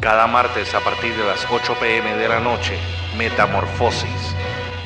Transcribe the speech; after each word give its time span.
Cada 0.00 0.26
martes 0.26 0.74
a 0.74 0.80
partir 0.80 1.14
de 1.14 1.24
las 1.24 1.46
8 1.50 1.76
pm 1.78 2.16
de 2.16 2.26
la 2.26 2.40
noche, 2.40 2.78
Metamorfosis, 3.18 4.34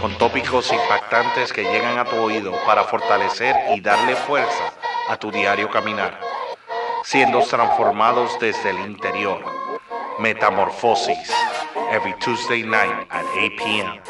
con 0.01 0.19
tópicos 0.19 0.73
impactantes 0.73 1.53
que 1.53 1.63
llegan 1.63 1.99
a 1.99 2.05
tu 2.05 2.17
oído 2.17 2.53
para 2.67 2.83
fortalecer 2.83 3.55
y 3.77 3.81
darle 3.81 4.17
fuerza 4.17 4.73
a 5.09 5.17
tu 5.17 5.31
diario 5.31 5.71
caminar, 5.71 6.19
siendo 7.05 7.41
transformados 7.43 8.37
desde 8.41 8.71
el 8.71 8.81
interior. 8.81 9.45
Metamorfosis, 10.19 11.33
every 11.93 12.15
Tuesday 12.19 12.65
night 12.65 13.07
at 13.11 13.25
8 13.37 13.57
p.m. 13.57 14.01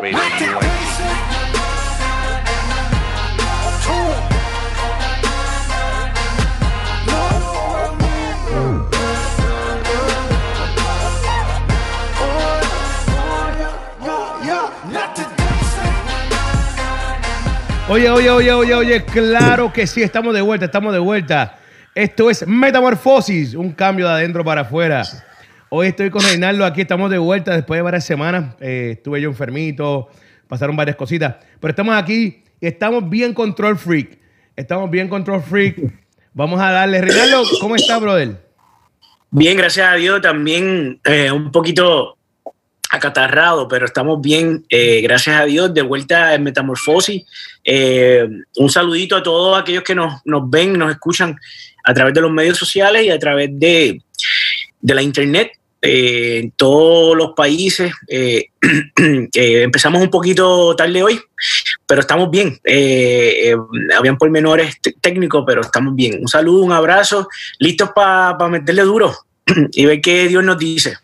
Radio 0.00 0.18
Oye, 17.94 18.08
oye, 18.08 18.30
oye, 18.30 18.50
oye, 18.50 18.74
oye, 18.74 19.04
claro 19.04 19.70
que 19.70 19.86
sí, 19.86 20.02
estamos 20.02 20.32
de 20.32 20.40
vuelta, 20.40 20.64
estamos 20.64 20.94
de 20.94 20.98
vuelta. 20.98 21.58
Esto 21.94 22.30
es 22.30 22.46
Metamorfosis, 22.46 23.52
un 23.52 23.72
cambio 23.72 24.08
de 24.08 24.14
adentro 24.14 24.42
para 24.42 24.62
afuera. 24.62 25.02
Hoy 25.68 25.88
estoy 25.88 26.08
con 26.08 26.22
Reinaldo, 26.22 26.64
aquí 26.64 26.80
estamos 26.80 27.10
de 27.10 27.18
vuelta 27.18 27.54
después 27.54 27.76
de 27.76 27.82
varias 27.82 28.06
semanas. 28.06 28.56
Eh, 28.60 28.92
estuve 28.96 29.20
yo 29.20 29.28
enfermito, 29.28 30.08
pasaron 30.48 30.74
varias 30.74 30.96
cositas, 30.96 31.34
pero 31.60 31.72
estamos 31.72 31.94
aquí 31.94 32.42
y 32.62 32.66
estamos 32.66 33.10
bien 33.10 33.34
control 33.34 33.76
freak. 33.76 34.18
Estamos 34.56 34.90
bien 34.90 35.08
control 35.08 35.42
freak. 35.42 35.76
Vamos 36.32 36.62
a 36.62 36.70
darle. 36.70 37.02
Reinaldo, 37.02 37.42
¿cómo 37.60 37.76
está, 37.76 37.98
brother? 37.98 38.42
Bien, 39.30 39.54
gracias 39.54 39.86
a 39.86 39.96
Dios, 39.96 40.22
también 40.22 40.98
eh, 41.04 41.30
un 41.30 41.52
poquito 41.52 42.16
acatarrado, 42.92 43.66
pero 43.68 43.86
estamos 43.86 44.20
bien, 44.20 44.66
eh, 44.68 45.00
gracias 45.00 45.40
a 45.40 45.46
Dios, 45.46 45.72
de 45.72 45.80
vuelta 45.80 46.34
en 46.34 46.42
Metamorfosis. 46.42 47.24
Eh, 47.64 48.28
un 48.58 48.70
saludito 48.70 49.16
a 49.16 49.22
todos 49.22 49.58
aquellos 49.58 49.82
que 49.82 49.94
nos, 49.94 50.20
nos, 50.26 50.48
ven, 50.48 50.78
nos 50.78 50.90
escuchan 50.90 51.34
a 51.84 51.94
través 51.94 52.12
de 52.12 52.20
los 52.20 52.30
medios 52.30 52.58
sociales 52.58 53.04
y 53.04 53.10
a 53.10 53.18
través 53.18 53.48
de, 53.58 54.02
de 54.80 54.94
la 54.94 55.02
internet. 55.02 55.52
Eh, 55.84 56.38
en 56.44 56.50
todos 56.52 57.16
los 57.16 57.32
países. 57.32 57.92
empezamos 59.34 60.00
un 60.00 60.10
poquito 60.10 60.76
tarde 60.76 61.02
hoy, 61.02 61.18
pero 61.86 62.02
estamos 62.02 62.30
bien. 62.30 62.60
habían 63.96 64.18
pormenores 64.18 64.76
técnicos, 65.00 65.42
pero 65.46 65.62
estamos 65.62 65.96
bien. 65.96 66.20
Un 66.20 66.28
saludo, 66.28 66.62
un 66.62 66.72
abrazo, 66.72 67.26
listos 67.58 67.90
para 67.94 68.38
pa 68.38 68.48
meterle 68.48 68.82
duro 68.82 69.12
y 69.72 69.86
ver 69.86 70.00
qué 70.00 70.28
Dios 70.28 70.44
nos 70.44 70.58
dice. 70.58 70.98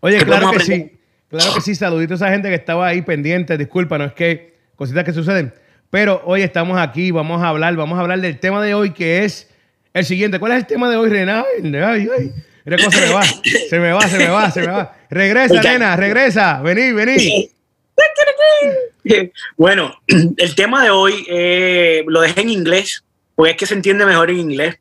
Oye, 0.00 0.24
claro 0.24 0.52
que 0.52 0.60
sí. 0.60 0.93
Claro 1.34 1.52
que 1.52 1.60
sí, 1.62 1.74
saludito 1.74 2.14
a 2.14 2.16
esa 2.16 2.30
gente 2.30 2.48
que 2.48 2.54
estaba 2.54 2.86
ahí 2.86 3.02
pendiente. 3.02 3.58
Disculpa, 3.58 3.98
no 3.98 4.04
es 4.04 4.12
que 4.12 4.54
cositas 4.76 5.02
que 5.02 5.12
suceden. 5.12 5.52
Pero 5.90 6.22
hoy 6.26 6.42
estamos 6.42 6.78
aquí, 6.78 7.10
vamos 7.10 7.42
a 7.42 7.48
hablar, 7.48 7.74
vamos 7.74 7.98
a 7.98 8.02
hablar 8.02 8.20
del 8.20 8.38
tema 8.38 8.62
de 8.62 8.72
hoy 8.74 8.92
que 8.92 9.24
es 9.24 9.50
el 9.94 10.04
siguiente. 10.04 10.38
¿Cuál 10.38 10.52
es 10.52 10.58
el 10.58 10.66
tema 10.66 10.88
de 10.88 10.96
hoy, 10.96 11.10
Rená? 11.10 11.44
Ay, 11.60 12.08
ay. 12.16 12.32
Mira 12.64 12.78
cómo 12.78 12.90
se 12.92 13.00
me 13.00 13.12
va, 13.12 13.22
se 13.24 13.80
me 13.80 13.92
va, 13.92 14.08
se 14.08 14.18
me 14.18 14.28
va, 14.28 14.50
se 14.52 14.60
me 14.60 14.66
va. 14.68 14.96
Regresa, 15.10 15.60
nena, 15.60 15.96
regresa. 15.96 16.62
Vení, 16.62 16.92
vení. 16.92 17.50
Bueno, 19.58 19.92
el 20.06 20.54
tema 20.54 20.82
de 20.82 20.90
hoy 20.90 21.26
eh, 21.28 22.04
lo 22.06 22.22
dejé 22.22 22.40
en 22.40 22.48
inglés, 22.48 23.04
porque 23.34 23.50
es 23.50 23.56
que 23.58 23.66
se 23.66 23.74
entiende 23.74 24.06
mejor 24.06 24.30
en 24.30 24.38
inglés. 24.38 24.76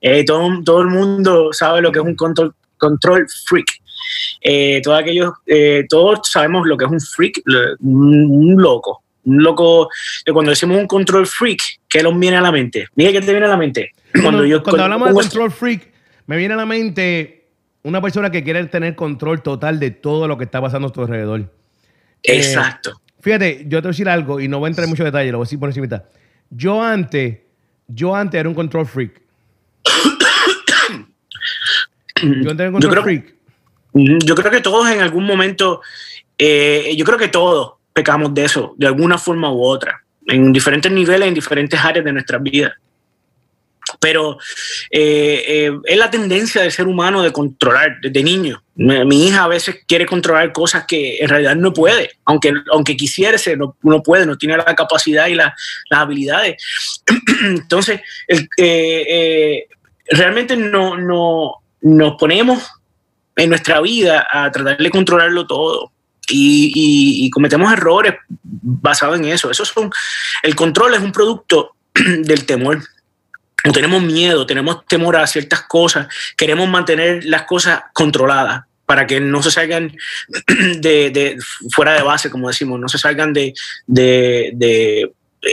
Eh, 0.00 0.24
todo, 0.24 0.48
todo 0.64 0.80
el 0.80 0.88
mundo 0.88 1.52
sabe 1.52 1.82
lo 1.82 1.92
que 1.92 1.98
es 1.98 2.04
un 2.04 2.14
control, 2.14 2.54
control 2.78 3.26
freak. 3.46 3.66
Eh, 4.40 4.80
todos 4.82 5.00
aquellos, 5.00 5.32
eh, 5.46 5.84
todos 5.88 6.20
sabemos 6.24 6.66
lo 6.66 6.76
que 6.76 6.84
es 6.84 6.90
un 6.90 7.00
freak, 7.00 7.42
un, 7.80 8.30
un, 8.30 8.62
loco. 8.62 9.02
Un 9.24 9.42
loco, 9.42 9.88
cuando 10.32 10.50
decimos 10.50 10.78
un 10.78 10.86
control 10.86 11.26
freak, 11.26 11.60
¿qué 11.88 12.02
nos 12.02 12.18
viene 12.18 12.36
a 12.36 12.40
la 12.40 12.52
mente? 12.52 12.86
Mira, 12.94 13.12
¿qué 13.12 13.20
te 13.20 13.32
viene 13.32 13.46
a 13.46 13.50
la 13.50 13.56
mente? 13.56 13.92
Cuando, 14.22 14.44
yo, 14.44 14.62
cuando 14.62 14.84
hablamos 14.84 15.08
de 15.08 15.14
control 15.14 15.50
freak, 15.50 15.92
me 16.26 16.36
viene 16.36 16.54
a 16.54 16.56
la 16.56 16.66
mente 16.66 17.48
una 17.82 18.00
persona 18.00 18.30
que 18.30 18.42
quiere 18.42 18.64
tener 18.66 18.96
control 18.96 19.42
total 19.42 19.78
de 19.78 19.92
todo 19.92 20.26
lo 20.26 20.36
que 20.36 20.44
está 20.44 20.60
pasando 20.60 20.88
a 20.88 20.92
tu 20.92 21.02
alrededor. 21.02 21.52
Exacto. 22.20 22.90
Eh, 22.90 23.12
fíjate, 23.20 23.64
yo 23.68 23.78
te 23.78 23.82
voy 23.82 23.86
a 23.86 23.92
decir 23.92 24.08
algo 24.08 24.40
y 24.40 24.48
no 24.48 24.58
voy 24.58 24.66
a 24.66 24.70
entrar 24.70 24.84
en 24.84 24.90
mucho 24.90 25.04
detalle, 25.04 25.30
lo 25.30 25.38
voy 25.38 25.44
a 25.44 25.46
decir 25.46 25.60
por 25.60 25.68
encima. 25.68 26.02
Yo 26.50 26.82
antes, 26.82 27.38
yo 27.86 28.14
antes 28.14 28.40
era 28.40 28.48
un 28.48 28.56
control 28.56 28.86
freak. 28.86 29.22
yo 32.22 32.50
antes 32.50 32.60
era 32.60 32.70
un 32.70 32.72
control 32.72 32.92
creo, 32.92 33.04
freak. 33.04 33.35
Yo 33.96 34.34
creo 34.34 34.50
que 34.50 34.60
todos 34.60 34.88
en 34.90 35.00
algún 35.00 35.24
momento, 35.24 35.80
eh, 36.36 36.94
yo 36.96 37.04
creo 37.04 37.18
que 37.18 37.28
todos 37.28 37.74
pecamos 37.92 38.34
de 38.34 38.44
eso, 38.44 38.74
de 38.76 38.86
alguna 38.86 39.16
forma 39.16 39.50
u 39.50 39.62
otra, 39.62 40.02
en 40.26 40.52
diferentes 40.52 40.92
niveles, 40.92 41.28
en 41.28 41.34
diferentes 41.34 41.80
áreas 41.80 42.04
de 42.04 42.12
nuestra 42.12 42.38
vida. 42.38 42.76
Pero 44.00 44.36
eh, 44.90 45.44
eh, 45.46 45.78
es 45.84 45.96
la 45.96 46.10
tendencia 46.10 46.60
del 46.60 46.72
ser 46.72 46.86
humano 46.86 47.22
de 47.22 47.32
controlar 47.32 47.98
desde 48.02 48.22
niño. 48.22 48.62
Mi, 48.74 49.28
hija 49.28 49.44
a 49.44 49.48
veces 49.48 49.76
quiere 49.86 50.04
controlar 50.04 50.52
cosas 50.52 50.84
que 50.86 51.16
en 51.18 51.28
realidad 51.30 51.56
no 51.56 51.72
puede, 51.72 52.10
aunque, 52.26 52.52
aunque 52.70 52.96
quisiese, 52.96 53.56
no, 53.56 53.76
no 53.82 54.02
puede, 54.02 54.26
no 54.26 54.36
tiene 54.36 54.58
la 54.58 54.74
capacidad 54.74 55.28
y 55.28 55.36
la, 55.36 55.54
las 55.88 56.00
habilidades. 56.00 56.62
Entonces, 57.44 58.00
realmente 60.10 60.56
no, 60.56 60.98
no, 60.98 61.62
nos 61.80 62.16
ponemos 62.16 62.68
en 63.36 63.50
nuestra 63.50 63.80
vida 63.80 64.26
a 64.30 64.50
tratar 64.50 64.78
de 64.78 64.90
controlarlo 64.90 65.46
todo. 65.46 65.92
Y, 66.28 67.30
cometemos 67.30 67.72
errores 67.72 68.14
basados 68.32 69.18
en 69.18 69.26
eso. 69.26 69.50
Eso 69.50 69.64
son, 69.64 69.90
el 70.42 70.56
control 70.56 70.94
es 70.94 71.00
un 71.00 71.12
producto 71.12 71.76
del 71.94 72.46
temor. 72.46 72.82
No 73.64 73.72
tenemos 73.72 74.02
miedo, 74.02 74.46
tenemos 74.46 74.86
temor 74.86 75.16
a 75.16 75.26
ciertas 75.26 75.62
cosas, 75.62 76.08
queremos 76.36 76.68
mantener 76.68 77.24
las 77.24 77.42
cosas 77.42 77.82
controladas 77.92 78.64
para 78.86 79.06
que 79.06 79.18
no 79.20 79.42
se 79.42 79.50
salgan 79.50 79.92
de, 80.78 81.36
fuera 81.72 81.94
de 81.94 82.02
base, 82.02 82.30
como 82.30 82.48
decimos, 82.48 82.78
no 82.78 82.88
se 82.88 82.98
salgan 82.98 83.32
de, 83.32 83.52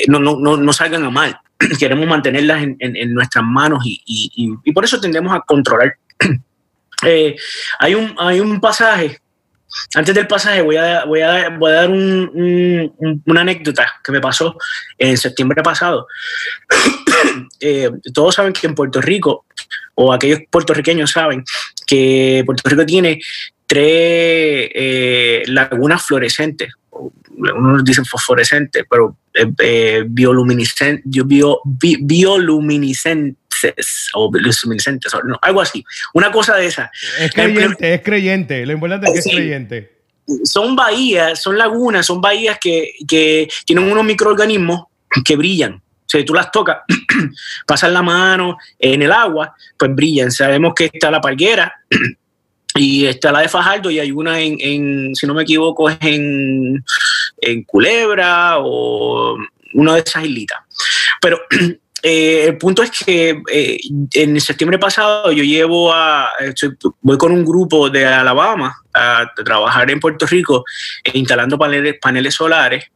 no, 0.07 0.19
no, 0.19 0.73
salgan 0.73 1.05
a 1.05 1.09
mal. 1.09 1.39
Queremos 1.79 2.07
mantenerlas 2.07 2.63
en, 2.63 3.13
nuestras 3.13 3.43
manos 3.43 3.83
y, 3.85 4.01
y 4.63 4.71
por 4.71 4.85
eso 4.85 4.99
tendemos 4.99 5.33
a 5.35 5.41
controlar 5.41 5.97
eh, 7.05 7.35
hay, 7.79 7.95
un, 7.95 8.15
hay 8.17 8.39
un 8.39 8.59
pasaje, 8.59 9.19
antes 9.95 10.13
del 10.13 10.27
pasaje 10.27 10.61
voy 10.61 10.77
a, 10.77 11.05
voy 11.05 11.21
a, 11.21 11.49
voy 11.49 11.71
a 11.71 11.75
dar 11.75 11.89
un, 11.89 12.31
un, 12.33 13.23
una 13.25 13.41
anécdota 13.41 13.91
que 14.03 14.11
me 14.11 14.21
pasó 14.21 14.55
en 14.97 15.17
septiembre 15.17 15.61
pasado. 15.63 16.07
eh, 17.59 17.89
todos 18.13 18.35
saben 18.35 18.53
que 18.53 18.67
en 18.67 18.75
Puerto 18.75 19.01
Rico, 19.01 19.45
o 19.95 20.13
aquellos 20.13 20.39
puertorriqueños 20.49 21.11
saben, 21.11 21.43
que 21.85 22.43
Puerto 22.45 22.69
Rico 22.69 22.85
tiene 22.85 23.19
tres 23.65 24.69
eh, 24.73 25.43
lagunas 25.47 26.03
fluorescentes. 26.05 26.73
Unos 27.35 27.83
dicen 27.83 28.05
fosforescentes, 28.05 28.85
pero 28.89 29.17
eh, 29.33 29.51
eh, 29.59 30.03
bioluminiscentes, 30.07 31.03
bio, 31.25 31.59
bi, 31.65 31.97
bioluminiscentes 31.99 33.42
o 34.13 34.31
luminiscentes, 34.31 35.11
no, 35.25 35.37
algo 35.41 35.61
así. 35.61 35.83
Una 36.13 36.31
cosa 36.31 36.55
de 36.55 36.67
esa. 36.67 36.91
Es 37.19 37.31
creyente, 37.31 37.93
es 37.93 38.01
creyente. 38.01 38.65
Lo 38.65 38.73
importante 38.73 39.07
es 39.07 39.13
que 39.13 39.21
sí. 39.21 39.29
es 39.29 39.35
creyente. 39.35 39.93
Son 40.43 40.75
bahías, 40.75 41.41
son 41.41 41.57
lagunas, 41.57 42.05
son 42.05 42.21
bahías 42.21 42.57
que, 42.59 42.93
que 43.07 43.49
tienen 43.65 43.91
unos 43.91 44.05
microorganismos 44.05 44.85
que 45.25 45.35
brillan. 45.35 45.73
O 45.75 46.05
sea, 46.05 46.23
tú 46.23 46.33
las 46.33 46.51
tocas, 46.51 46.79
pasas 47.67 47.91
la 47.91 48.01
mano 48.01 48.57
en 48.79 49.01
el 49.01 49.11
agua, 49.11 49.55
pues 49.77 49.93
brillan. 49.93 50.31
Sabemos 50.31 50.73
que 50.75 50.89
está 50.93 51.11
la 51.11 51.21
palguera 51.21 51.73
y 52.75 53.05
está 53.05 53.31
la 53.31 53.41
de 53.41 53.49
Fajardo 53.49 53.91
y 53.91 53.99
hay 53.99 54.11
una 54.11 54.39
en, 54.39 54.57
en 54.59 55.15
si 55.15 55.27
no 55.27 55.33
me 55.33 55.43
equivoco, 55.43 55.89
es 55.89 55.97
en, 56.01 56.83
en 57.41 57.63
Culebra 57.63 58.59
o 58.59 59.37
una 59.73 59.95
de 59.95 60.01
esas 60.01 60.23
islitas. 60.23 60.59
Pero 61.21 61.39
eh, 62.05 62.47
el 62.47 62.57
punto 62.57 62.83
es 62.83 62.91
que 62.91 63.41
eh, 63.49 63.79
en 64.13 64.41
septiembre 64.41 64.77
pasado 64.77 65.31
yo 65.31 65.41
llevo 65.41 65.93
a, 65.93 66.31
estoy, 66.41 66.75
voy 66.99 67.17
con 67.17 67.31
un 67.31 67.45
grupo 67.45 67.89
de 67.89 68.05
Alabama 68.05 68.75
a, 68.93 69.25
trabajar 69.45 69.89
en 69.89 70.01
Puerto 70.01 70.25
Rico 70.27 70.65
eh, 71.01 71.11
instalando 71.13 71.57
paneles, 71.57 71.95
paneles 72.01 72.35
solares 72.35 72.91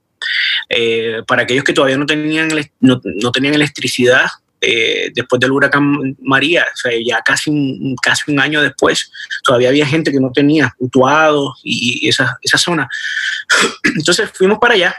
eh, 0.68 1.22
para 1.26 1.44
aquellos 1.44 1.64
que 1.64 1.72
todavía 1.72 1.98
no 1.98 2.06
tenían, 2.06 2.50
no, 2.82 3.00
no 3.04 3.32
tenían 3.32 3.54
electricidad 3.54 4.26
eh, 4.60 5.10
después 5.16 5.40
del 5.40 5.52
huracán 5.52 6.18
María, 6.20 6.66
ya 7.06 7.22
casi 7.22 7.50
un, 7.50 7.96
casi 8.02 8.30
un 8.30 8.42
año 8.42 8.62
después, 8.62 9.10
todavía 9.42 9.70
había 9.70 9.86
gente 9.86 10.12
que 10.12 10.20
no 10.20 10.32
tenía 10.34 10.76
Utuado 10.80 11.56
y, 11.64 12.06
y 12.06 12.10
esa, 12.10 12.38
esa 12.42 12.58
zona. 12.58 12.90
Entonces 13.96 14.30
fuimos 14.34 14.58
para 14.60 14.74
allá 14.74 14.96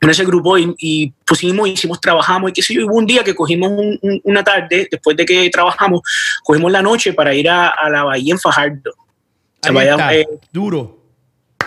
en 0.00 0.10
ese 0.10 0.24
grupo 0.24 0.58
y, 0.58 0.74
y, 0.78 1.12
pusimos, 1.24 1.68
hicimos, 1.68 2.00
trabajamos 2.00 2.50
y 2.50 2.52
qué 2.52 2.62
sé 2.62 2.74
yo, 2.74 2.82
y 2.82 2.84
hubo 2.84 2.96
un 2.96 3.06
día 3.06 3.24
que 3.24 3.34
cogimos 3.34 3.70
un, 3.70 3.98
un, 4.02 4.20
una 4.24 4.44
tarde, 4.44 4.88
después 4.90 5.16
de 5.16 5.24
que 5.24 5.48
trabajamos, 5.50 6.02
cogimos 6.42 6.70
la 6.70 6.82
noche 6.82 7.12
para 7.12 7.34
ir 7.34 7.48
a, 7.48 7.68
a 7.68 7.88
la 7.88 8.04
bahía 8.04 8.34
en 8.34 8.38
Fajardo. 8.38 8.92
Ahí 9.62 10.24
duro 10.52 11.04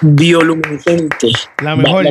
bioluminiscente. 0.01 1.31
La 1.61 1.75
mejor, 1.75 2.05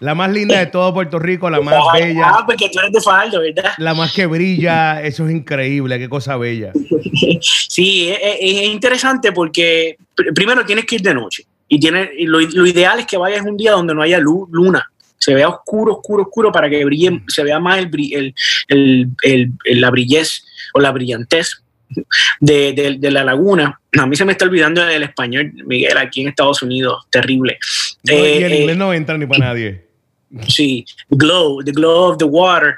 la, 0.00 0.14
más 0.14 0.30
linda 0.30 0.58
de 0.58 0.66
todo 0.66 0.92
Puerto 0.92 1.18
Rico, 1.18 1.48
la 1.48 1.60
más 1.60 1.76
bella. 1.92 2.24
Ah, 2.26 2.44
porque 2.46 2.68
tú 2.70 2.78
eres 2.78 2.92
de 2.92 3.00
Faldo, 3.00 3.40
¿verdad? 3.40 3.72
La 3.78 3.94
más 3.94 4.12
que 4.12 4.26
brilla, 4.26 5.02
eso 5.02 5.26
es 5.26 5.34
increíble, 5.34 5.98
qué 5.98 6.08
cosa 6.08 6.36
bella. 6.36 6.72
sí, 7.40 8.10
es, 8.10 8.68
interesante 8.68 9.32
porque 9.32 9.96
primero 10.34 10.64
tienes 10.64 10.84
que 10.84 10.96
ir 10.96 11.02
de 11.02 11.14
noche 11.14 11.44
y, 11.68 11.78
tiene, 11.78 12.10
lo, 12.20 12.40
ideal 12.40 13.00
es 13.00 13.06
que 13.06 13.16
vayas 13.16 13.44
un 13.44 13.56
día 13.56 13.72
donde 13.72 13.94
no 13.94 14.02
haya 14.02 14.18
luz, 14.18 14.48
luna. 14.50 14.90
Se 15.20 15.34
vea 15.34 15.48
oscuro, 15.48 15.94
oscuro, 15.94 16.22
oscuro 16.24 16.50
para 16.50 16.68
que 16.68 16.84
brille, 16.84 17.22
se 17.28 17.44
vea 17.44 17.60
más 17.60 17.78
el, 17.78 18.34
el, 18.68 19.52
la 19.64 19.90
brillez 19.90 20.44
o 20.72 20.80
la 20.80 20.90
brillantez 20.92 21.62
de, 22.40 22.98
la 23.02 23.24
laguna. 23.24 23.80
A 23.98 24.06
mí 24.06 24.16
se 24.16 24.24
me 24.24 24.32
está 24.32 24.46
olvidando 24.46 24.86
el 24.88 25.02
español, 25.02 25.52
Miguel, 25.66 25.98
aquí 25.98 26.22
en 26.22 26.28
Estados 26.28 26.62
Unidos, 26.62 27.04
terrible. 27.10 27.58
y 28.04 28.12
el 28.12 28.52
eh, 28.52 28.60
inglés 28.60 28.76
no 28.76 28.92
entra 28.94 29.18
ni 29.18 29.26
para 29.26 29.46
nadie. 29.46 29.90
Sí, 30.46 30.84
glow, 31.08 31.60
the 31.64 31.72
glow 31.72 32.12
of 32.12 32.18
the 32.18 32.24
water. 32.24 32.76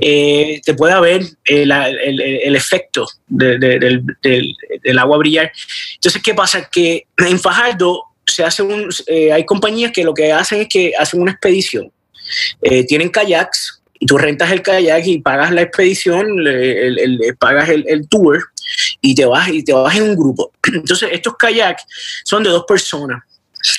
Eh, 0.00 0.62
te 0.64 0.72
puede 0.72 0.98
ver 0.98 1.22
el, 1.44 1.70
el, 1.70 2.56
efecto 2.56 3.06
del, 3.28 4.98
agua 4.98 5.18
brillar. 5.18 5.52
Entonces, 5.96 6.22
¿qué 6.22 6.32
pasa? 6.32 6.66
Que 6.70 7.06
en 7.18 7.38
Fajardo 7.38 8.02
se 8.36 8.62
eh, 9.06 9.32
hay 9.32 9.44
compañías 9.44 9.92
que 9.92 10.04
lo 10.04 10.14
que 10.14 10.32
hacen 10.32 10.60
es 10.62 10.68
que 10.68 10.92
hacen 10.98 11.20
una 11.20 11.32
expedición. 11.32 11.90
tienen 12.88 13.08
kayaks 13.08 13.82
y 13.98 14.06
tú 14.06 14.18
rentas 14.18 14.50
el 14.50 14.62
kayak 14.62 15.06
y 15.06 15.18
pagas 15.18 15.52
la 15.52 15.62
expedición, 15.62 16.42
le, 16.42 17.34
pagas 17.38 17.68
el, 17.68 18.08
tour 18.08 18.50
y 19.00 19.14
te 19.14 19.24
vas 19.24 19.48
y 19.48 19.62
te 19.62 19.72
vas 19.72 19.96
en 19.96 20.02
un 20.02 20.16
grupo. 20.16 20.52
Entonces, 20.72 21.10
estos 21.12 21.36
kayaks 21.36 21.84
son 22.24 22.42
de 22.42 22.50
dos 22.50 22.64
personas. 22.66 23.22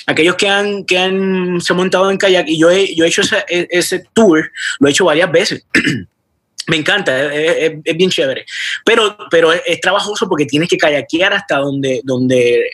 Aquellos 0.06 0.36
que 0.36 0.48
han, 0.48 0.84
que 0.84 0.98
han 0.98 1.60
se 1.60 1.72
han 1.72 1.76
montado 1.78 2.10
en 2.10 2.18
kayak 2.18 2.48
y 2.48 2.58
yo 2.58 2.70
he, 2.70 2.94
yo 2.94 3.04
he 3.04 3.08
hecho 3.08 3.22
ese, 3.22 3.44
ese 3.48 4.04
tour, 4.12 4.50
lo 4.80 4.88
he 4.88 4.90
hecho 4.90 5.04
varias 5.04 5.30
veces. 5.30 5.64
Me 6.66 6.76
encanta, 6.76 7.32
es, 7.32 7.82
bien 7.96 8.10
chévere. 8.10 8.44
Pero, 8.84 9.16
pero 9.30 9.52
es, 9.52 9.80
trabajoso 9.80 10.28
porque 10.28 10.44
tienes 10.44 10.68
que 10.68 10.76
kayakear 10.76 11.32
hasta 11.32 11.56
donde, 11.56 12.02
donde 12.04 12.70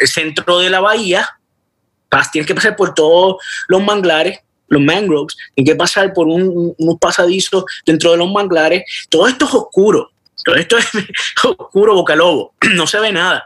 el 0.00 0.08
centro 0.08 0.58
de 0.58 0.70
la 0.70 0.80
bahía, 0.80 1.28
tienes 2.30 2.46
que 2.46 2.54
pasar 2.54 2.76
por 2.76 2.94
todos 2.94 3.36
los 3.68 3.82
manglares 3.82 4.40
los 4.72 4.80
mangroves, 4.80 5.36
hay 5.56 5.64
que 5.64 5.76
pasar 5.76 6.14
por 6.14 6.26
unos 6.26 6.98
pasadizos 6.98 7.64
dentro 7.84 8.12
de 8.12 8.16
los 8.16 8.32
manglares. 8.32 8.82
Todo 9.10 9.28
esto 9.28 9.44
es 9.44 9.54
oscuro. 9.54 10.10
Todo 10.44 10.56
esto 10.56 10.78
es 10.78 10.86
oscuro, 11.44 11.94
boca 11.94 12.16
lobo, 12.16 12.54
no 12.74 12.86
se 12.86 12.98
ve 12.98 13.12
nada. 13.12 13.44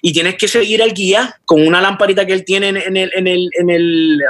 Y 0.00 0.12
tienes 0.12 0.36
que 0.36 0.48
seguir 0.48 0.82
al 0.82 0.94
guía 0.94 1.38
con 1.44 1.66
una 1.66 1.80
lamparita 1.80 2.26
que 2.26 2.32
él 2.32 2.44
tiene 2.44 2.68
en 2.68 2.96
el, 2.96 3.12
en 3.14 3.26
el, 3.26 3.50
en 3.52 3.70
el, 3.70 4.20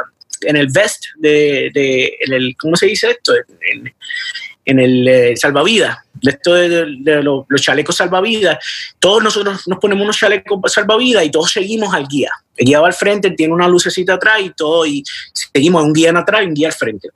en 0.43 0.57
el 0.57 0.69
vest 0.69 1.05
de, 1.17 1.71
de 1.73 2.17
en 2.21 2.33
el, 2.33 2.57
¿cómo 2.57 2.77
se 2.77 2.87
dice 2.87 3.11
esto? 3.11 3.33
En, 3.35 4.79
el 4.79 5.09
eh, 5.09 5.37
salvavidas, 5.37 5.99
esto 6.23 6.55
de, 6.55 6.87
los, 7.23 7.47
chalecos 7.61 7.97
salvavidas, 7.97 8.59
todos 9.01 9.23
nosotros 9.23 9.67
nos 9.67 9.79
ponemos 9.81 10.05
unos 10.05 10.17
chalecos 10.17 10.61
salvavidas 10.73 11.25
y 11.25 11.31
todos 11.31 11.51
seguimos 11.51 11.93
al 11.93 12.07
guía. 12.07 12.31
El 12.57 12.67
guía 12.67 12.81
va 12.81 12.87
al 12.87 12.95
frente, 12.95 13.33
tiene 13.33 13.53
una 13.53 13.67
lucecita 13.67 14.15
atrás 14.15 14.41
y 14.41 14.51
todo, 14.51 14.87
y 14.87 15.03
seguimos 15.33 15.83
un 15.83 15.93
guía 15.93 16.11
en 16.11 16.17
atrás 16.17 16.43
y 16.43 16.47
un 16.47 16.55
guía 16.55 16.69
al 16.69 16.75
frente. 16.75 17.09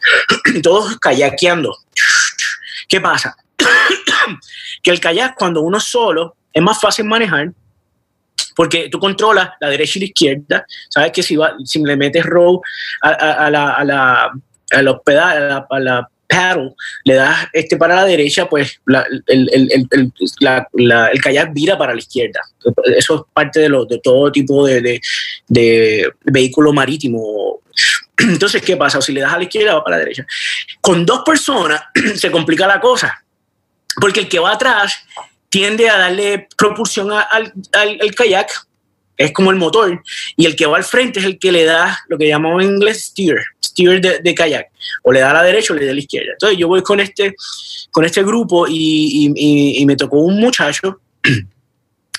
y 0.55 0.61
todos 0.63 0.99
kayakeando. 0.99 1.77
¿Qué 2.89 3.01
pasa? 3.01 3.37
que 4.83 4.91
el 4.91 5.01
kayak 5.01 5.37
cuando 5.37 5.61
uno 5.61 5.79
es 5.79 5.85
solo 5.85 6.37
es 6.53 6.63
más 6.63 6.81
fácil 6.81 7.05
manejar 7.05 7.53
porque 8.55 8.89
tú 8.91 8.99
controlas 8.99 9.51
la 9.61 9.69
derecha 9.69 9.99
y 9.99 10.01
la 10.01 10.07
izquierda. 10.07 10.67
Sabes 10.89 11.13
que 11.13 11.23
si, 11.23 11.37
va, 11.37 11.55
si 11.65 11.83
le 11.83 11.97
metes 11.97 12.25
row 12.25 12.61
a, 13.03 13.51
la, 13.51 13.73
a, 13.73 13.85
la, 13.85 14.31
a 14.73 14.83
los 14.83 15.01
pedales, 15.03 15.63
a 15.69 15.79
la 15.79 16.09
paddle, 16.27 16.75
le 17.05 17.15
das 17.15 17.49
este 17.53 17.77
para 17.77 17.95
la 17.95 18.05
derecha, 18.05 18.49
pues 18.49 18.81
el, 19.27 19.49
el, 19.91 21.21
kayak 21.23 21.53
vira 21.53 21.79
para 21.79 21.93
la 21.93 21.99
izquierda. 21.99 22.41
Eso 22.97 23.15
es 23.17 23.23
parte 23.33 23.61
de, 23.61 23.69
lo, 23.69 23.85
de 23.85 23.99
todo 23.99 24.33
tipo 24.33 24.67
de, 24.67 25.01
de, 25.49 26.13
vehículo 26.25 26.73
marítimo. 26.73 27.61
Entonces, 28.19 28.63
¿qué 28.63 28.77
pasa? 28.77 29.01
Si 29.01 29.13
le 29.13 29.21
das 29.21 29.35
a 29.35 29.39
la 29.39 29.45
izquierda, 29.45 29.75
va 29.75 29.85
para 29.85 29.97
la 29.97 30.05
derecha. 30.05 30.27
Con 30.81 31.05
dos 31.05 31.23
personas 31.25 31.83
se 32.17 32.31
complica 32.31 32.67
la 32.67 32.81
cosa, 32.81 33.23
porque 34.01 34.21
el 34.21 34.29
que 34.29 34.39
va 34.39 34.53
atrás 34.53 35.05
tiende 35.49 35.89
a 35.89 35.99
darle 35.99 36.49
propulsión 36.57 37.13
al, 37.13 37.53
al 37.73 38.15
kayak, 38.15 38.51
es 39.17 39.33
como 39.33 39.51
el 39.51 39.57
motor, 39.57 40.03
y 40.37 40.47
el 40.47 40.57
que 40.57 40.67
va 40.67 40.77
al 40.77 40.85
frente 40.85 41.21
es 41.21 41.25
el 41.25 41.39
que 41.39 41.51
le 41.51 41.65
da 41.65 41.99
lo 42.09 42.19
que 42.19 42.29
llamamos 42.29 42.63
en 42.63 42.75
inglés 42.75 43.07
steer 43.07 43.39
steer 43.65 44.01
de, 44.01 44.35
kayak. 44.35 44.69
O 45.03 45.13
le 45.13 45.21
da 45.21 45.31
a 45.31 45.35
la 45.35 45.43
derecha 45.43 45.73
o 45.73 45.77
le 45.77 45.85
da 45.85 45.93
a 45.93 45.95
la 45.95 46.01
izquierda. 46.01 46.33
Entonces 46.33 46.59
yo 46.59 46.69
voy 46.69 46.83
con 46.83 47.01
este, 47.01 47.35
con 47.91 48.05
este 48.05 48.23
grupo 48.23 48.67
y, 48.69 49.33
y 49.35 49.87
me 49.87 49.97
tocó 49.97 50.21
un 50.21 50.41
muchacho 50.41 51.01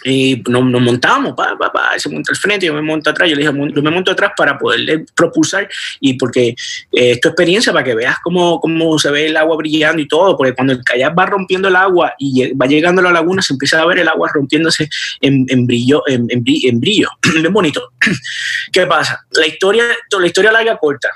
y 0.03 0.41
nos, 0.47 0.63
montamos, 0.63 1.33
pa, 1.35 1.57
pa, 1.57 1.71
pa, 1.71 1.97
se 1.97 2.09
monta 2.09 2.31
al 2.31 2.37
frente, 2.37 2.65
yo 2.65 2.73
me 2.73 2.81
monto 2.81 3.09
atrás, 3.09 3.29
yo 3.29 3.35
le 3.35 3.41
dije, 3.41 3.53
yo 3.73 3.81
me 3.81 3.91
monto 3.91 4.11
atrás 4.11 4.31
para 4.35 4.57
poderle 4.57 5.05
propulsar 5.15 5.67
y 5.99 6.13
porque 6.13 6.49
eh, 6.49 7.11
es 7.11 7.17
experiencia 7.17 7.73
para 7.73 7.83
que 7.83 7.95
veas 7.95 8.17
cómo, 8.23 8.59
cómo 8.59 8.99
se 8.99 9.09
ve 9.11 9.27
el 9.27 9.37
agua 9.37 9.57
brillando 9.57 10.01
y 10.01 10.07
todo, 10.07 10.37
porque 10.37 10.53
cuando 10.53 10.73
el 10.73 10.83
kayak 10.83 11.17
va 11.17 11.25
rompiendo 11.25 11.67
el 11.67 11.75
agua 11.75 12.13
y 12.19 12.53
va 12.53 12.67
llegando 12.67 13.01
a 13.01 13.05
la 13.05 13.11
laguna, 13.11 13.41
se 13.41 13.53
empieza 13.53 13.81
a 13.81 13.85
ver 13.85 13.99
el 13.99 14.07
agua 14.07 14.29
rompiéndose 14.33 14.89
en, 15.21 15.45
en 15.49 15.65
brillo, 15.65 16.03
en, 16.07 16.27
en, 16.29 16.79
brillo, 16.79 17.09
bien 17.33 17.53
bonito. 17.53 17.91
¿Qué 18.71 18.85
pasa? 18.85 19.25
La 19.31 19.47
historia, 19.47 19.83
la 20.19 20.27
historia 20.27 20.51
larga 20.51 20.77
corta. 20.77 21.09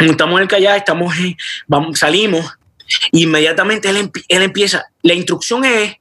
Montamos 0.00 0.40
el 0.40 0.48
kayak, 0.48 0.78
estamos, 0.78 1.14
vamos, 1.66 1.98
salimos, 1.98 2.58
inmediatamente 3.12 3.88
él, 3.88 4.10
él 4.28 4.42
empieza, 4.42 4.86
la 5.02 5.14
instrucción 5.14 5.64
es 5.64 5.96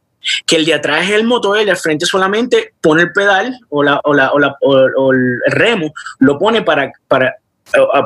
que 0.45 0.55
el 0.55 0.65
de 0.65 0.73
atrás 0.73 1.05
es 1.05 1.11
el 1.11 1.23
motor, 1.23 1.57
el 1.57 1.65
de 1.65 1.75
frente 1.75 2.05
solamente 2.05 2.73
pone 2.81 3.03
el 3.03 3.11
pedal 3.11 3.57
o, 3.69 3.83
la, 3.83 3.99
o, 4.03 4.13
la, 4.13 4.31
o, 4.61 5.11
el 5.11 5.39
remo, 5.47 5.93
lo 6.19 6.37
pone 6.37 6.61
para, 6.61 6.91
para, 7.07 7.35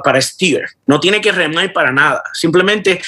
para 0.04 0.22
steer. 0.22 0.68
No 0.86 1.00
tiene 1.00 1.22
que 1.22 1.32
remar 1.32 1.72
para 1.74 1.92
nada. 1.92 2.24
Simplemente, 2.34 3.02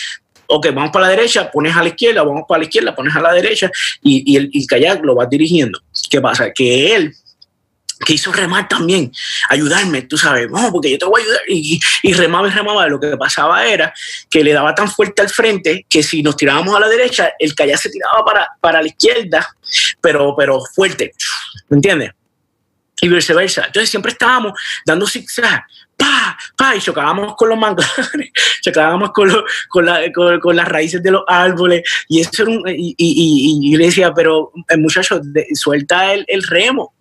ok, 0.47 0.67
vamos 0.73 0.91
para 0.91 1.05
la 1.05 1.11
derecha, 1.11 1.51
pones 1.51 1.75
a 1.75 1.83
la 1.83 1.89
izquierda, 1.89 2.23
vamos 2.23 2.43
para 2.47 2.59
la 2.59 2.65
izquierda, 2.65 2.95
pones 2.95 3.15
a 3.15 3.21
la 3.21 3.33
derecha 3.33 3.71
y, 4.01 4.31
y 4.31 4.37
el, 4.37 4.49
y 4.51 4.65
kayak 4.65 5.03
lo 5.03 5.15
va 5.15 5.25
dirigiendo. 5.25 5.79
¿Qué 6.09 6.21
pasa? 6.21 6.51
Que 6.53 6.95
él 6.95 7.13
quiso 8.05 8.31
remar 8.31 8.67
también, 8.67 9.11
ayudarme, 9.49 10.03
tú 10.03 10.17
sabes, 10.17 10.49
no, 10.49 10.71
porque 10.71 10.91
yo 10.91 10.97
te 10.97 11.05
voy 11.05 11.21
a 11.21 11.23
ayudar. 11.23 11.41
Y, 11.47 11.79
y, 12.03 12.13
remaba 12.13 12.47
y 12.47 12.51
remaba. 12.51 12.87
Lo 12.87 12.99
que 12.99 13.15
pasaba 13.17 13.65
era 13.65 13.93
que 14.29 14.43
le 14.43 14.53
daba 14.53 14.73
tan 14.73 14.89
fuerte 14.89 15.21
al 15.21 15.29
frente 15.29 15.85
que 15.89 16.01
si 16.03 16.23
nos 16.23 16.37
tirábamos 16.37 16.75
a 16.75 16.79
la 16.79 16.87
derecha, 16.87 17.33
el 17.37 17.53
kayak 17.53 17.77
se 17.79 17.89
tiraba 17.89 18.23
para, 18.23 18.47
para 18.61 18.81
la 18.81 18.87
izquierda, 18.87 19.47
pero, 20.01 20.35
pero 20.37 20.61
fuerte, 20.73 21.13
¿me 21.69 21.77
entiendes? 21.77 22.11
Y 23.01 23.07
viceversa. 23.07 23.65
Entonces 23.65 23.89
siempre 23.89 24.11
estábamos 24.11 24.53
dando 24.85 25.07
zigzag, 25.07 25.63
pa, 25.95 26.37
pa, 26.57 26.75
y 26.75 26.81
chocábamos 26.81 27.35
con 27.35 27.49
los 27.49 27.57
manglares, 27.57 28.31
chocábamos 28.61 29.11
con, 29.11 29.31
con, 29.69 29.85
la, 29.85 30.01
con, 30.11 30.55
las 30.55 30.67
raíces 30.67 31.01
de 31.01 31.11
los 31.11 31.23
árboles. 31.27 31.83
Y 32.09 32.19
eso 32.19 32.43
era 32.43 32.51
un, 32.51 32.63
y, 32.67 32.95
y, 32.97 33.67
y, 33.67 33.71
yo 33.71 33.77
le 33.77 33.85
decía, 33.85 34.13
pero 34.13 34.51
eh, 34.67 34.77
muchacho, 34.77 35.21
suelta 35.53 36.13
el, 36.13 36.25
el 36.27 36.43
remo 36.43 36.93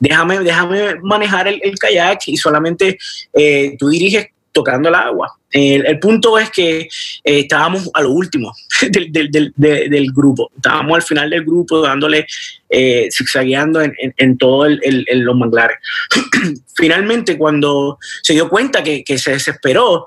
déjame, 0.00 0.40
déjame 0.40 0.96
manejar 1.02 1.48
el, 1.48 1.78
kayak 1.78 2.28
y 2.28 2.36
solamente 2.36 2.98
eh, 3.32 3.76
tú 3.78 3.88
diriges 3.88 4.28
tocando 4.54 4.88
el 4.88 4.94
agua. 4.94 5.36
El, 5.50 5.98
punto 5.98 6.38
es 6.38 6.50
que 6.50 6.80
eh, 6.80 6.88
estábamos 7.24 7.90
a 7.92 8.02
lo 8.02 8.10
último 8.10 8.52
del, 8.90 10.12
grupo, 10.12 10.50
estábamos 10.56 10.96
al 10.96 11.02
final 11.02 11.30
del 11.30 11.44
grupo 11.44 11.80
dándole, 11.80 12.26
eh, 12.68 13.08
zigzagueando 13.12 13.80
en, 13.82 13.94
en, 14.16 14.38
todos 14.38 14.68
los 15.12 15.36
manglares. 15.36 15.76
Finalmente, 16.76 17.36
cuando 17.36 17.98
se 18.22 18.32
dio 18.32 18.48
cuenta 18.48 18.82
que, 18.82 19.04
se 19.18 19.32
desesperó, 19.32 20.06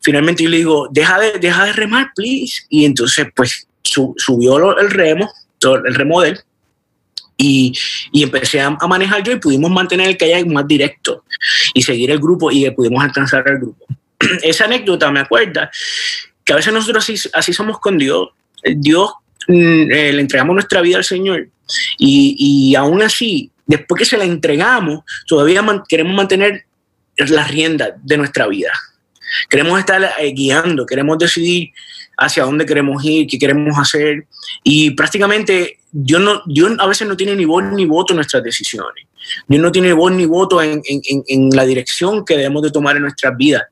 finalmente 0.00 0.44
yo 0.44 0.50
le 0.50 0.58
digo, 0.58 0.88
deja 0.90 1.18
de, 1.18 1.38
deja 1.40 1.64
de 1.64 1.72
remar, 1.72 2.10
please. 2.14 2.62
Y 2.68 2.84
entonces, 2.84 3.26
pues, 3.34 3.66
subió 3.82 4.78
el 4.78 4.90
remo, 4.90 5.30
el 5.84 5.94
remo 5.94 6.20
de 6.20 6.38
y, 7.36 7.72
y, 8.12 8.22
empecé 8.22 8.60
a, 8.60 8.70
manejar 8.70 9.22
yo 9.22 9.32
y 9.32 9.36
pudimos 9.36 9.70
mantener 9.70 10.08
el 10.08 10.16
kayak 10.16 10.46
más 10.46 10.66
directo 10.66 11.24
y 11.72 11.82
seguir 11.82 12.10
el 12.10 12.18
grupo 12.18 12.50
y 12.50 12.70
pudimos 12.70 13.02
alcanzar 13.02 13.44
el 13.48 13.58
grupo. 13.58 13.86
Esa 14.42 14.64
anécdota 14.64 15.10
me 15.10 15.20
acuerda 15.20 15.70
que 16.44 16.52
a 16.52 16.56
veces 16.56 16.72
nosotros 16.72 17.30
así, 17.32 17.52
somos 17.52 17.80
con 17.80 17.98
Dios. 17.98 18.28
Dios 18.76 19.12
mm, 19.48 19.90
eh, 19.90 20.12
le 20.12 20.20
entregamos 20.20 20.54
nuestra 20.54 20.80
vida 20.80 20.98
al 20.98 21.04
Señor 21.04 21.48
y, 21.98 22.36
y 22.38 22.74
aún 22.74 23.02
así, 23.02 23.50
después 23.66 23.98
que 23.98 24.04
se 24.04 24.18
la 24.18 24.24
entregamos, 24.24 25.00
todavía 25.26 25.64
queremos 25.88 26.14
mantener 26.14 26.64
la 27.16 27.44
rienda 27.46 27.96
de 28.02 28.16
nuestra 28.16 28.46
vida. 28.46 28.72
Queremos 29.48 29.78
estar 29.78 30.02
eh, 30.18 30.32
guiando, 30.32 30.86
queremos 30.86 31.18
decidir 31.18 31.70
hacia 32.16 32.44
dónde 32.44 32.66
queremos 32.66 33.04
ir, 33.04 33.26
qué 33.26 33.38
queremos 33.38 33.78
hacer. 33.78 34.26
Y 34.62 34.90
prácticamente 34.90 35.78
Dios, 35.90 36.20
no, 36.20 36.42
Dios 36.46 36.72
a 36.78 36.86
veces 36.86 37.06
no 37.06 37.16
tiene 37.16 37.36
ni 37.36 37.44
voz 37.44 37.64
ni 37.64 37.86
voto 37.86 38.12
en 38.12 38.16
nuestras 38.16 38.42
decisiones. 38.42 39.06
Dios 39.46 39.62
no 39.62 39.72
tiene 39.72 39.92
voz 39.92 40.12
ni 40.12 40.26
voto 40.26 40.60
en, 40.62 40.82
la 41.52 41.64
dirección 41.64 42.24
que 42.24 42.36
debemos 42.36 42.62
de 42.62 42.70
tomar 42.70 42.96
en 42.96 43.02
nuestras 43.02 43.36
vidas. 43.36 43.62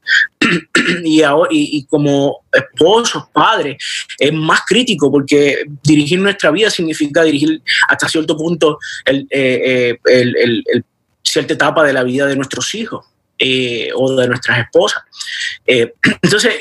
y, 1.04 1.22
y, 1.50 1.84
como 1.86 2.44
esposos, 2.52 3.24
padres, 3.32 3.76
es 4.18 4.32
más 4.32 4.62
crítico 4.66 5.10
porque 5.10 5.64
dirigir 5.82 6.20
nuestra 6.20 6.50
vida 6.50 6.70
significa 6.70 7.22
dirigir 7.22 7.62
hasta 7.88 8.08
cierto 8.08 8.36
punto 8.36 8.78
el, 9.04 9.26
eh, 9.30 9.98
eh, 10.08 10.82
cierta 11.22 11.54
etapa 11.54 11.84
de 11.84 11.92
la 11.92 12.02
vida 12.02 12.26
de 12.26 12.36
nuestros 12.36 12.74
hijos 12.74 13.06
eh, 13.38 13.90
o 13.94 14.14
de 14.14 14.28
nuestras 14.28 14.58
esposas. 14.58 15.02
entonces, 15.66 16.54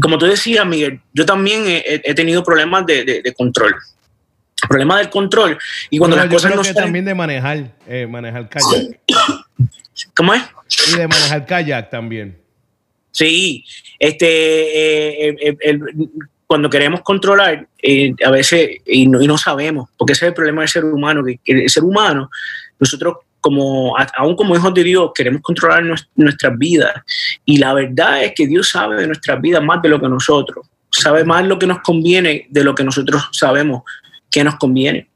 como 0.00 0.18
tú 0.18 0.26
decías, 0.26 0.64
Miguel, 0.66 1.00
yo 1.12 1.26
también 1.26 1.64
he, 1.66 2.14
tenido 2.14 2.42
problemas 2.42 2.86
de 2.86 3.34
control 3.36 3.74
problema 4.68 4.98
del 4.98 5.10
control. 5.10 5.58
Y 5.90 5.98
cuando 5.98 6.16
las 6.16 6.26
cosas 6.26 6.54
no 6.54 6.62
también 6.74 7.04
de 7.04 7.14
manejar, 7.14 7.74
eh, 7.86 8.06
manejar 8.06 8.48
kayak. 8.48 8.98
¿Cómo 10.14 10.34
es? 10.34 10.42
Y 10.88 10.96
de 10.96 11.08
manejar 11.08 11.46
kayak 11.46 11.90
también. 11.90 12.38
Sí, 13.10 13.64
este, 13.98 15.28
eh, 15.28 15.56
eh, 15.60 15.78
cuando 16.46 16.70
queremos 16.70 17.02
controlar, 17.02 17.66
a 18.24 18.30
veces, 18.30 18.78
y 18.86 19.06
no, 19.06 19.20
y 19.20 19.26
no, 19.26 19.36
sabemos, 19.36 19.90
porque 19.96 20.14
ese 20.14 20.26
es 20.26 20.28
el 20.30 20.34
problema 20.34 20.62
del 20.62 20.68
ser 20.68 20.84
humano, 20.84 21.22
que, 21.24 21.38
el 21.44 21.70
ser 21.70 21.84
humano, 21.84 22.30
nosotros 22.78 23.16
como, 23.42 23.94
aún 24.16 24.36
como 24.36 24.56
hijos 24.56 24.72
de 24.72 24.84
Dios, 24.84 25.10
queremos 25.14 25.42
controlar 25.42 25.84
nuestras 26.14 26.58
vidas. 26.58 26.94
Y 27.44 27.58
la 27.58 27.74
verdad 27.74 28.24
es 28.24 28.32
que 28.34 28.46
Dios 28.46 28.70
sabe 28.70 28.96
de 28.96 29.06
nuestras 29.06 29.38
vidas 29.42 29.62
más 29.62 29.82
de 29.82 29.90
lo 29.90 30.00
que 30.00 30.08
nosotros, 30.08 30.66
sabe 30.90 31.24
más 31.24 31.44
lo 31.44 31.58
que 31.58 31.66
nos 31.66 31.80
conviene 31.80 32.46
de 32.48 32.64
lo 32.64 32.74
que 32.74 32.84
nosotros 32.84 33.28
sabemos 33.32 33.82
que 34.30 34.44
nos 34.44 34.56
conviene. 34.56 35.08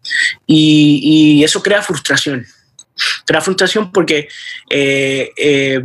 Y, 0.46 1.42
eso 1.42 1.62
crea 1.62 1.80
frustración. 1.80 2.44
Crea 3.24 3.40
frustración 3.40 3.92
porque 3.92 4.28
eh, 4.70 5.30
eh, 5.36 5.84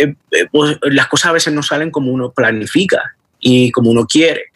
eh, 0.00 0.14
pues, 0.50 0.78
las 0.82 1.08
cosas 1.08 1.30
a 1.30 1.32
veces 1.32 1.52
no 1.52 1.62
salen 1.62 1.90
como 1.90 2.10
uno 2.10 2.32
planifica 2.32 3.14
y 3.38 3.70
como 3.70 3.90
uno 3.90 4.06
quiere. 4.06 4.46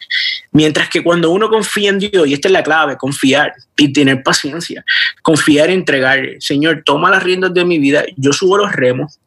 Mientras 0.57 0.89
que 0.89 1.03
cuando 1.03 1.29
uno 1.29 1.49
confía 1.49 1.91
en 1.91 1.99
Dios, 1.99 2.27
y 2.27 2.33
esta 2.33 2.47
es 2.47 2.51
la 2.51 2.63
clave, 2.63 2.97
confiar 2.97 3.53
y 3.75 3.93
tener 3.93 4.23
paciencia, 4.23 4.83
confiar 5.21 5.69
y 5.69 5.73
entregar, 5.73 6.19
Señor, 6.39 6.81
toma 6.83 7.11
las 7.11 7.21
riendas 7.21 7.53
de 7.53 7.63
mi 7.63 7.77
vida, 7.77 8.05
yo 8.15 8.33
subo 8.33 8.57
los 8.57 8.71
remos, 8.71 9.19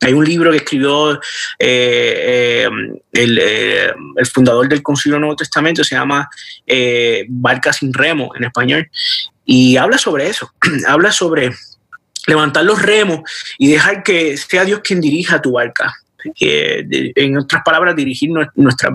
hay 0.00 0.12
un 0.12 0.24
libro 0.24 0.52
que 0.52 0.58
escribió 0.58 1.14
eh, 1.14 1.18
eh, 1.58 2.68
eh, 3.14 3.92
el, 4.16 4.26
fundador 4.32 4.68
del 4.68 4.80
Concilio 4.80 5.18
Nuevo 5.18 5.34
Testamento, 5.34 5.82
se 5.82 5.96
llama 5.96 6.30
Barca 7.28 7.72
sin 7.72 7.92
remo 7.92 8.30
en 8.36 8.44
español, 8.44 8.88
y 9.44 9.76
habla 9.76 9.98
sobre 9.98 10.28
eso, 10.28 10.52
habla 10.86 11.10
sobre 11.10 11.50
levantar 12.28 12.64
los 12.64 12.80
remos 12.80 13.28
y 13.58 13.72
dejar 13.72 14.04
que 14.04 14.36
sea 14.36 14.64
Dios 14.64 14.82
quien 14.84 15.00
dirija 15.00 15.42
tu 15.42 15.50
barca. 15.50 15.92
en 16.38 17.38
otras 17.38 17.62
palabras, 17.64 17.96
dirigir 17.96 18.30
nuestras 18.54 18.94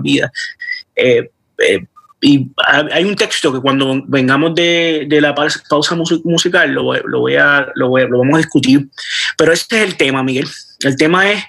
vidas. 1.58 1.88
y 2.20 2.50
hay 2.92 3.04
un 3.04 3.14
texto 3.14 3.52
que 3.52 3.60
cuando 3.60 4.02
vengamos 4.06 4.54
de, 4.54 5.06
la 5.20 5.34
pausa 5.34 5.94
musical 6.24 6.70
lo, 6.70 6.84
voy 6.84 7.36
a, 7.36 7.68
lo 7.74 7.90
vamos 7.90 8.34
a 8.34 8.38
discutir, 8.38 8.88
pero 9.36 9.52
este 9.52 9.78
es 9.78 9.88
el 9.88 9.96
tema, 9.96 10.22
Miguel. 10.22 10.48
El 10.80 10.96
tema 10.96 11.30
es 11.30 11.42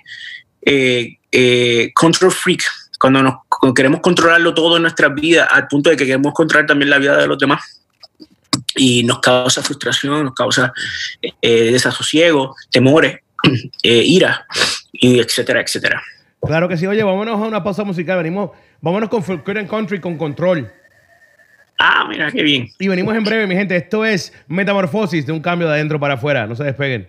eh, 0.70 1.18
eh, 1.32 1.92
control 1.94 2.32
freak, 2.32 2.64
cuando, 3.00 3.24
nos, 3.24 3.36
queremos 3.74 4.02
controlarlo 4.02 4.54
todo 4.54 4.76
en 4.76 4.84
nuestras 4.84 5.14
vidas, 5.16 5.48
al 5.50 5.68
punto 5.68 5.90
de 5.90 5.96
que 5.96 6.06
queremos 6.06 6.34
controlar 6.34 6.68
también 6.68 6.90
la 6.90 6.98
vida 6.98 7.18
de 7.18 7.28
los 7.28 7.38
demás. 7.38 7.62
Y 8.76 9.04
nos 9.04 9.20
causa 9.20 9.64
frustración, 9.64 10.26
nos 10.26 10.34
causa 10.34 10.74
eh, 11.42 11.72
desasosiego, 11.72 12.56
temores, 12.70 13.20
ira, 13.82 14.46
y 14.92 15.20
etcétera, 15.20 15.62
etcétera. 15.62 16.04
Claro 16.42 16.68
que 16.68 16.78
sí. 16.78 16.86
Oye, 16.88 17.04
vámonos 17.04 17.36
a 17.36 17.46
una 17.46 17.64
pausa 17.64 17.84
musical. 17.84 18.18
Venimos, 18.18 18.52
vámonos 18.82 19.10
con 19.10 19.24
Folklore 19.24 19.68
Country 19.68 20.00
con 20.00 20.18
control. 20.18 20.72
Ah, 21.80 22.06
mira, 22.10 22.32
qué 22.32 22.42
bien. 22.42 22.70
Y 22.80 22.88
venimos 22.88 23.16
en 23.16 23.24
breve, 23.24 23.48
mi 23.48 23.56
gente. 23.56 23.76
Esto 23.76 24.06
es 24.06 24.34
Metamorfosis 24.48 25.26
de 25.26 25.32
un 25.32 25.42
cambio 25.42 25.68
de 25.68 25.76
adentro 25.76 26.00
para 26.00 26.16
afuera. 26.16 26.48
No 26.48 26.56
se 26.56 26.64
despeguen. 26.64 27.08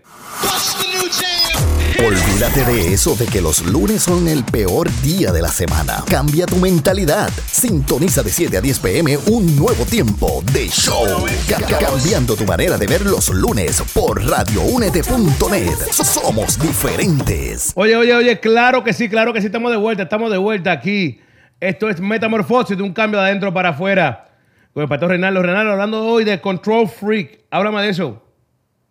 Olvídate 1.99 2.65
de 2.65 2.93
eso 2.93 3.17
de 3.17 3.27
que 3.27 3.41
los 3.41 3.67
lunes 3.67 4.05
son 4.05 4.29
el 4.29 4.45
peor 4.45 4.89
día 5.03 5.33
de 5.33 5.43
la 5.43 5.49
semana. 5.49 6.05
Cambia 6.09 6.47
tu 6.47 6.55
mentalidad. 6.55 7.29
Sintoniza 7.51 8.23
de 8.23 8.31
7 8.31 8.57
a 8.57 8.61
10 8.61 8.79
pm 8.79 9.19
un 9.27 9.57
nuevo 9.57 9.85
tiempo 9.85 10.41
de 10.53 10.69
show. 10.69 11.27
cambiando 11.69 12.37
tu 12.37 12.45
manera 12.45 12.79
de 12.79 12.87
ver 12.87 13.05
los 13.05 13.31
lunes 13.31 13.83
por 13.93 14.25
radioúnete.net. 14.25 15.75
Somos 15.91 16.57
diferentes. 16.61 17.73
Oye, 17.75 17.97
oye, 17.97 18.15
oye, 18.15 18.39
claro 18.39 18.85
que 18.85 18.93
sí, 18.93 19.09
claro 19.09 19.33
que 19.33 19.41
sí, 19.41 19.47
estamos 19.47 19.73
de 19.73 19.79
vuelta, 19.79 20.05
estamos 20.05 20.31
de 20.31 20.39
vuelta 20.39 20.71
aquí. 20.71 21.21
Esto 21.59 21.91
es 21.91 22.01
Metamorfosis 22.01 22.77
de 22.77 22.85
un 22.85 22.93
cambio 22.93 23.19
de 23.19 23.27
adentro 23.27 23.53
para 23.53 23.71
afuera. 23.71 24.29
Con 24.73 24.85
el 24.85 24.89
pastor 24.89 25.11
Renaldo. 25.11 25.43
Renaldo 25.43 25.73
hablando 25.73 26.07
hoy 26.07 26.23
de 26.23 26.41
Control 26.41 26.89
Freak. 26.89 27.41
Háblame 27.51 27.83
de 27.83 27.89
eso. 27.89 28.28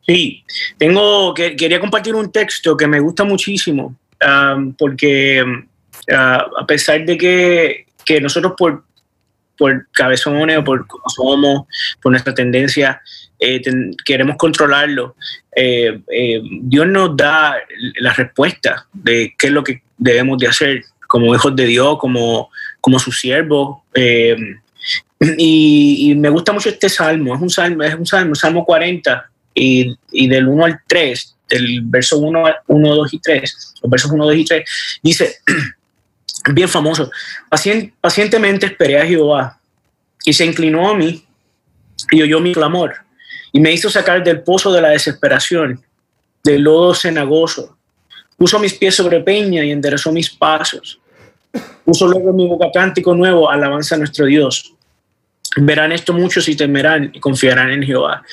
Sí, 0.08 0.46
tengo, 0.78 1.34
que, 1.34 1.58
quería 1.58 1.82
compartir 1.82 2.16
un 2.16 2.32
texto 2.32 2.78
que 2.78 2.88
me 2.88 3.02
gusta 3.02 3.26
muchísimo, 3.26 3.94
porque 4.78 5.44
a 6.10 6.66
pesar 6.66 7.06
de 7.06 7.18
que, 7.18 8.22
nosotros 8.22 8.54
por, 8.58 8.86
por 9.58 9.88
cabezones 9.92 10.58
o 10.60 10.64
por 10.64 10.88
somos, 11.14 11.68
por 12.02 12.14
nuestra 12.14 12.34
tendencia, 12.34 13.02
eh, 13.38 13.62
queremos 14.06 14.38
controlarlo, 14.38 15.16
eh, 15.54 16.00
eh, 16.10 16.42
Dios 16.62 16.88
nos 16.88 17.18
da 17.18 17.58
la 18.00 18.14
respuesta 18.14 18.88
de 18.94 19.36
qué 19.38 19.48
es 19.48 19.54
lo 19.54 19.64
que 19.64 19.82
debemos 19.98 20.38
de 20.38 20.48
hacer 20.48 20.84
como 21.08 21.36
hijos 21.36 21.54
de 21.54 21.66
Dios, 21.66 21.98
como, 22.00 22.50
como 22.80 22.98
sus 22.98 23.20
siervos. 23.20 23.80
Y, 25.20 26.12
y, 26.12 26.16
me 26.16 26.30
gusta 26.30 26.54
mucho 26.54 26.70
este 26.70 26.88
salmo, 26.88 27.36
es 27.36 27.42
un 27.42 27.50
salmo, 27.50 27.84
es 27.84 27.96
un 27.96 28.06
salmo, 28.06 28.36
salmo 28.36 28.64
40, 28.64 29.32
y, 29.58 30.28
del 30.28 30.48
1 30.48 30.66
al 30.66 30.80
3, 30.88 31.36
del 31.50 31.82
verso 31.84 32.20
1, 32.20 32.44
1, 32.68 32.96
2 32.96 33.14
y 33.14 33.20
3, 33.20 33.74
los 33.82 33.92
versos 33.92 34.12
1, 34.12 34.26
2 34.26 34.36
y 34.36 34.46
3, 34.46 34.70
dice, 35.02 35.38
bien 36.54 36.70
famoso, 36.70 37.10
pacientemente 38.02 38.68
esperé 38.68 39.02
a 39.02 39.06
Jehová 39.06 39.60
y 40.24 40.34
se 40.34 40.46
inclinó 40.46 40.90
a 40.90 40.96
mí 40.96 41.26
y 42.12 42.22
oyó 42.22 42.40
mi 42.40 42.54
clamor 42.54 42.96
y 43.52 43.60
me 43.60 43.72
hizo 43.72 43.90
sacar 43.90 44.24
del 44.24 44.42
pozo 44.42 44.72
de 44.72 44.82
la 44.82 44.90
desesperación, 44.90 45.84
del 46.44 46.62
lodo 46.62 46.94
cenagoso. 46.94 47.76
Puso 48.38 48.60
mis 48.60 48.74
pies 48.74 48.96
sobre 48.96 49.22
peña 49.22 49.64
y 49.64 49.72
enderezó 49.72 50.12
mis 50.12 50.30
pasos. 50.30 51.00
Puso 51.84 52.08
luego 52.08 52.32
mi 52.34 52.48
boca 52.48 52.68
cántico 52.72 53.16
nuevo, 53.16 53.50
alabanza 53.50 53.96
a 53.96 53.98
nuestro 53.98 54.26
Dios. 54.26 54.76
Verán 55.58 55.92
esto 55.92 56.14
muchos 56.14 56.48
y 56.50 56.56
temerán 56.56 57.12
y 57.14 57.20
confiarán 57.20 57.72
en 57.72 57.84
Jehová. 57.84 58.24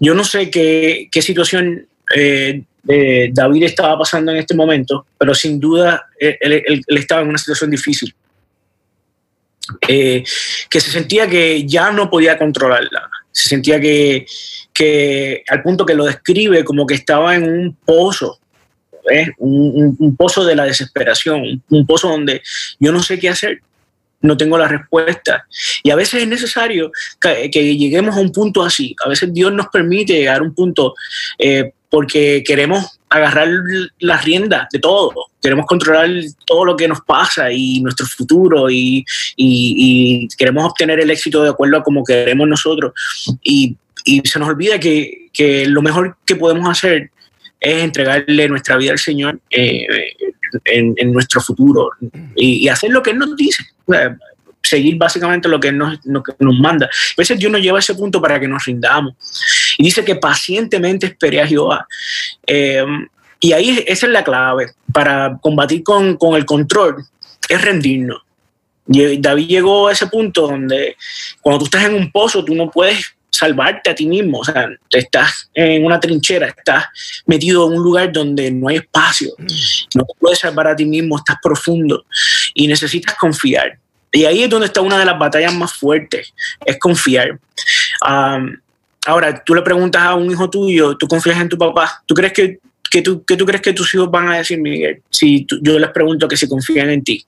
Yo 0.00 0.14
no 0.14 0.24
sé 0.24 0.50
qué, 0.50 1.08
situación 1.20 1.86
eh, 2.14 2.62
David 3.32 3.64
estaba 3.64 3.98
pasando 3.98 4.32
en 4.32 4.38
este 4.38 4.54
momento, 4.54 5.06
pero 5.18 5.34
sin 5.34 5.58
duda 5.58 6.06
eh, 6.18 6.38
él, 6.40 6.82
estaba 6.88 7.22
en 7.22 7.28
una 7.28 7.38
situación 7.38 7.70
difícil. 7.70 8.14
Eh, 9.86 10.24
que 10.70 10.80
se 10.80 10.90
sentía 10.90 11.28
que 11.28 11.66
ya 11.66 11.90
no 11.90 12.08
podía 12.08 12.38
controlarla. 12.38 13.10
Se 13.30 13.48
sentía 13.48 13.78
que, 13.78 14.26
que 14.72 15.42
al 15.48 15.62
punto 15.62 15.84
que 15.84 15.94
lo 15.94 16.04
describe 16.06 16.64
como 16.64 16.86
que 16.86 16.94
estaba 16.94 17.34
en 17.34 17.44
un 17.44 17.76
pozo, 17.84 18.38
un, 19.38 20.16
pozo 20.16 20.44
de 20.44 20.56
la 20.56 20.64
desesperación, 20.64 21.62
un 21.68 21.86
pozo 21.86 22.08
donde 22.08 22.42
yo 22.78 22.92
no 22.92 23.02
sé 23.02 23.18
qué 23.18 23.28
hacer 23.28 23.60
no 24.20 24.36
tengo 24.36 24.58
la 24.58 24.68
respuesta. 24.68 25.46
Y 25.82 25.90
a 25.90 25.96
veces 25.96 26.22
es 26.22 26.28
necesario 26.28 26.90
que, 27.20 27.48
lleguemos 27.50 28.16
a 28.16 28.20
un 28.20 28.32
punto 28.32 28.62
así. 28.62 28.94
A 29.04 29.08
veces 29.08 29.32
Dios 29.32 29.52
nos 29.52 29.68
permite 29.68 30.14
llegar 30.14 30.40
a 30.40 30.44
un 30.44 30.54
punto 30.54 30.94
eh, 31.38 31.72
porque 31.90 32.42
queremos 32.46 32.98
agarrar 33.08 33.48
las 34.00 34.24
riendas 34.24 34.68
de 34.70 34.78
todo. 34.78 35.14
Queremos 35.40 35.66
controlar 35.66 36.10
todo 36.44 36.64
lo 36.64 36.76
que 36.76 36.88
nos 36.88 37.00
pasa 37.00 37.50
y 37.50 37.80
nuestro 37.80 38.06
futuro 38.06 38.68
y, 38.70 39.04
queremos 40.36 40.64
obtener 40.64 41.00
el 41.00 41.10
éxito 41.10 41.42
de 41.42 41.50
acuerdo 41.50 41.78
a 41.78 41.82
como 41.82 42.04
queremos 42.04 42.48
nosotros. 42.48 42.92
Y, 43.42 43.76
se 44.24 44.38
nos 44.38 44.48
olvida 44.48 44.80
que, 44.80 45.30
lo 45.66 45.82
mejor 45.82 46.16
que 46.24 46.36
podemos 46.36 46.68
hacer 46.68 47.10
es 47.60 47.82
entregarle 47.82 48.48
nuestra 48.48 48.76
vida 48.76 48.92
al 48.92 48.98
Señor 48.98 49.40
eh, 49.50 49.86
en, 50.64 51.12
nuestro 51.12 51.40
futuro 51.40 51.90
y, 52.36 52.68
hacer 52.68 52.90
lo 52.90 53.02
que 53.02 53.10
Él 53.10 53.18
nos 53.18 53.36
dice. 53.36 53.64
Seguir 54.62 54.96
básicamente 54.96 55.48
lo 55.48 55.60
que 55.60 55.68
Él 55.68 55.78
nos, 55.78 55.98
nos 56.04 56.58
manda. 56.58 56.86
A 56.86 57.14
veces 57.16 57.38
Dios 57.38 57.50
nos 57.50 57.60
lleva 57.60 57.78
a 57.78 57.80
ese 57.80 57.94
punto 57.94 58.20
para 58.20 58.38
que 58.38 58.48
nos 58.48 58.64
rindamos. 58.64 59.14
Y 59.78 59.84
dice 59.84 60.04
que 60.04 60.16
pacientemente 60.16 61.06
esperé 61.06 61.40
a 61.40 61.46
Jehová. 61.46 61.86
Eh, 62.46 62.84
y 63.40 63.52
ahí 63.52 63.84
esa 63.86 64.06
es 64.06 64.12
la 64.12 64.24
clave 64.24 64.72
para 64.92 65.38
combatir 65.40 65.82
con, 65.82 66.16
con 66.16 66.34
el 66.34 66.44
control, 66.44 67.04
es 67.48 67.62
rendirnos. 67.62 68.22
David 68.88 69.48
llegó 69.48 69.88
a 69.88 69.92
ese 69.92 70.06
punto 70.06 70.48
donde 70.48 70.96
cuando 71.42 71.58
tú 71.58 71.64
estás 71.66 71.84
en 71.84 71.94
un 71.94 72.10
pozo, 72.10 72.44
tú 72.44 72.54
no 72.54 72.70
puedes 72.70 73.17
salvarte 73.38 73.90
a 73.90 73.94
ti 73.94 74.06
mismo. 74.06 74.40
O 74.40 74.44
sea, 74.44 74.68
estás 74.90 75.50
en 75.54 75.84
una 75.84 76.00
trinchera, 76.00 76.48
estás 76.48 76.86
metido 77.26 77.66
en 77.66 77.78
un 77.78 77.82
lugar 77.82 78.12
donde 78.12 78.50
no 78.50 78.68
hay 78.68 78.76
espacio, 78.76 79.30
no 79.94 80.04
te 80.04 80.14
puedes 80.18 80.40
salvar 80.40 80.66
a 80.66 80.76
ti 80.76 80.84
mismo, 80.84 81.16
estás 81.16 81.36
profundo 81.42 82.04
y 82.54 82.66
necesitas 82.66 83.14
confiar. 83.16 83.78
Y 84.10 84.24
ahí 84.24 84.42
es 84.42 84.50
donde 84.50 84.66
está 84.66 84.80
una 84.80 84.98
de 84.98 85.04
las 85.04 85.18
batallas 85.18 85.54
más 85.54 85.72
fuertes, 85.72 86.34
es 86.64 86.78
confiar. 86.78 87.38
ahora, 89.06 89.42
tú 89.44 89.54
le 89.54 89.62
preguntas 89.62 90.02
a 90.02 90.14
un 90.14 90.30
hijo 90.30 90.50
tuyo, 90.50 90.96
¿tú 90.96 91.06
confías 91.06 91.40
en 91.40 91.48
tu 91.48 91.56
papá? 91.56 92.02
¿Tú 92.06 92.14
crees 92.14 92.32
que, 92.32 92.58
que, 92.90 93.02
tú, 93.02 93.24
que 93.24 93.36
tú 93.36 93.46
crees 93.46 93.62
que 93.62 93.72
tus 93.72 93.94
hijos 93.94 94.10
van 94.10 94.28
a 94.28 94.38
decir, 94.38 94.60
Miguel, 94.60 95.02
si 95.10 95.46
yo 95.62 95.78
les 95.78 95.90
pregunto 95.90 96.26
que 96.26 96.36
si 96.36 96.48
confían 96.48 96.90
en 96.90 97.04
ti? 97.04 97.24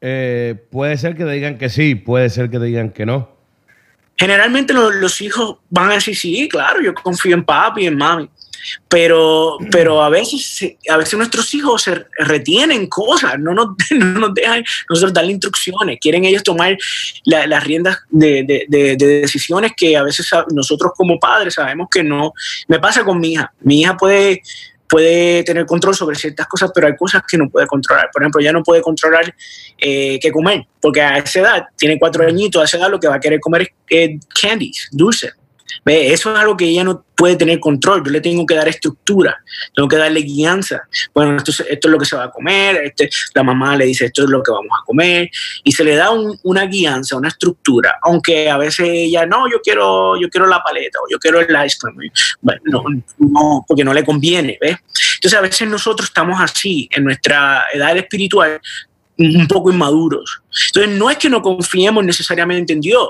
Eh, 0.00 0.54
puede 0.70 0.96
ser 0.96 1.16
que 1.16 1.24
digan 1.24 1.58
que 1.58 1.68
sí, 1.68 1.94
puede 1.94 2.30
ser 2.30 2.48
que 2.48 2.58
digan 2.58 2.90
que 2.90 3.04
no. 3.04 3.35
Generalmente 4.16 4.72
los, 4.72 5.20
hijos 5.20 5.56
van 5.68 5.90
a 5.90 5.94
decir, 5.94 6.16
sí, 6.16 6.48
claro, 6.48 6.80
yo 6.80 6.94
confío 6.94 7.34
en 7.34 7.44
papi, 7.44 7.82
y 7.82 7.86
en 7.86 7.96
mami. 7.96 8.30
Pero, 8.88 9.58
pero 9.70 10.02
a, 10.02 10.08
veces, 10.08 10.74
a 10.88 10.96
veces 10.96 11.16
nuestros 11.16 11.52
hijos 11.54 11.82
se 11.82 12.06
retienen 12.18 12.88
cosas, 12.88 13.38
no 13.38 13.54
nos, 13.54 13.68
no 13.90 14.20
nos 14.20 14.34
dejan 14.34 14.64
nosotros 14.88 15.12
darle 15.12 15.32
instrucciones, 15.32 15.98
quieren 16.00 16.24
ellos 16.24 16.42
tomar 16.42 16.76
las 17.24 17.64
riendas 17.64 17.98
de, 18.10 18.66
de, 18.68 18.96
decisiones 18.96 19.72
que 19.76 19.96
a 19.96 20.02
veces 20.02 20.28
nosotros 20.50 20.92
como 20.96 21.18
padres 21.20 21.54
sabemos 21.54 21.88
que 21.90 22.02
no. 22.02 22.32
Me 22.68 22.78
pasa 22.78 23.04
con 23.04 23.20
mi 23.20 23.32
hija. 23.32 23.52
Mi 23.60 23.80
hija 23.80 23.96
puede 23.96 24.42
puede 24.88 25.42
tener 25.44 25.66
control 25.66 25.94
sobre 25.94 26.16
ciertas 26.16 26.46
cosas, 26.46 26.70
pero 26.74 26.86
hay 26.86 26.96
cosas 26.96 27.22
que 27.28 27.36
no 27.36 27.48
puede 27.48 27.66
controlar. 27.66 28.08
Por 28.12 28.22
ejemplo, 28.22 28.40
ya 28.40 28.52
no 28.52 28.62
puede 28.62 28.82
controlar 28.82 29.34
eh, 29.78 30.18
qué 30.20 30.30
comer, 30.30 30.66
porque 30.80 31.02
a 31.02 31.18
esa 31.18 31.40
edad, 31.40 31.66
tiene 31.76 31.98
cuatro 31.98 32.26
añitos, 32.26 32.62
a 32.62 32.64
esa 32.64 32.78
edad 32.78 32.90
lo 32.90 33.00
que 33.00 33.08
va 33.08 33.16
a 33.16 33.20
querer 33.20 33.40
comer 33.40 33.72
es 33.88 34.20
candies, 34.40 34.88
dulce. 35.84 36.12
Eso 36.12 36.32
es 36.32 36.38
algo 36.38 36.56
que 36.56 36.66
ella 36.66 36.84
no 36.84 37.04
puede 37.16 37.36
tener 37.36 37.58
control. 37.58 38.04
Yo 38.04 38.12
le 38.12 38.20
tengo 38.20 38.44
que 38.44 38.54
dar 38.54 38.68
estructura, 38.68 39.42
tengo 39.74 39.88
que 39.88 39.96
darle 39.96 40.20
guianza. 40.20 40.82
Bueno, 41.14 41.36
esto, 41.36 41.50
esto 41.50 41.88
es 41.88 41.92
lo 41.92 41.98
que 41.98 42.04
se 42.04 42.16
va 42.16 42.24
a 42.24 42.30
comer, 42.30 42.76
este, 42.84 43.08
la 43.34 43.42
mamá 43.42 43.76
le 43.76 43.86
dice 43.86 44.06
esto 44.06 44.24
es 44.24 44.28
lo 44.28 44.42
que 44.42 44.50
vamos 44.50 44.70
a 44.78 44.84
comer 44.84 45.30
y 45.64 45.72
se 45.72 45.82
le 45.82 45.96
da 45.96 46.10
una 46.10 46.66
guianza, 46.66 47.16
una 47.16 47.28
estructura, 47.28 47.98
aunque 48.02 48.50
a 48.50 48.58
veces 48.58 48.88
ella 48.90 49.24
no, 49.26 49.50
yo 49.50 49.60
quiero, 49.62 50.20
yo 50.20 50.28
quiero 50.28 50.46
la 50.46 50.62
paleta 50.62 50.98
o 51.00 51.10
yo 51.10 51.18
quiero 51.18 51.40
el 51.40 51.66
ice 51.66 51.78
cream. 51.80 52.12
Bueno, 52.40 52.60
no, 52.64 52.84
no, 53.18 53.64
porque 53.66 53.84
no 53.84 53.94
le 53.94 54.04
conviene, 54.04 54.58
¿ves? 54.60 54.76
Entonces 55.14 55.38
a 55.38 55.42
veces 55.42 55.68
nosotros 55.68 56.08
estamos 56.08 56.40
así 56.40 56.88
en 56.92 57.04
nuestra 57.04 57.64
edad 57.72 57.96
espiritual 57.96 58.60
un 59.18 59.48
poco 59.48 59.72
inmaduros. 59.72 60.42
Entonces, 60.68 60.98
no 60.98 61.10
es 61.10 61.16
que 61.16 61.30
no 61.30 61.42
confiemos 61.42 62.04
necesariamente 62.04 62.72
en 62.72 62.80
Dios. 62.80 63.08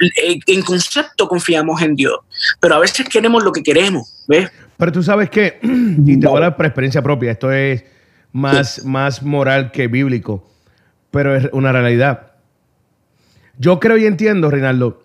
Eh, 0.00 0.38
en 0.46 0.62
concepto 0.62 1.28
confiamos 1.28 1.80
en 1.82 1.96
Dios, 1.96 2.18
pero 2.60 2.74
a 2.74 2.78
veces 2.78 3.08
queremos 3.08 3.42
lo 3.42 3.52
que 3.52 3.62
queremos, 3.62 4.24
¿ves? 4.28 4.50
Pero 4.76 4.92
tú 4.92 5.02
sabes 5.02 5.30
que, 5.30 5.58
y 5.62 6.20
te 6.20 6.26
voy 6.26 6.34
a 6.34 6.38
hablar 6.38 6.56
por 6.56 6.66
experiencia 6.66 7.02
propia, 7.02 7.32
esto 7.32 7.50
es 7.50 7.84
más, 8.32 8.84
más 8.84 9.22
moral 9.22 9.72
que 9.72 9.88
bíblico, 9.88 10.48
pero 11.10 11.34
es 11.34 11.48
una 11.52 11.72
realidad. 11.72 12.32
Yo 13.58 13.80
creo 13.80 13.96
y 13.96 14.06
entiendo, 14.06 14.50
Reinaldo, 14.50 15.02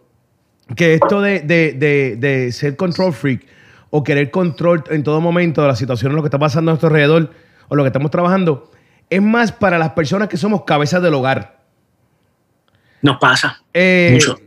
que 0.75 0.93
esto 0.93 1.21
de, 1.21 1.39
de, 1.41 2.15
de, 2.17 2.51
ser 2.51 2.75
control 2.75 3.13
freak 3.13 3.45
o 3.89 4.03
querer 4.03 4.31
control 4.31 4.83
en 4.89 5.03
todo 5.03 5.21
momento 5.21 5.61
de 5.61 5.67
la 5.67 5.75
situación, 5.75 6.15
lo 6.15 6.21
que 6.21 6.27
está 6.27 6.39
pasando 6.39 6.71
a 6.71 6.73
nuestro 6.73 6.87
alrededor 6.87 7.31
o 7.67 7.75
lo 7.75 7.83
que 7.83 7.87
estamos 7.87 8.11
trabajando, 8.11 8.71
es 9.09 9.21
más 9.21 9.51
para 9.51 9.77
las 9.77 9.91
personas 9.91 10.27
que 10.27 10.37
somos 10.37 10.63
cabezas 10.63 11.01
del 11.01 11.13
hogar. 11.13 11.59
Nos 13.01 13.17
pasa. 13.17 13.61
Eh, 13.73 14.11
mucho. 14.13 14.39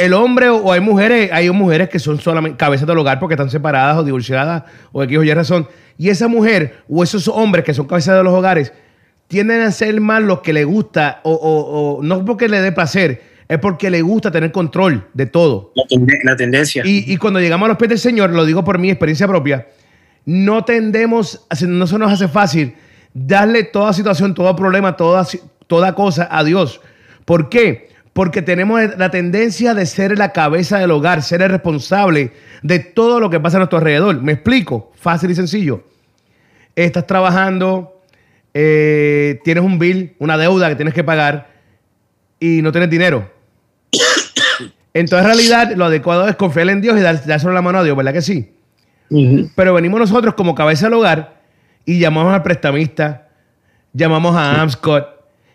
El 0.00 0.12
hombre 0.14 0.48
o 0.48 0.72
hay 0.72 0.80
mujeres, 0.80 1.30
hay 1.32 1.48
mujeres 1.50 1.88
que 1.88 2.00
son 2.00 2.20
solamente 2.20 2.58
cabezas 2.58 2.86
del 2.86 2.98
hogar 2.98 3.20
porque 3.20 3.34
están 3.34 3.50
separadas 3.50 3.96
o 3.98 4.04
divorciadas 4.04 4.64
o 4.92 5.02
X 5.04 5.18
o 5.18 5.22
Y 5.22 5.32
razón. 5.32 5.68
Y 5.96 6.08
esa 6.08 6.26
mujer 6.28 6.82
o 6.88 7.02
esos 7.04 7.28
hombres 7.28 7.64
que 7.64 7.72
son 7.72 7.86
cabezas 7.86 8.16
de 8.16 8.24
los 8.24 8.34
hogares 8.34 8.72
tienden 9.28 9.60
a 9.60 9.70
ser 9.70 10.00
más 10.00 10.22
los 10.22 10.40
que 10.40 10.52
le 10.52 10.64
gusta 10.64 11.20
o, 11.22 12.00
no 12.02 12.24
porque 12.24 12.48
le 12.48 12.60
dé 12.60 12.72
placer, 12.72 13.22
es 13.48 13.58
porque 13.60 13.90
le 13.90 14.02
gusta 14.02 14.32
tener 14.32 14.50
control 14.50 15.06
de 15.14 15.26
todo. 15.26 15.72
La, 16.24 16.36
tendencia. 16.36 16.82
Y, 16.84 17.12
y, 17.12 17.16
cuando 17.16 17.38
llegamos 17.38 17.66
a 17.66 17.68
los 17.68 17.78
pies 17.78 17.90
del 17.90 17.98
Señor, 17.98 18.30
lo 18.30 18.44
digo 18.44 18.64
por 18.64 18.78
mi 18.78 18.90
experiencia 18.90 19.28
propia, 19.28 19.68
no 20.24 20.64
tendemos, 20.64 21.46
no 21.66 21.86
se 21.86 21.98
nos 21.98 22.12
hace 22.12 22.26
fácil 22.26 22.74
darle 23.14 23.64
toda 23.64 23.92
situación, 23.92 24.34
todo 24.34 24.54
problema, 24.56 24.96
toda, 24.96 25.26
toda 25.66 25.94
cosa 25.94 26.28
a 26.30 26.44
Dios. 26.44 26.80
¿Por 27.24 27.48
qué? 27.48 27.90
Porque 28.12 28.42
tenemos 28.42 28.80
la 28.98 29.10
tendencia 29.10 29.74
de 29.74 29.86
ser 29.86 30.18
la 30.18 30.32
cabeza 30.32 30.78
del 30.78 30.90
hogar, 30.90 31.22
ser 31.22 31.42
el 31.42 31.50
responsable 31.50 32.32
de 32.62 32.80
todo 32.80 33.20
lo 33.20 33.30
que 33.30 33.40
pasa 33.40 33.56
a 33.56 33.60
nuestro 33.60 33.78
alrededor. 33.78 34.20
Me 34.20 34.32
explico, 34.32 34.92
fácil 34.96 35.30
y 35.30 35.34
sencillo. 35.34 35.84
Estás 36.74 37.06
trabajando, 37.06 38.00
eh, 38.54 39.38
tienes 39.44 39.64
un 39.64 39.78
bill, 39.78 40.14
una 40.18 40.36
deuda 40.36 40.68
que 40.68 40.76
tienes 40.76 40.94
que 40.94 41.04
pagar 41.04 41.50
y 42.38 42.62
no 42.62 42.72
tienes 42.72 42.90
dinero. 42.90 43.30
Entonces, 44.92 45.20
en 45.20 45.26
realidad, 45.26 45.76
lo 45.76 45.84
adecuado 45.84 46.26
es 46.26 46.34
confiar 46.34 46.68
en 46.68 46.80
Dios 46.80 46.98
y 46.98 47.00
dar, 47.00 47.24
dárselo 47.24 47.52
la 47.52 47.62
mano 47.62 47.78
a 47.78 47.84
Dios, 47.84 47.96
¿verdad 47.96 48.12
que 48.12 48.22
sí? 48.22 48.54
Pero 49.54 49.74
venimos 49.74 50.00
nosotros 50.00 50.34
como 50.34 50.54
cabeza 50.54 50.86
del 50.86 50.94
hogar 50.94 51.39
y 51.90 51.98
llamamos 51.98 52.32
al 52.32 52.44
prestamista, 52.44 53.26
llamamos 53.92 54.36
a 54.36 54.62
Amscot, 54.62 55.08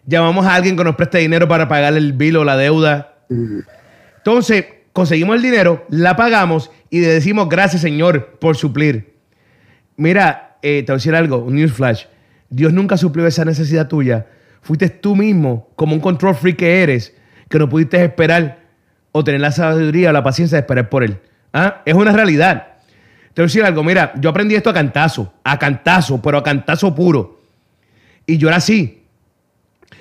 llamamos 0.06 0.46
a 0.46 0.56
alguien 0.56 0.76
que 0.76 0.84
nos 0.84 0.98
preste 0.98 1.20
dinero 1.20 1.48
para 1.48 1.70
pagar 1.70 1.94
el 1.94 2.12
bill 2.12 2.36
o 2.36 2.44
la 2.44 2.58
deuda. 2.58 3.20
Entonces, 4.18 4.66
conseguimos 4.92 5.38
el 5.38 5.42
dinero, 5.42 5.86
la 5.88 6.18
pagamos 6.18 6.72
y 6.90 7.00
le 7.00 7.08
decimos 7.08 7.48
gracias, 7.48 7.84
Señor, 7.84 8.38
por 8.38 8.58
suplir. 8.58 9.16
Mira, 9.96 10.58
eh, 10.62 10.84
te 10.86 10.92
voy 10.92 10.96
a 10.96 10.98
decir 10.98 11.16
algo, 11.16 11.38
un 11.38 11.56
newsflash. 11.56 12.04
Dios 12.50 12.74
nunca 12.74 12.98
suplió 12.98 13.26
esa 13.26 13.46
necesidad 13.46 13.88
tuya. 13.88 14.28
Fuiste 14.62 14.90
tú 14.90 15.16
mismo, 15.16 15.70
como 15.78 15.96
un 15.96 16.02
control 16.02 16.36
freak 16.36 16.58
que 16.58 16.84
eres, 16.84 17.16
que 17.48 17.60
no 17.60 17.70
pudiste 17.70 18.04
esperar 18.04 18.60
o 19.14 19.24
tener 19.24 19.40
la 19.40 19.54
sabiduría 19.54 20.10
o 20.10 20.12
la 20.12 20.22
paciencia 20.22 20.58
de 20.58 20.64
esperar 20.64 20.90
por 20.90 21.06
Él. 21.06 21.18
¿Ah? 21.54 21.82
Es 21.86 21.94
una 21.94 22.12
realidad. 22.12 22.75
Te 23.36 23.42
voy 23.42 23.48
a 23.48 23.48
decir 23.48 23.64
algo, 23.66 23.84
mira, 23.84 24.14
yo 24.16 24.30
aprendí 24.30 24.56
esto 24.56 24.70
a 24.70 24.74
cantazo, 24.74 25.34
a 25.44 25.60
cantazo, 25.60 26.22
pero 26.22 26.38
a 26.38 26.44
cantazo 26.44 26.96
puro. 26.96 27.42
Y 28.26 28.38
yo 28.38 28.48
era 28.48 28.58
así. 28.58 29.04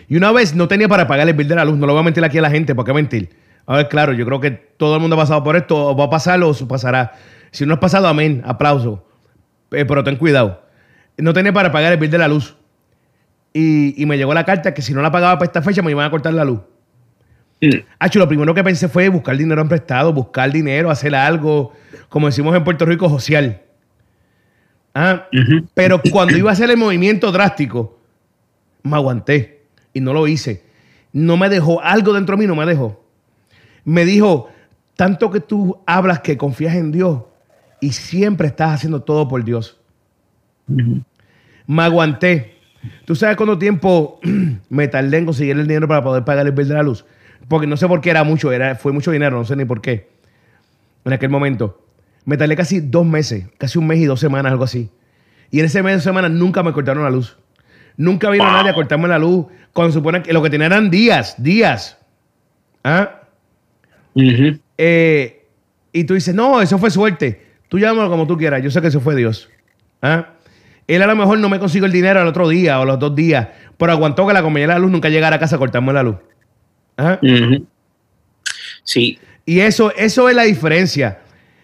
Y 0.08 0.16
una 0.16 0.30
vez 0.30 0.54
no 0.54 0.68
tenía 0.68 0.88
para 0.88 1.08
pagar 1.08 1.28
el 1.28 1.34
bill 1.34 1.48
de 1.48 1.56
la 1.56 1.64
luz, 1.64 1.76
no 1.76 1.84
lo 1.84 1.94
voy 1.94 2.00
a 2.00 2.04
mentir 2.04 2.24
aquí 2.24 2.38
a 2.38 2.42
la 2.42 2.50
gente, 2.50 2.76
¿por 2.76 2.84
qué 2.84 2.92
mentir? 2.92 3.36
A 3.66 3.78
ver, 3.78 3.88
claro, 3.88 4.12
yo 4.12 4.24
creo 4.24 4.38
que 4.38 4.52
todo 4.52 4.94
el 4.94 5.00
mundo 5.00 5.16
ha 5.16 5.18
pasado 5.18 5.42
por 5.42 5.56
esto, 5.56 5.76
o 5.76 5.96
va 5.96 6.04
a 6.04 6.10
pasar 6.10 6.40
o 6.44 6.54
pasará. 6.68 7.14
Si 7.50 7.66
no 7.66 7.74
has 7.74 7.80
pasado, 7.80 8.06
amén, 8.06 8.40
aplauso. 8.44 9.04
Eh, 9.72 9.84
pero 9.84 10.04
ten 10.04 10.14
cuidado. 10.14 10.62
No 11.16 11.32
tenía 11.32 11.52
para 11.52 11.72
pagar 11.72 11.92
el 11.92 11.98
bill 11.98 12.12
de 12.12 12.18
la 12.18 12.28
luz. 12.28 12.54
Y, 13.52 14.00
y 14.00 14.06
me 14.06 14.16
llegó 14.16 14.32
la 14.32 14.44
carta 14.44 14.74
que 14.74 14.82
si 14.82 14.94
no 14.94 15.02
la 15.02 15.10
pagaba 15.10 15.38
para 15.40 15.46
esta 15.46 15.60
fecha 15.60 15.82
me 15.82 15.90
iban 15.90 16.06
a 16.06 16.10
cortar 16.12 16.34
la 16.34 16.44
luz. 16.44 16.60
Mm. 17.68 18.18
lo 18.18 18.28
primero 18.28 18.54
que 18.54 18.64
pensé 18.64 18.88
fue 18.88 19.08
buscar 19.08 19.36
dinero 19.36 19.60
en 19.60 19.68
prestado, 19.68 20.12
buscar 20.12 20.50
dinero, 20.52 20.90
hacer 20.90 21.14
algo, 21.14 21.72
como 22.08 22.26
decimos 22.26 22.54
en 22.56 22.64
Puerto 22.64 22.84
Rico, 22.84 23.08
social. 23.08 23.60
Ah, 24.94 25.26
pero 25.74 26.00
cuando 26.10 26.36
iba 26.36 26.50
a 26.50 26.52
hacer 26.52 26.70
el 26.70 26.76
movimiento 26.76 27.32
drástico, 27.32 27.98
me 28.82 28.96
aguanté 28.96 29.62
y 29.92 30.00
no 30.00 30.12
lo 30.12 30.28
hice. 30.28 30.62
No 31.12 31.36
me 31.36 31.48
dejó, 31.48 31.80
algo 31.82 32.12
dentro 32.12 32.36
de 32.36 32.42
mí 32.42 32.46
no 32.46 32.54
me 32.54 32.66
dejó. 32.66 33.04
Me 33.84 34.04
dijo, 34.04 34.50
tanto 34.96 35.30
que 35.30 35.40
tú 35.40 35.78
hablas 35.86 36.20
que 36.20 36.36
confías 36.36 36.76
en 36.76 36.92
Dios 36.92 37.22
y 37.80 37.92
siempre 37.92 38.46
estás 38.46 38.72
haciendo 38.72 39.02
todo 39.02 39.28
por 39.28 39.44
Dios. 39.44 39.80
Me 40.66 41.82
aguanté. 41.82 42.54
¿Tú 43.04 43.14
sabes 43.14 43.36
cuánto 43.36 43.58
tiempo 43.58 44.20
me 44.68 44.88
tardé 44.88 45.18
en 45.18 45.26
conseguir 45.26 45.58
el 45.58 45.66
dinero 45.66 45.88
para 45.88 46.02
poder 46.02 46.24
pagar 46.24 46.46
el 46.46 46.52
bill 46.52 46.68
de 46.68 46.74
la 46.74 46.82
luz? 46.82 47.04
Porque 47.48 47.66
no 47.66 47.76
sé 47.76 47.86
por 47.88 48.00
qué 48.00 48.10
era 48.10 48.24
mucho, 48.24 48.52
era, 48.52 48.76
fue 48.76 48.92
mucho 48.92 49.10
dinero, 49.10 49.36
no 49.36 49.44
sé 49.44 49.56
ni 49.56 49.64
por 49.64 49.80
qué. 49.80 50.08
En 51.04 51.12
aquel 51.12 51.30
momento. 51.30 51.80
Me 52.24 52.36
tardé 52.36 52.56
casi 52.56 52.80
dos 52.80 53.04
meses, 53.04 53.46
casi 53.58 53.78
un 53.78 53.86
mes 53.86 53.98
y 53.98 54.06
dos 54.06 54.20
semanas, 54.20 54.52
algo 54.52 54.64
así. 54.64 54.90
Y 55.50 55.60
en 55.60 55.66
ese 55.66 55.82
mes 55.82 55.92
y 55.92 55.94
dos 55.96 56.04
semanas 56.04 56.30
nunca 56.30 56.62
me 56.62 56.72
cortaron 56.72 57.02
la 57.02 57.10
luz. 57.10 57.36
Nunca 57.96 58.30
vino 58.30 58.50
nadie 58.50 58.70
a 58.70 58.74
cortarme 58.74 59.08
la 59.08 59.18
luz. 59.18 59.46
Cuando 59.72 59.92
supone 59.92 60.22
que 60.22 60.32
lo 60.32 60.42
que 60.42 60.50
tenía 60.50 60.66
eran 60.66 60.90
días, 60.90 61.34
días. 61.42 61.98
¿Ah? 62.82 63.22
Eh, 64.78 65.46
y 65.92 66.04
tú 66.04 66.14
dices, 66.14 66.34
no, 66.34 66.60
eso 66.60 66.78
fue 66.78 66.90
suerte. 66.90 67.44
Tú 67.68 67.78
llámalo 67.78 68.08
como 68.08 68.26
tú 68.26 68.36
quieras. 68.36 68.62
Yo 68.62 68.70
sé 68.70 68.80
que 68.80 68.88
eso 68.88 69.00
fue 69.00 69.14
Dios. 69.14 69.50
¿Ah? 70.00 70.28
Él 70.86 71.02
a 71.02 71.06
lo 71.06 71.16
mejor 71.16 71.38
no 71.38 71.48
me 71.48 71.58
consiguió 71.58 71.86
el 71.86 71.92
dinero 71.92 72.20
al 72.20 72.26
otro 72.26 72.48
día 72.48 72.78
o 72.80 72.84
los 72.84 72.98
dos 72.98 73.14
días, 73.14 73.48
pero 73.78 73.92
aguantó 73.92 74.26
que 74.26 74.34
la 74.34 74.42
compañera 74.42 74.74
de 74.74 74.80
la 74.80 74.82
luz 74.82 74.90
nunca 74.90 75.08
llegara 75.08 75.36
a 75.36 75.38
casa 75.38 75.56
a 75.56 75.58
cortarme 75.58 75.92
la 75.92 76.02
luz. 76.02 76.16
Sí. 78.82 79.18
Y 79.46 79.60
eso, 79.60 79.92
eso 79.96 80.28
es 80.28 80.36
la 80.36 80.44
diferencia. 80.44 81.20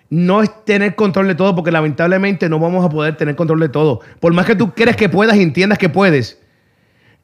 No 0.08 0.42
es 0.42 0.64
tener 0.64 0.96
control 0.96 1.28
de 1.28 1.34
todo, 1.34 1.54
porque 1.54 1.70
lamentablemente 1.70 2.48
no 2.48 2.58
vamos 2.58 2.84
a 2.84 2.88
poder 2.88 3.16
tener 3.16 3.36
control 3.36 3.60
de 3.60 3.68
todo. 3.68 4.00
Por 4.18 4.32
más 4.32 4.44
que 4.46 4.56
tú 4.56 4.74
creas 4.74 4.96
que 4.96 5.08
puedas 5.08 5.36
y 5.36 5.42
entiendas 5.42 5.78
que 5.78 5.88
puedes, 5.88 6.40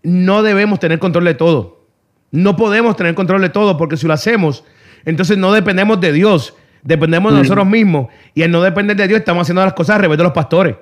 no 0.02 0.42
debemos 0.42 0.78
tener 0.78 0.98
control 0.98 1.24
de 1.24 1.34
todo. 1.34 1.84
No 2.30 2.56
podemos 2.56 2.96
tener 2.96 3.14
control 3.14 3.42
de 3.42 3.48
todo, 3.48 3.76
porque 3.76 3.96
si 3.96 4.06
lo 4.06 4.12
hacemos, 4.12 4.64
entonces 5.04 5.36
no 5.36 5.52
dependemos 5.52 6.00
de 6.00 6.12
Dios, 6.12 6.54
dependemos 6.82 7.32
de 7.32 7.40
nosotros 7.40 7.66
mismos. 7.66 8.08
Y 8.34 8.42
al 8.42 8.50
no 8.50 8.62
depender 8.62 8.96
de 8.96 9.08
Dios, 9.08 9.20
estamos 9.20 9.42
haciendo 9.42 9.64
las 9.64 9.74
cosas 9.74 9.96
al 9.96 10.02
revés 10.02 10.18
de 10.18 10.24
los 10.24 10.32
pastores. 10.32 10.76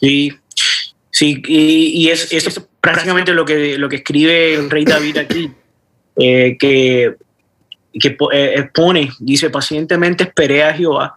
Sí, 0.00 0.32
sí, 1.10 1.42
y, 1.46 2.08
es, 2.08 2.32
eso 2.32 2.48
es 2.50 2.60
prácticamente 2.80 3.32
lo 3.32 3.44
que, 3.44 3.78
lo 3.78 3.88
que 3.88 3.96
escribe 3.96 4.54
el 4.54 4.68
rey 4.68 4.84
David 4.84 5.18
aquí, 5.18 5.50
eh, 6.16 6.56
que, 6.58 7.14
que 7.92 8.16
eh, 8.32 8.54
expone, 8.56 9.10
dice, 9.20 9.50
pacientemente 9.50 10.24
esperé 10.24 10.64
a 10.64 10.74
Jehová. 10.74 11.14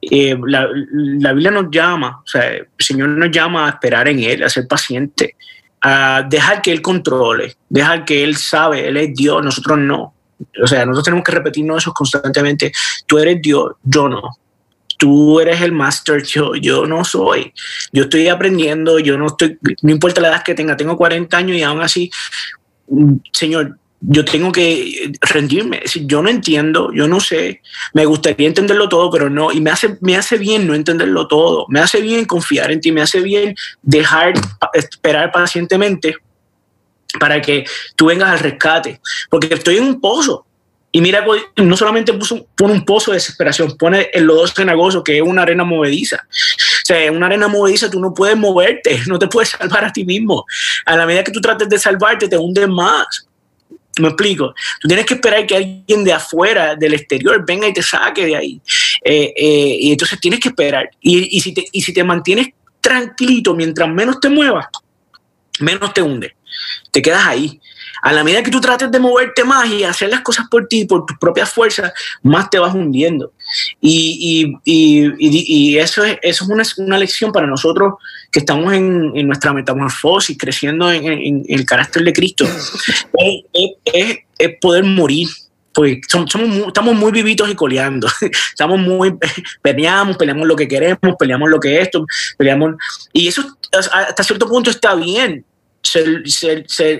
Eh, 0.00 0.36
la, 0.46 0.68
la, 0.72 1.32
Biblia 1.32 1.50
nos 1.50 1.70
llama, 1.70 2.20
o 2.24 2.26
sea, 2.26 2.48
el 2.48 2.68
Señor 2.78 3.08
nos 3.10 3.30
llama 3.30 3.66
a 3.66 3.70
esperar 3.70 4.08
en 4.08 4.20
Él, 4.20 4.42
a 4.42 4.48
ser 4.48 4.66
paciente, 4.66 5.36
a 5.80 6.26
dejar 6.28 6.62
que 6.62 6.72
Él 6.72 6.82
controle, 6.82 7.56
dejar 7.68 8.04
que 8.04 8.24
Él 8.24 8.36
sabe, 8.36 8.88
Él 8.88 8.96
es 8.96 9.14
Dios, 9.14 9.44
nosotros 9.44 9.78
no. 9.78 10.14
O 10.62 10.66
sea, 10.66 10.86
nosotros 10.86 11.04
tenemos 11.04 11.24
que 11.24 11.32
repetirnos 11.32 11.82
eso 11.82 11.92
constantemente. 11.92 12.72
Tú 13.06 13.18
eres 13.18 13.42
Dios, 13.42 13.72
yo 13.82 14.08
no 14.08 14.22
tú 15.00 15.40
eres 15.40 15.62
el 15.62 15.72
master, 15.72 16.22
yo, 16.22 16.54
yo 16.56 16.84
no 16.84 17.04
soy. 17.04 17.54
Yo 17.90 18.02
estoy 18.02 18.28
aprendiendo, 18.28 18.98
yo 18.98 19.16
no 19.16 19.28
estoy, 19.28 19.58
no 19.80 19.90
importa 19.90 20.20
la 20.20 20.28
edad 20.28 20.42
que 20.44 20.54
tenga, 20.54 20.76
tengo 20.76 20.94
40 20.98 21.34
años 21.38 21.56
y 21.56 21.62
aún 21.62 21.80
así, 21.80 22.10
mm, 22.88 23.14
Señor, 23.32 23.78
yo 24.00 24.24
tengo 24.24 24.50
que 24.50 25.12
rendirme. 25.20 25.82
Yo 25.94 26.22
no 26.22 26.30
entiendo, 26.30 26.90
yo 26.92 27.06
no 27.06 27.20
sé. 27.20 27.60
Me 27.92 28.06
gustaría 28.06 28.48
entenderlo 28.48 28.88
todo, 28.88 29.10
pero 29.10 29.28
no. 29.28 29.52
Y 29.52 29.60
me 29.60 29.70
hace, 29.70 29.98
me 30.00 30.16
hace 30.16 30.38
bien 30.38 30.66
no 30.66 30.74
entenderlo 30.74 31.28
todo. 31.28 31.66
Me 31.68 31.80
hace 31.80 32.00
bien 32.00 32.24
confiar 32.24 32.70
en 32.72 32.80
ti. 32.80 32.92
Me 32.92 33.02
hace 33.02 33.20
bien 33.20 33.54
dejar 33.82 34.32
esperar 34.72 35.30
pacientemente 35.32 36.16
para 37.18 37.42
que 37.42 37.64
tú 37.96 38.06
vengas 38.06 38.30
al 38.30 38.38
rescate. 38.38 39.00
Porque 39.28 39.52
estoy 39.52 39.76
en 39.76 39.84
un 39.84 40.00
pozo. 40.00 40.46
Y 40.92 41.00
mira, 41.00 41.24
pues, 41.24 41.42
no 41.56 41.76
solamente 41.76 42.12
puso, 42.14 42.48
pone 42.56 42.72
un 42.72 42.84
pozo 42.84 43.12
de 43.12 43.18
desesperación, 43.18 43.76
pone 43.76 44.10
el 44.12 44.24
lodo 44.24 44.48
cenagoso, 44.48 45.04
que 45.04 45.18
es 45.18 45.22
una 45.22 45.42
arena 45.42 45.62
movediza. 45.62 46.16
O 46.16 46.86
sea, 46.86 47.04
en 47.04 47.16
una 47.16 47.26
arena 47.26 47.46
movediza 47.46 47.88
tú 47.88 48.00
no 48.00 48.12
puedes 48.12 48.36
moverte, 48.36 49.00
no 49.06 49.18
te 49.18 49.28
puedes 49.28 49.50
salvar 49.50 49.84
a 49.84 49.92
ti 49.92 50.04
mismo. 50.04 50.44
A 50.86 50.96
la 50.96 51.06
medida 51.06 51.22
que 51.22 51.32
tú 51.32 51.40
trates 51.40 51.68
de 51.68 51.78
salvarte, 51.78 52.28
te 52.28 52.36
hundes 52.36 52.66
más. 52.66 53.29
¿Me 54.00 54.08
explico? 54.08 54.54
Tú 54.80 54.88
tienes 54.88 55.06
que 55.06 55.14
esperar 55.14 55.46
que 55.46 55.56
alguien 55.56 56.04
de 56.04 56.12
afuera, 56.12 56.74
del 56.74 56.94
exterior, 56.94 57.44
venga 57.46 57.68
y 57.68 57.72
te 57.72 57.82
saque 57.82 58.26
de 58.26 58.36
ahí. 58.36 58.60
Eh, 59.04 59.32
eh, 59.36 59.76
y 59.80 59.92
entonces 59.92 60.18
tienes 60.20 60.40
que 60.40 60.48
esperar. 60.48 60.90
Y, 61.00 61.36
y, 61.36 61.40
si 61.40 61.52
te, 61.52 61.64
y 61.70 61.82
si 61.82 61.92
te 61.92 62.02
mantienes 62.02 62.48
tranquilito 62.80 63.54
mientras 63.54 63.88
menos 63.88 64.20
te 64.20 64.28
muevas, 64.28 64.66
menos 65.60 65.92
te 65.92 66.02
hunde. 66.02 66.34
Te 66.90 67.02
quedas 67.02 67.26
ahí 67.26 67.60
a 68.02 68.12
la 68.12 68.24
medida 68.24 68.42
que 68.42 68.50
tú 68.50 68.60
trates 68.60 68.90
de 68.90 68.98
moverte 68.98 69.44
más 69.44 69.68
y 69.68 69.84
hacer 69.84 70.08
las 70.08 70.22
cosas 70.22 70.46
por 70.50 70.66
ti, 70.66 70.84
por 70.84 71.04
tus 71.04 71.18
propias 71.18 71.50
fuerzas, 71.52 71.92
más 72.22 72.48
te 72.48 72.58
vas 72.58 72.74
hundiendo. 72.74 73.32
Y, 73.80 74.56
eso 75.78 76.04
es, 76.04 76.18
eso 76.22 76.44
es 76.60 76.78
una, 76.78 76.98
lección 76.98 77.32
para 77.32 77.46
nosotros 77.46 77.94
que 78.30 78.40
estamos 78.40 78.72
en, 78.72 79.26
nuestra 79.26 79.52
metamorfosis, 79.52 80.36
creciendo 80.38 80.90
en, 80.90 81.44
el 81.48 81.66
carácter 81.66 82.04
de 82.04 82.12
Cristo. 82.12 82.46
es, 83.54 84.18
poder 84.60 84.84
morir, 84.84 85.28
pues 85.72 85.98
somos, 86.08 86.34
estamos 86.66 86.94
muy 86.94 87.12
vivitos 87.12 87.48
y 87.50 87.54
coleando. 87.54 88.08
Estamos 88.50 88.78
muy, 88.78 89.14
peleamos, 89.62 90.16
peleamos 90.16 90.46
lo 90.46 90.56
que 90.56 90.68
queremos, 90.68 91.16
peleamos 91.18 91.48
lo 91.48 91.60
que 91.60 91.76
es 91.76 91.82
esto, 91.82 92.04
peleamos. 92.36 92.74
Y 93.12 93.28
eso 93.28 93.56
hasta 93.72 94.22
cierto 94.24 94.48
punto 94.48 94.70
está 94.70 94.94
bien, 94.94 95.44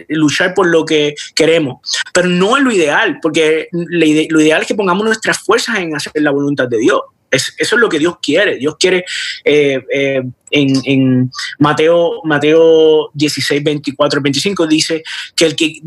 luchar 0.09 0.55
por 0.55 0.66
lo 0.69 0.85
que 0.85 1.14
queremos. 1.35 1.79
Pero 2.12 2.29
no 2.29 2.57
es 2.57 2.62
lo 2.62 2.73
ideal, 2.73 3.19
porque 3.21 3.69
lo 3.73 4.40
ideal 4.40 4.62
es 4.62 4.69
que 4.69 4.75
pongamos 4.75 5.05
nuestras 5.05 5.38
fuerzas 5.38 5.79
en 5.79 5.97
hacer 5.97 6.12
la 6.16 6.31
voluntad 6.31 6.69
de 6.69 6.79
Dios. 6.79 7.01
Eso 7.31 7.53
es 7.59 7.73
lo 7.73 7.88
que 7.88 7.99
Dios 7.99 8.16
quiere. 8.21 8.57
Dios 8.57 8.77
quiere 8.79 9.05
eh, 9.45 9.81
eh, 9.93 10.23
en, 10.51 11.31
Mateo, 11.59 12.21
Mateo 12.25 13.11
16, 13.14 13.62
24, 13.62 14.21
25 14.21 14.66
dice 14.66 15.03
que 15.35 15.47
el 15.47 15.57
que 15.57 15.81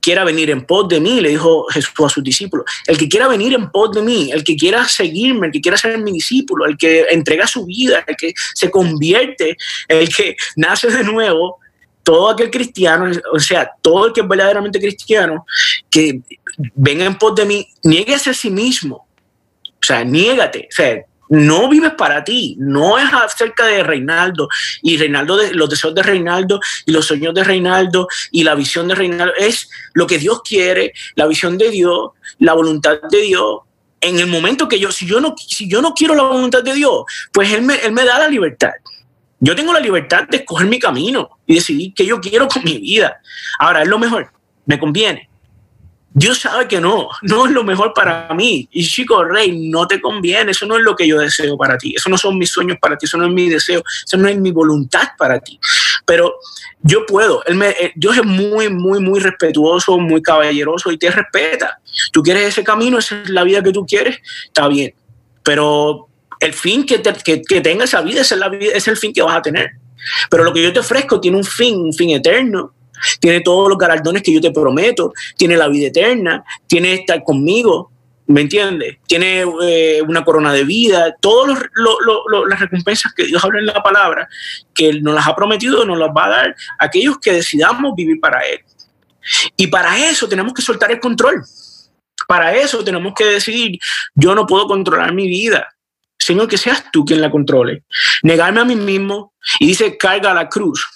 quiera 0.00 0.24
venir 0.24 0.50
en 0.50 0.64
pos 0.64 0.88
de 0.88 1.00
mí, 1.00 1.20
le 1.20 1.30
dijo 1.30 1.66
Jesús 1.70 1.92
a 2.04 2.08
sus 2.08 2.22
discípulos, 2.22 2.66
el 2.86 2.96
que 2.96 3.08
quiera 3.08 3.28
venir 3.28 3.54
en 3.54 3.70
pos 3.70 3.92
de 3.92 4.02
mí, 4.02 4.30
el 4.32 4.44
que 4.44 4.56
quiera 4.56 4.86
seguirme, 4.86 5.48
el 5.48 5.52
que 5.52 5.60
quiera 5.60 5.76
ser 5.76 5.98
mi 5.98 6.12
discípulo, 6.12 6.66
el 6.66 6.76
que 6.76 7.06
entrega 7.10 7.46
su 7.46 7.66
vida, 7.66 8.04
el 8.06 8.16
que 8.16 8.32
se 8.54 8.70
convierte, 8.70 9.56
el 9.88 10.08
que 10.08 10.36
nace 10.56 10.88
de 10.88 11.04
nuevo, 11.04 11.58
todo 12.02 12.30
aquel 12.30 12.50
cristiano, 12.50 13.10
o 13.32 13.38
sea, 13.38 13.70
todo 13.82 14.06
el 14.06 14.12
que 14.12 14.22
es 14.22 14.28
verdaderamente 14.28 14.80
cristiano, 14.80 15.44
que 15.90 16.20
venga 16.74 17.04
en 17.04 17.18
pos 17.18 17.34
de 17.34 17.44
mí, 17.44 17.68
nieguese 17.82 18.30
a 18.30 18.34
sí 18.34 18.50
mismo. 18.50 19.07
Sea, 19.88 20.04
niégate. 20.04 20.68
O 20.70 20.74
sea, 20.74 21.02
no 21.30 21.66
vives 21.70 21.92
para 21.96 22.22
ti, 22.22 22.56
no 22.58 22.98
es 22.98 23.06
acerca 23.10 23.64
de 23.64 23.82
Reinaldo 23.82 24.48
y 24.82 24.98
Reinaldo, 24.98 25.38
los 25.52 25.70
deseos 25.70 25.94
de 25.94 26.02
Reinaldo 26.02 26.60
y 26.84 26.92
los 26.92 27.06
sueños 27.06 27.32
de 27.32 27.42
Reinaldo 27.42 28.06
y 28.30 28.44
la 28.44 28.54
visión 28.54 28.86
de 28.86 28.94
Reinaldo, 28.94 29.32
es 29.38 29.70
lo 29.94 30.06
que 30.06 30.18
Dios 30.18 30.42
quiere, 30.42 30.92
la 31.14 31.26
visión 31.26 31.56
de 31.56 31.70
Dios, 31.70 32.10
la 32.38 32.52
voluntad 32.52 32.98
de 33.10 33.22
Dios. 33.22 33.60
En 34.00 34.18
el 34.18 34.26
momento 34.26 34.68
que 34.68 34.78
yo, 34.78 34.92
si 34.92 35.06
yo 35.06 35.22
no, 35.22 35.34
si 35.38 35.70
yo 35.70 35.80
no 35.80 35.94
quiero 35.94 36.14
la 36.14 36.24
voluntad 36.24 36.62
de 36.62 36.74
Dios, 36.74 37.04
pues 37.32 37.50
Él 37.50 37.62
me, 37.62 37.76
él 37.76 37.92
me 37.92 38.04
da 38.04 38.18
la 38.18 38.28
libertad. 38.28 38.72
Yo 39.40 39.56
tengo 39.56 39.72
la 39.72 39.80
libertad 39.80 40.28
de 40.28 40.38
escoger 40.38 40.66
mi 40.66 40.78
camino 40.78 41.30
y 41.46 41.54
decidir 41.54 41.94
qué 41.94 42.04
yo 42.04 42.20
quiero 42.20 42.46
con 42.46 42.62
mi 42.62 42.76
vida. 42.76 43.22
Ahora, 43.58 43.82
es 43.82 43.88
lo 43.88 43.98
mejor, 43.98 44.30
me 44.66 44.78
conviene. 44.78 45.27
Dios 46.18 46.38
sabe 46.38 46.66
que 46.66 46.80
no, 46.80 47.08
no 47.22 47.46
es 47.46 47.52
lo 47.52 47.62
mejor 47.62 47.92
para 47.94 48.28
mí. 48.34 48.68
Y 48.72 48.84
chico, 48.84 49.22
rey, 49.22 49.68
no 49.70 49.86
te 49.86 50.00
conviene, 50.00 50.50
eso 50.50 50.66
no 50.66 50.76
es 50.76 50.82
lo 50.82 50.96
que 50.96 51.06
yo 51.06 51.18
deseo 51.18 51.56
para 51.56 51.78
ti, 51.78 51.94
eso 51.96 52.10
no 52.10 52.18
son 52.18 52.36
mis 52.36 52.50
sueños 52.50 52.76
para 52.80 52.96
ti, 52.96 53.06
eso 53.06 53.16
no 53.18 53.26
es 53.26 53.32
mi 53.32 53.48
deseo, 53.48 53.82
eso 54.04 54.16
no 54.16 54.26
es 54.26 54.36
mi 54.36 54.50
voluntad 54.50 55.10
para 55.16 55.38
ti. 55.38 55.60
Pero 56.04 56.34
yo 56.82 57.06
puedo, 57.06 57.44
él 57.44 57.54
me, 57.54 57.68
eh, 57.70 57.92
Dios 57.94 58.16
es 58.16 58.24
muy, 58.24 58.68
muy, 58.68 59.00
muy 59.00 59.20
respetuoso, 59.20 59.96
muy 59.98 60.20
caballeroso 60.20 60.90
y 60.90 60.98
te 60.98 61.10
respeta. 61.10 61.78
Tú 62.12 62.22
quieres 62.22 62.48
ese 62.48 62.64
camino, 62.64 62.98
esa 62.98 63.22
es 63.22 63.30
la 63.30 63.44
vida 63.44 63.62
que 63.62 63.72
tú 63.72 63.86
quieres, 63.86 64.18
está 64.44 64.66
bien. 64.66 64.94
Pero 65.44 66.08
el 66.40 66.52
fin 66.52 66.84
que, 66.84 67.00
que, 67.00 67.60
tenga 67.60 67.84
esa 67.84 68.00
vida 68.02 68.22
es, 68.22 68.30
la 68.32 68.48
vida, 68.48 68.72
es 68.74 68.88
el 68.88 68.96
fin 68.96 69.12
que 69.12 69.22
vas 69.22 69.36
a 69.36 69.42
tener. 69.42 69.70
Pero 70.30 70.44
lo 70.44 70.52
que 70.52 70.62
yo 70.62 70.72
te 70.72 70.80
ofrezco 70.80 71.20
tiene 71.20 71.36
un 71.36 71.44
fin, 71.44 71.76
un 71.76 71.92
fin 71.92 72.10
eterno. 72.10 72.72
Tiene 73.20 73.40
todos 73.40 73.68
los 73.68 73.78
galardones 73.78 74.22
que 74.22 74.32
yo 74.32 74.40
te 74.40 74.50
prometo. 74.50 75.12
Tiene 75.36 75.56
la 75.56 75.68
vida 75.68 75.88
eterna. 75.88 76.44
Tiene 76.66 76.94
estar 76.94 77.22
conmigo. 77.22 77.90
¿Me 78.26 78.42
entiendes? 78.42 78.98
Tiene 79.06 79.44
eh, 79.62 80.02
una 80.06 80.22
corona 80.22 80.52
de 80.52 80.64
vida. 80.64 81.14
Todas 81.18 81.62
las 82.48 82.60
recompensas 82.60 83.12
que 83.14 83.24
Dios 83.24 83.42
habla 83.42 83.60
en 83.60 83.66
la 83.66 83.82
palabra, 83.82 84.28
que 84.74 84.90
Él 84.90 85.02
nos 85.02 85.14
las 85.14 85.26
ha 85.26 85.34
prometido, 85.34 85.84
nos 85.86 85.98
las 85.98 86.10
va 86.10 86.26
a 86.26 86.28
dar 86.28 86.56
aquellos 86.78 87.18
que 87.18 87.32
decidamos 87.32 87.94
vivir 87.96 88.20
para 88.20 88.40
Él. 88.40 88.60
Y 89.56 89.68
para 89.68 90.10
eso 90.10 90.28
tenemos 90.28 90.52
que 90.52 90.60
soltar 90.60 90.90
el 90.90 91.00
control. 91.00 91.42
Para 92.26 92.54
eso 92.54 92.84
tenemos 92.84 93.14
que 93.14 93.24
decidir, 93.24 93.78
yo 94.14 94.34
no 94.34 94.46
puedo 94.46 94.66
controlar 94.66 95.14
mi 95.14 95.26
vida. 95.26 95.66
Señor, 96.18 96.48
que 96.48 96.58
seas 96.58 96.84
tú 96.92 97.06
quien 97.06 97.22
la 97.22 97.30
controle. 97.30 97.84
Negarme 98.22 98.60
a 98.60 98.64
mí 98.64 98.76
mismo 98.76 99.32
y 99.58 99.68
dice, 99.68 99.96
carga 99.96 100.34
la 100.34 100.48
cruz. 100.48 100.86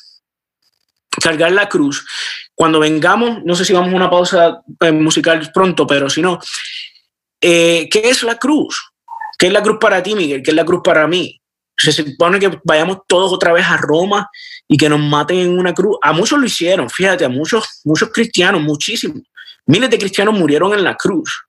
Cargar 1.21 1.53
la 1.53 1.69
cruz. 1.69 2.05
Cuando 2.55 2.81
vengamos, 2.81 3.43
no 3.45 3.55
sé 3.55 3.65
si 3.65 3.73
vamos 3.73 3.93
a 3.93 3.97
una 3.97 4.11
pausa 4.11 4.63
eh, 4.81 4.93
musical 4.93 5.51
pronto, 5.53 5.87
pero 5.87 6.09
si 6.09 6.23
no, 6.23 6.39
eh, 7.41 7.89
¿qué 7.91 8.09
es 8.09 8.23
la 8.23 8.37
cruz? 8.37 8.81
¿Qué 9.39 9.49
es 9.49 9.53
la 9.53 9.63
cruz 9.63 9.79
para 9.81 10.03
ti, 10.03 10.15
Miguel? 10.15 10.43
¿Qué 10.43 10.51
es 10.51 10.57
la 10.57 10.65
cruz 10.65 10.81
para 10.85 11.07
mí? 11.07 11.41
Se 11.77 11.91
supone 11.91 12.39
que 12.39 12.61
vayamos 12.65 12.99
todos 13.09 13.33
otra 13.33 13.53
vez 13.53 13.67
a 13.67 13.77
Roma 13.77 14.29
y 14.69 14.77
que 14.77 14.89
nos 14.89 15.01
maten 15.01 15.39
en 15.39 15.59
una 15.59 15.75
cruz. 15.75 15.97
A 16.03 16.13
muchos 16.13 16.39
lo 16.39 16.47
hicieron, 16.47 16.89
fíjate, 16.89 17.25
a 17.25 17.29
muchos, 17.29 17.81
muchos 17.85 18.11
cristianos, 18.11 18.63
muchísimos. 18.63 19.23
Miles 19.67 19.91
de 19.91 19.99
cristianos 19.99 20.39
murieron 20.39 20.73
en 20.75 20.85
la 20.85 20.97
cruz 20.97 21.47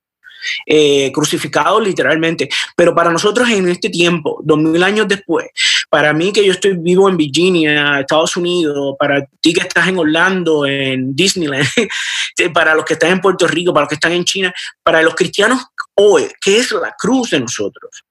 eh, 0.65 1.11
crucificados 1.11 1.83
literalmente. 1.83 2.49
Pero 2.75 2.93
para 2.93 3.11
nosotros 3.11 3.49
en 3.49 3.69
este 3.69 3.89
tiempo, 3.89 4.39
dos 4.43 4.57
mil 4.57 4.81
años 4.83 5.07
después, 5.07 5.47
para 5.89 6.13
mí 6.13 6.31
que 6.31 6.45
yo 6.45 6.51
estoy 6.51 6.77
vivo 6.77 7.09
en 7.09 7.17
Virginia, 7.17 7.99
Estados 7.99 8.35
Unidos, 8.37 8.95
para 8.97 9.25
ti 9.41 9.53
que 9.53 9.61
estás 9.61 9.87
en 9.87 9.97
Orlando, 9.97 10.65
en 10.65 11.15
Disneyland, 11.15 11.67
para 12.53 12.75
los 12.75 12.85
que 12.85 12.93
están 12.93 13.11
en 13.11 13.21
Puerto 13.21 13.47
Rico, 13.47 13.73
para 13.73 13.83
los 13.83 13.89
que 13.89 13.95
están 13.95 14.13
en 14.13 14.25
China, 14.25 14.53
para 14.83 15.01
los 15.01 15.15
cristianos 15.15 15.61
hoy, 15.95 16.27
¿qué 16.41 16.57
es 16.57 16.71
la 16.71 16.95
cruz 16.97 17.31
de 17.31 17.39
nosotros? 17.39 18.03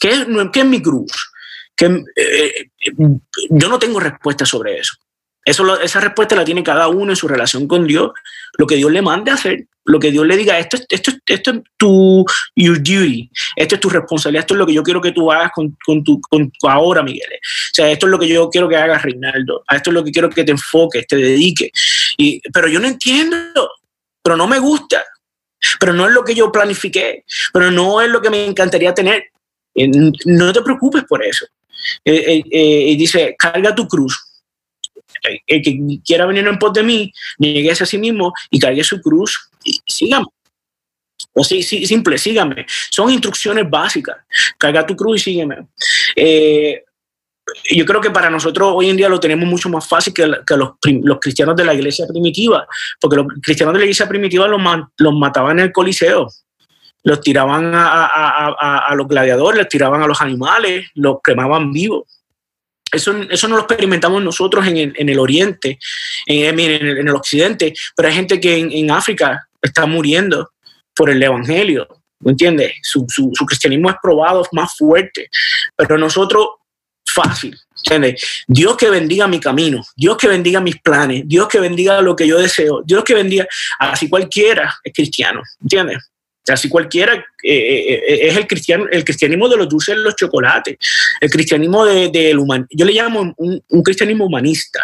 ¿Qué 0.00 0.10
es, 0.10 0.26
qué 0.52 0.60
es 0.60 0.66
mi 0.66 0.82
cruz? 0.82 1.12
Eh, 1.80 2.04
eh, 2.16 2.92
yo 3.50 3.68
no 3.68 3.78
tengo 3.78 4.00
respuesta 4.00 4.46
sobre 4.46 4.78
eso. 4.78 4.94
Eso, 5.44 5.80
esa 5.80 6.00
respuesta 6.00 6.36
la 6.36 6.44
tiene 6.44 6.62
cada 6.62 6.88
uno 6.88 7.12
en 7.12 7.16
su 7.16 7.26
relación 7.26 7.66
con 7.66 7.86
Dios, 7.86 8.12
lo 8.58 8.66
que 8.66 8.76
Dios 8.76 8.92
le 8.92 9.02
mande 9.02 9.32
a 9.32 9.34
hacer, 9.34 9.66
lo 9.84 9.98
que 9.98 10.10
Dios 10.10 10.26
le 10.26 10.36
diga, 10.36 10.58
esto, 10.58 10.78
esto, 10.88 11.12
esto 11.26 11.50
es 11.50 11.60
tu 11.76 12.24
your 12.54 12.78
duty, 12.78 13.30
esto 13.56 13.74
es 13.74 13.80
tu 13.80 13.90
responsabilidad, 13.90 14.42
esto 14.42 14.54
es 14.54 14.58
lo 14.58 14.66
que 14.66 14.74
yo 14.74 14.82
quiero 14.82 15.00
que 15.00 15.12
tú 15.12 15.30
hagas 15.32 15.50
con, 15.52 15.76
con 15.84 16.04
tu 16.04 16.20
con 16.20 16.52
ahora, 16.68 17.02
Miguel. 17.02 17.28
O 17.32 17.74
sea, 17.74 17.90
esto 17.90 18.06
es 18.06 18.10
lo 18.10 18.18
que 18.18 18.28
yo 18.28 18.48
quiero 18.48 18.68
que 18.68 18.76
hagas, 18.76 19.02
Reinaldo, 19.02 19.64
a 19.66 19.76
esto 19.76 19.90
es 19.90 19.94
lo 19.94 20.04
que 20.04 20.12
quiero 20.12 20.30
que 20.30 20.44
te 20.44 20.52
enfoques, 20.52 21.06
te 21.06 21.16
dediques. 21.16 21.70
Y, 22.16 22.40
pero 22.52 22.68
yo 22.68 22.78
no 22.78 22.86
entiendo, 22.86 23.70
pero 24.22 24.36
no 24.36 24.46
me 24.46 24.58
gusta. 24.58 25.04
pero 25.78 25.92
no 25.92 26.06
es 26.06 26.12
lo 26.12 26.24
que 26.24 26.34
yo 26.34 26.50
planifiqué, 26.50 27.24
pero 27.52 27.70
no 27.70 28.00
es 28.00 28.08
lo 28.08 28.20
que 28.20 28.30
me 28.30 28.46
encantaría 28.46 28.94
tener. 28.94 29.24
Eh, 29.74 29.88
no 30.26 30.52
te 30.52 30.62
preocupes 30.62 31.04
por 31.04 31.24
eso. 31.24 31.46
Eh, 32.04 32.42
y 32.46 32.96
dice, 32.96 33.34
carga 33.38 33.74
tu 33.74 33.86
cruz. 33.88 34.28
El 35.46 35.62
que 35.62 35.78
quiera 36.04 36.26
venir 36.26 36.46
en 36.46 36.58
pos 36.58 36.72
de 36.72 36.82
mí, 36.82 37.12
niegue 37.38 37.70
a 37.70 37.74
sí 37.74 37.98
mismo 37.98 38.32
y 38.50 38.58
cargue 38.58 38.82
su 38.82 39.00
cruz 39.00 39.51
y 39.64 39.80
sígame. 39.86 40.26
O 41.34 41.44
sí, 41.44 41.62
simple, 41.62 42.18
sígame. 42.18 42.66
Son 42.90 43.10
instrucciones 43.10 43.68
básicas. 43.68 44.16
Carga 44.58 44.86
tu 44.86 44.96
cruz 44.96 45.20
y 45.20 45.24
sígueme. 45.24 45.66
Eh, 46.16 46.84
yo 47.70 47.84
creo 47.84 48.00
que 48.00 48.10
para 48.10 48.30
nosotros 48.30 48.72
hoy 48.74 48.88
en 48.88 48.96
día 48.96 49.08
lo 49.08 49.20
tenemos 49.20 49.48
mucho 49.48 49.68
más 49.68 49.86
fácil 49.86 50.12
que, 50.14 50.26
los, 50.26 51.18
cristianos 51.20 51.56
de 51.56 51.64
la 51.64 51.74
iglesia 51.74 52.06
primitiva, 52.06 52.66
porque 53.00 53.16
los 53.16 53.26
cristianos 53.42 53.74
de 53.74 53.80
la 53.80 53.84
iglesia 53.84 54.08
primitiva 54.08 54.46
los, 54.48 54.60
los 54.98 55.14
mataban 55.14 55.58
en 55.58 55.66
el 55.66 55.72
Coliseo, 55.72 56.28
los 57.04 57.20
tiraban 57.20 57.72
a, 57.74 58.92
los 58.94 59.08
gladiadores, 59.08 59.58
les 59.58 59.68
tiraban 59.68 60.02
a 60.02 60.06
los 60.06 60.20
animales, 60.20 60.86
los 60.94 61.16
quemaban 61.22 61.72
vivos. 61.72 62.04
Eso, 62.90 63.16
eso 63.30 63.48
no 63.48 63.56
lo 63.56 63.62
experimentamos 63.62 64.22
nosotros 64.22 64.66
en 64.66 65.08
el, 65.08 65.18
Oriente, 65.18 65.78
en, 66.26 66.60
el, 66.60 67.08
Occidente, 67.08 67.74
pero 67.96 68.08
hay 68.08 68.14
gente 68.14 68.38
que 68.38 68.56
en, 68.56 68.90
África 68.90 69.48
está 69.62 69.86
muriendo 69.86 70.50
por 70.94 71.08
el 71.10 71.22
Evangelio, 71.22 71.88
¿me 72.20 72.32
entiendes? 72.32 72.72
Su, 72.82 73.06
su, 73.08 73.30
su 73.32 73.46
cristianismo 73.46 73.88
es 73.90 73.96
probado 74.02 74.46
más 74.52 74.76
fuerte, 74.76 75.30
pero 75.76 75.96
nosotros 75.96 76.46
fácil. 77.06 77.56
¿entiendes? 77.84 78.44
Dios 78.46 78.76
que 78.76 78.90
bendiga 78.90 79.26
mi 79.26 79.40
camino, 79.40 79.82
Dios 79.96 80.16
que 80.16 80.28
bendiga 80.28 80.60
mis 80.60 80.80
planes, 80.80 81.22
Dios 81.26 81.48
que 81.48 81.60
bendiga 81.60 82.00
lo 82.00 82.14
que 82.16 82.26
yo 82.26 82.38
deseo, 82.38 82.82
Dios 82.84 83.04
que 83.04 83.14
bendiga, 83.14 83.46
así 83.78 84.08
cualquiera 84.08 84.74
es 84.84 84.92
cristiano, 84.92 85.42
¿entiendes? 85.60 85.98
Así 86.48 86.68
cualquiera 86.68 87.14
eh, 87.14 87.22
eh, 87.44 88.02
eh, 88.08 88.18
es 88.28 88.36
el, 88.36 88.46
cristiano, 88.48 88.86
el 88.90 89.04
cristianismo 89.04 89.48
de 89.48 89.56
los 89.56 89.68
dulces 89.68 89.96
los 89.96 90.16
chocolates, 90.16 90.76
el 91.20 91.30
cristianismo 91.30 91.84
del 91.84 92.10
de, 92.10 92.36
humano. 92.36 92.66
Yo 92.70 92.84
le 92.84 92.92
llamo 92.92 93.32
un, 93.36 93.82
cristianismo 93.82 94.26
humanista, 94.26 94.82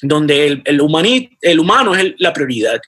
donde 0.00 0.46
el, 0.46 0.62
el, 0.64 0.80
el 1.40 1.60
humano 1.60 1.94
es 1.96 2.14
la 2.18 2.32
prioridad. 2.32 2.80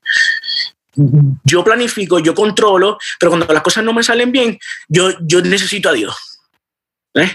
Yo 1.44 1.64
planifico, 1.64 2.18
yo 2.18 2.35
controlo, 2.35 2.98
pero 3.18 3.30
cuando 3.30 3.52
las 3.52 3.62
cosas 3.62 3.85
no 3.85 3.92
me 3.92 4.02
salen 4.02 4.33
bien, 4.33 4.59
yo, 4.88 5.11
yo 5.22 5.40
necesito 5.42 5.88
a 5.88 5.92
Dios. 5.92 6.14
¿eh? 7.14 7.30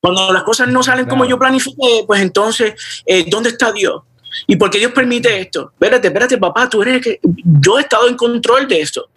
Cuando 0.00 0.32
las 0.32 0.42
cosas 0.42 0.68
no 0.68 0.82
salen 0.82 1.06
como 1.06 1.24
yo 1.24 1.38
planifiqué, 1.38 2.04
pues 2.06 2.20
entonces, 2.20 2.74
eh, 3.06 3.24
¿dónde 3.28 3.50
está 3.50 3.72
Dios? 3.72 4.02
¿Y 4.46 4.56
por 4.56 4.70
qué 4.70 4.78
Dios 4.78 4.92
permite 4.92 5.40
esto? 5.40 5.70
Espérate, 5.72 6.08
espérate, 6.08 6.38
papá, 6.38 6.68
tú 6.68 6.82
eres 6.82 7.02
que 7.02 7.20
yo 7.22 7.78
he 7.78 7.82
estado 7.82 8.08
en 8.08 8.16
control 8.16 8.68
de 8.68 8.80
esto. 8.80 9.10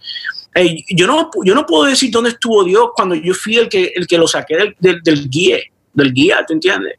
Eh, 0.56 0.78
yo, 0.90 1.06
no, 1.06 1.30
yo 1.44 1.54
no 1.54 1.66
puedo 1.66 1.86
decir 1.86 2.10
dónde 2.12 2.32
estuvo 2.32 2.64
Dios 2.64 2.90
cuando 2.96 3.16
yo 3.16 3.34
fui 3.34 3.58
el 3.58 3.70
que, 3.70 3.92
el 3.96 4.08
que 4.08 4.18
lo 4.18 4.28
saqué 4.28 4.58
del, 4.58 4.76
del, 4.80 5.02
del 5.04 5.30
guía, 5.30 5.60
del 5.94 6.14
guía, 6.14 6.44
¿te 6.48 6.54
entiendes? 6.54 6.96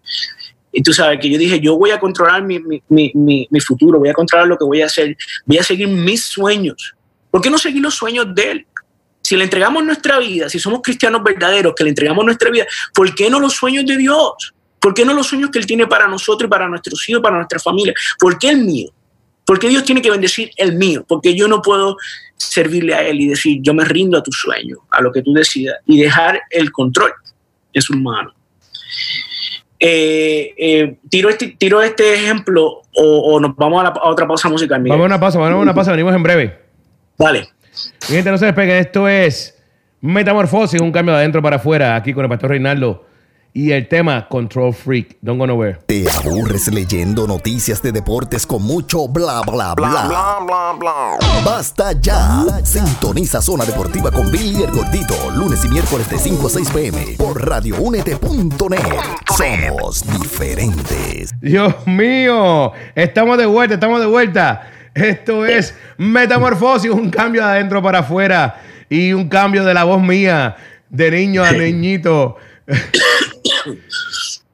Y 0.73 0.83
tú 0.83 0.93
sabes 0.93 1.19
que 1.21 1.29
yo 1.29 1.39
dije, 1.39 1.61
yo 1.61 1.77
voy 1.77 1.91
a 1.91 1.99
controlar 1.99 2.43
mi, 2.43 2.59
mi, 2.61 2.83
mi, 2.89 3.49
mi, 3.51 3.61
futuro, 3.61 3.99
voy 3.99 4.09
a 4.09 4.15
controlar 4.15 4.47
lo 4.47 4.57
que 4.57 4.65
voy 4.65 4.83
a 4.83 4.87
hacer, 4.87 5.17
voy 5.45 5.59
a 5.59 5.63
seguir 5.63 5.89
mis 5.89 6.25
sueños. 6.25 6.95
¿Por 7.31 7.41
qué 7.41 7.51
no 7.51 7.59
seguir 7.59 7.83
los 7.83 7.95
sueños 7.95 8.35
de 8.35 8.51
Él? 8.51 8.67
si 9.23 9.37
le 9.37 9.45
entregamos 9.45 9.85
nuestra 9.85 10.19
vida, 10.19 10.49
si 10.49 10.59
somos 10.59 10.81
cristianos 10.83 11.23
verdaderos, 11.23 11.75
que 11.77 11.85
le 11.85 11.91
entregamos 11.91 12.25
nuestra 12.25 12.51
vida, 12.51 12.67
¿por 12.93 13.15
qué 13.15 13.31
no 13.31 13.39
los 13.39 13.53
sueños 13.53 13.87
de 13.87 13.97
Dios? 13.97 14.55
¿Por 14.81 14.93
qué 14.93 15.05
no 15.05 15.15
los 15.15 15.29
sueños 15.29 15.51
que 15.51 15.61
Él 15.61 15.67
tiene 15.67 15.87
para 15.87 16.09
nosotros 16.09 16.49
y 16.49 16.51
para 16.51 16.69
nuestros 16.69 17.09
hijos, 17.09 17.23
para 17.23 17.37
nuestra 17.37 17.61
familia? 17.61 17.95
¿Por 18.19 18.39
qué 18.39 18.49
el 18.49 18.65
mío? 18.65 18.91
¿Por 19.45 19.61
qué 19.61 19.69
Dios 19.69 19.85
tiene 19.85 20.03
que 20.03 20.11
bendecir 20.11 20.51
el 20.57 20.75
mío? 20.75 21.05
Porque 21.07 21.37
yo 21.37 21.47
no 21.47 21.63
puedo 21.63 21.97
servirle 22.37 22.95
a 22.95 23.07
Él 23.07 23.21
y 23.21 23.29
decir, 23.29 23.59
yo 23.61 23.73
me 23.73 23.85
rindo 23.85 24.19
a 24.19 24.23
tu 24.23 24.33
sueño, 24.33 24.79
a 24.91 25.01
lo 25.01 25.13
que 25.13 25.23
tú 25.23 25.33
decidas, 25.33 25.77
y 25.87 26.01
dejar 26.01 26.41
el 26.51 26.73
control 26.73 27.13
en 27.73 27.83
sus 27.83 27.97
manos. 27.97 28.35
Eh, 29.83 30.55
eh, 30.59 30.97
tiro, 31.09 31.31
este, 31.31 31.57
tiro 31.59 31.81
este 31.81 32.14
ejemplo 32.14 32.83
o, 32.95 33.40
nos 33.40 33.57
vamos 33.57 33.83
a, 33.83 33.95
otra 34.03 34.29
pausa 34.29 34.49
musical. 34.51 34.83
Vamos 34.83 35.05
a 35.05 35.07
una 35.07 35.19
pausa, 35.19 35.38
vamos 35.38 35.55
a 35.55 35.62
una 35.62 35.75
pausa, 35.75 35.90
venimos 35.93 36.14
en 36.14 36.23
breve. 36.23 36.59
Vale. 37.16 37.49
Gente, 38.03 38.31
no 38.31 38.37
se 38.37 38.47
despeguen. 38.47 38.77
Esto 38.77 39.09
es 39.09 39.59
Metamorfosis, 40.03 40.81
un 40.81 40.93
cambio 40.93 41.14
de 41.14 41.21
adentro 41.21 41.40
para 41.40 41.57
afuera, 41.57 41.97
aquí 41.97 42.12
con 42.12 42.25
el 42.25 42.29
pastor 42.29 42.51
Reinaldo. 42.51 43.07
Y 43.53 43.73
el 43.73 43.89
tema 43.89 44.29
Control 44.29 44.73
Freak, 44.73 45.17
Don't 45.23 45.41
Go 45.41 45.47
Nowhere. 45.47 45.79
¿Te 45.87 46.05
aburres 46.09 46.69
leyendo 46.73 47.27
noticias 47.27 47.83
de 47.83 47.91
deportes 47.91 48.47
con 48.47 48.63
mucho 48.63 49.09
bla 49.09 49.41
bla 49.41 49.75
bla? 49.75 50.07
Bla 50.07 50.39
bla 50.47 50.73
bla 50.79 51.19
Basta 51.45 51.91
ya. 52.01 52.45
Sintoniza 52.63 53.43
Zona 53.43 53.65
Deportiva 53.65 54.13
con 54.13 54.31
Billy 54.31 54.63
el 54.63 54.71
Gordito, 54.71 55.15
lunes 55.35 55.65
y 55.65 55.69
miércoles 55.69 56.09
de 56.09 56.19
5 56.19 56.47
a 56.47 56.51
6 56.51 56.71
pm 56.71 56.99
por 57.19 57.45
radioúnete.net. 57.45 58.79
Somos 59.37 60.05
diferentes. 60.21 61.33
Dios 61.41 61.75
mío, 61.87 62.71
estamos 62.95 63.37
de 63.37 63.47
vuelta, 63.47 63.75
estamos 63.75 63.99
de 63.99 64.07
vuelta. 64.07 64.71
Esto 64.95 65.45
es 65.45 65.75
Metamorfosis, 65.99 66.93
un 66.93 67.11
cambio 67.11 67.45
de 67.45 67.49
adentro 67.49 67.83
para 67.83 67.99
afuera 67.99 68.61
y 68.89 69.13
un 69.13 69.29
cambio 69.29 69.65
de 69.65 69.75
la 69.75 69.83
voz 69.83 70.01
mía, 70.01 70.55
de 70.89 71.11
niño 71.11 71.43
a 71.43 71.51
niñito. 71.51 72.37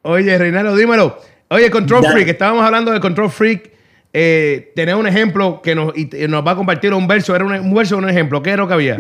Oye, 0.03 0.39
Reinaldo, 0.39 0.77
dímelo. 0.77 1.19
Oye, 1.49 1.71
Control 1.71 2.05
Freak, 2.05 2.29
estábamos 2.29 2.65
hablando 2.65 2.93
de 2.93 3.01
Control 3.01 3.31
Freak. 3.31 3.71
Eh, 4.13 4.73
tener 4.75 4.95
un 4.95 5.07
ejemplo 5.07 5.61
que 5.63 5.75
nos, 5.75 5.93
nos 6.29 6.47
va 6.47 6.53
a 6.53 6.57
compartir 6.57 6.95
un 6.95 7.07
verso. 7.07 7.35
¿Era 7.37 7.45
un, 7.45 7.75
verso 7.75 7.97
o 7.97 7.99
un 7.99 8.09
ejemplo? 8.09 8.43
¿Qué 8.43 8.51
era 8.51 8.63
lo 8.63 8.69
que 8.69 8.75
había? 8.75 8.99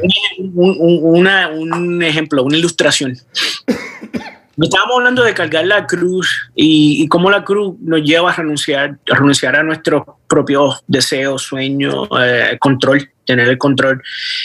Un, 0.54 1.26
un 1.26 2.02
ejemplo, 2.02 2.42
una 2.42 2.56
ilustración. 2.56 3.16
Estábamos 4.64 4.96
hablando 4.96 5.22
de 5.22 5.34
cargar 5.34 5.66
la 5.66 5.86
cruz 5.86 6.48
y, 6.54 7.06
cómo 7.08 7.30
la 7.30 7.44
cruz 7.44 7.74
nos 7.80 8.02
lleva 8.02 8.30
a 8.30 8.34
renunciar, 8.34 8.96
a 9.10 9.14
renunciar 9.14 9.54
a 9.54 9.62
nuestros 9.62 10.04
propios 10.26 10.82
deseos, 10.86 11.42
sueños, 11.42 12.08
eh, 12.18 12.56
control, 12.58 13.10
tener 13.26 13.48
el 13.48 13.58
control. 13.58 14.02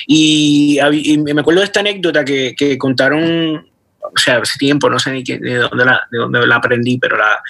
Y, 0.08 0.80
me 1.18 1.40
acuerdo 1.40 1.62
de 1.62 1.66
esta 1.66 1.80
anécdota 1.80 2.26
que, 2.26 2.78
contaron, 2.78 3.66
o 4.04 4.18
sea, 4.18 4.38
hace 4.38 4.58
tiempo, 4.58 4.90
no 4.90 5.00
sé 5.00 5.12
ni 5.12 5.24
de, 5.24 5.56
dónde 5.56 5.86
la, 5.86 6.02
de 6.12 6.18
dónde 6.18 6.46
la 6.46 6.56
aprendí, 6.56 6.98
pero 6.98 7.18
la, 7.18 7.42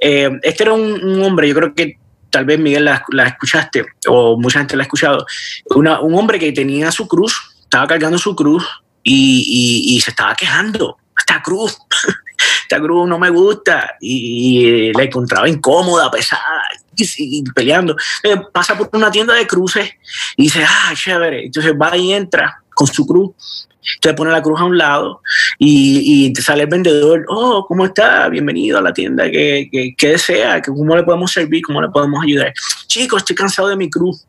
eh, 0.00 0.30
este 0.42 0.64
era 0.64 0.72
un, 0.72 1.22
hombre, 1.22 1.48
yo 1.48 1.54
creo 1.54 1.74
que 1.74 1.98
tal 2.30 2.44
vez 2.44 2.58
Miguel 2.58 2.84
la, 2.84 3.24
escuchaste 3.24 3.86
o 4.06 4.38
mucha 4.38 4.60
gente 4.60 4.76
la 4.76 4.82
ha 4.82 4.86
escuchado, 4.86 5.26
un 5.70 6.14
hombre 6.14 6.38
que 6.38 6.52
tenía 6.52 6.90
su 6.90 7.08
cruz, 7.08 7.56
estaba 7.62 7.86
cargando 7.86 8.18
su 8.18 8.34
cruz 8.34 8.66
y 9.02 10.00
se 10.04 10.10
estaba 10.10 10.34
quejando 10.34 10.98
esta 11.18 11.42
cruz, 11.42 11.78
esta 12.62 12.80
cruz 12.80 13.08
no 13.08 13.18
me 13.18 13.30
gusta. 13.30 13.96
Y, 14.00 14.92
la 14.92 15.02
encontraba 15.02 15.48
incómoda, 15.48 16.10
pesada, 16.10 16.62
y, 16.96 17.42
peleando. 17.52 17.96
Eh, 18.22 18.36
pasa 18.52 18.76
por 18.76 18.88
una 18.92 19.10
tienda 19.10 19.34
de 19.34 19.46
cruces 19.46 19.90
y 20.36 20.44
dice, 20.44 20.64
ah, 20.66 20.92
chévere. 20.94 21.46
Entonces 21.46 21.72
va 21.72 21.96
y 21.96 22.12
entra 22.12 22.62
con 22.78 22.86
su 22.86 23.04
cruz. 23.04 23.68
Entonces 23.96 24.16
pone 24.16 24.30
la 24.30 24.42
cruz 24.42 24.60
a 24.60 24.64
un 24.64 24.78
lado 24.78 25.20
y, 25.58 26.26
y 26.26 26.32
te 26.32 26.42
sale 26.42 26.62
el 26.62 26.68
vendedor, 26.68 27.24
oh, 27.28 27.64
¿cómo 27.66 27.86
está? 27.86 28.28
Bienvenido 28.28 28.78
a 28.78 28.82
la 28.82 28.92
tienda, 28.92 29.28
¿qué, 29.30 29.96
desea? 29.98 30.62
¿Cómo 30.62 30.94
le 30.94 31.02
podemos 31.02 31.32
servir? 31.32 31.62
¿Cómo 31.62 31.82
le 31.82 31.88
podemos 31.88 32.22
ayudar? 32.22 32.52
Chicos, 32.86 33.22
estoy 33.22 33.34
cansado 33.34 33.68
de 33.68 33.76
mi 33.76 33.90
cruz 33.90 34.24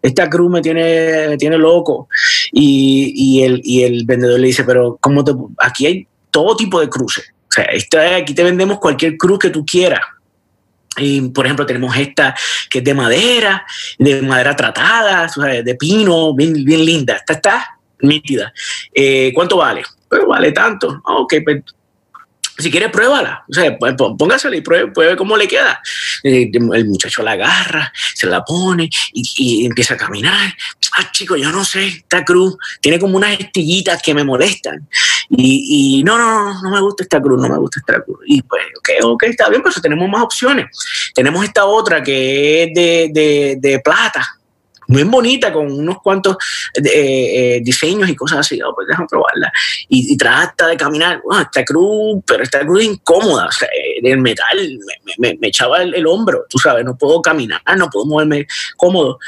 esta 0.00 0.30
cruz 0.30 0.48
me 0.52 0.60
tiene, 0.60 1.36
tiene 1.36 1.58
loco. 1.58 2.08
Y, 2.52 3.12
y, 3.16 3.42
el, 3.42 3.60
y 3.64 3.82
el 3.82 4.04
vendedor 4.06 4.38
le 4.38 4.46
dice, 4.46 4.62
pero 4.62 4.96
¿cómo 5.00 5.24
te, 5.24 5.32
aquí 5.58 5.86
hay 5.86 6.06
todo 6.30 6.56
tipo 6.56 6.80
de 6.80 6.88
cruces. 6.88 7.32
O 7.48 7.52
sea, 7.52 8.16
aquí 8.16 8.34
te 8.34 8.44
vendemos 8.44 8.78
cualquier 8.78 9.16
cruz 9.16 9.38
que 9.40 9.50
tú 9.50 9.64
quieras. 9.66 10.00
Por 11.34 11.46
ejemplo, 11.46 11.66
tenemos 11.66 11.96
esta 11.96 12.34
que 12.68 12.78
es 12.78 12.84
de 12.84 12.94
madera, 12.94 13.64
de 13.98 14.22
madera 14.22 14.54
tratada, 14.54 15.28
de 15.62 15.74
pino, 15.74 16.34
bien, 16.34 16.52
bien 16.64 16.84
linda. 16.84 17.16
Esta 17.16 17.34
está 17.34 17.78
nítida. 18.00 18.52
Eh, 18.92 19.32
¿Cuánto 19.34 19.56
vale? 19.56 19.82
Pues 20.08 20.22
vale 20.26 20.52
tanto. 20.52 21.02
Ah, 21.04 21.16
ok, 21.16 21.34
pues 21.44 21.62
si 22.58 22.70
quiere, 22.70 22.88
pruébala. 22.88 23.44
O 23.48 23.54
sea, 23.54 23.76
póngasela 23.78 24.56
y 24.56 24.60
pruebe, 24.60 24.90
pruebe 24.90 25.16
cómo 25.16 25.36
le 25.36 25.46
queda. 25.46 25.80
Eh, 26.22 26.50
el 26.52 26.86
muchacho 26.86 27.22
la 27.22 27.32
agarra, 27.32 27.92
se 28.14 28.26
la 28.26 28.44
pone 28.44 28.90
y, 29.12 29.66
empieza 29.66 29.94
a 29.94 29.96
caminar. 29.96 30.54
Ah, 30.96 31.10
chico, 31.12 31.36
yo 31.36 31.52
no 31.52 31.64
sé, 31.64 31.86
esta 31.86 32.24
cruz 32.24 32.56
tiene 32.80 32.98
como 32.98 33.16
unas 33.16 33.38
estillitas 33.38 34.02
que 34.02 34.14
me 34.14 34.24
molestan. 34.24 34.88
Y, 35.30 36.02
no, 36.04 36.18
no, 36.18 36.44
no, 36.44 36.62
no 36.62 36.70
me 36.70 36.80
gusta 36.80 37.04
esta 37.04 37.20
cruz, 37.20 37.40
no 37.40 37.48
me 37.48 37.58
gusta 37.58 37.80
esta 37.80 38.02
cruz. 38.02 38.18
Y 38.26 38.42
pues, 38.42 38.62
ok, 38.78 39.04
ok, 39.04 39.22
está 39.24 39.48
bien, 39.48 39.62
pues 39.62 39.80
tenemos 39.80 40.08
más 40.08 40.22
opciones. 40.22 40.66
Tenemos 41.14 41.44
esta 41.44 41.64
otra 41.64 42.02
que 42.02 42.64
es 42.64 42.74
de, 42.74 43.10
de, 43.12 43.56
de 43.60 43.78
plata 43.80 44.37
muy 44.88 45.04
bonita, 45.04 45.52
con 45.52 45.70
unos 45.70 46.00
cuantos 46.02 46.36
eh, 46.74 46.82
eh, 46.84 47.60
diseños 47.62 48.08
y 48.08 48.16
cosas 48.16 48.38
así. 48.40 48.60
Oh, 48.62 48.74
pues 48.74 48.88
déjame 48.88 49.06
probarla. 49.08 49.52
Y, 49.88 50.16
trata 50.16 50.66
de 50.66 50.76
caminar. 50.76 51.20
esta 51.40 51.64
cruz, 51.64 52.22
pero 52.26 52.42
esta 52.42 52.60
cruz 52.60 52.82
incómoda. 52.82 53.46
O 53.46 53.52
sea, 53.52 53.68
el 54.02 54.06
eh, 54.06 54.16
metal 54.16 54.78
me, 55.18 55.38
echaba 55.42 55.82
el, 55.82 56.06
hombro, 56.06 56.46
tú 56.48 56.58
sabes, 56.58 56.84
no 56.84 56.96
puedo 56.96 57.20
caminar, 57.20 57.60
no 57.76 57.90
puedo 57.90 58.06
moverme 58.06 58.46
cómodo. 58.76 59.18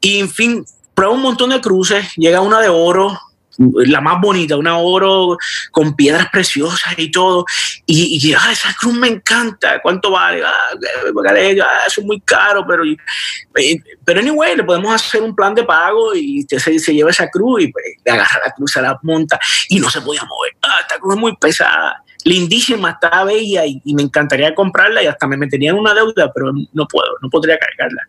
Y 0.00 0.18
en 0.18 0.28
fin, 0.28 0.64
prueba 0.94 1.14
un 1.14 1.22
montón 1.22 1.50
de 1.50 1.60
cruces, 1.60 2.12
llega 2.16 2.40
una 2.40 2.60
de 2.60 2.68
oro, 2.68 3.18
la 3.58 4.00
más 4.00 4.20
bonita, 4.20 4.56
una 4.56 4.78
oro 4.78 5.36
con 5.70 5.94
piedras 5.94 6.28
preciosas 6.30 6.94
y 6.96 7.10
todo. 7.10 7.44
Y, 7.86 8.18
y 8.20 8.32
ah, 8.34 8.50
esa 8.52 8.74
cruz 8.74 8.94
me 8.94 9.08
encanta, 9.08 9.80
¿cuánto 9.80 10.10
vale? 10.10 10.42
Ah, 10.44 10.52
ah 10.72 11.84
eso 11.86 12.00
es 12.00 12.06
muy 12.06 12.20
caro, 12.20 12.64
pero, 12.66 12.82
pero 14.04 14.20
anyway, 14.20 14.56
le 14.56 14.64
podemos 14.64 14.94
hacer 14.94 15.22
un 15.22 15.34
plan 15.34 15.54
de 15.54 15.64
pago 15.64 16.14
y 16.14 16.44
se, 16.48 16.78
se 16.78 16.94
lleva 16.94 17.10
esa 17.10 17.28
cruz 17.28 17.62
y 17.62 17.68
pues, 17.68 17.84
le 18.04 18.12
agarra 18.12 18.40
la 18.44 18.52
cruz, 18.52 18.72
se 18.72 18.82
la 18.82 18.98
monta 19.02 19.38
y 19.68 19.78
no 19.78 19.90
se 19.90 20.00
podía 20.00 20.24
mover. 20.24 20.56
Ah, 20.62 20.78
esta 20.80 20.98
cruz 20.98 21.14
es 21.14 21.20
muy 21.20 21.36
pesada. 21.36 22.00
Lindísima, 22.24 22.92
está 22.92 23.22
bella 23.24 23.66
y, 23.66 23.82
y, 23.84 23.94
me 23.94 24.02
encantaría 24.02 24.54
comprarla 24.54 25.02
y 25.02 25.06
hasta 25.06 25.26
me 25.26 25.36
metería 25.36 25.70
en 25.70 25.76
una 25.76 25.92
deuda, 25.92 26.32
pero 26.32 26.52
no 26.72 26.88
puedo, 26.88 27.18
no 27.20 27.28
podría 27.28 27.58
cargarla. 27.58 28.02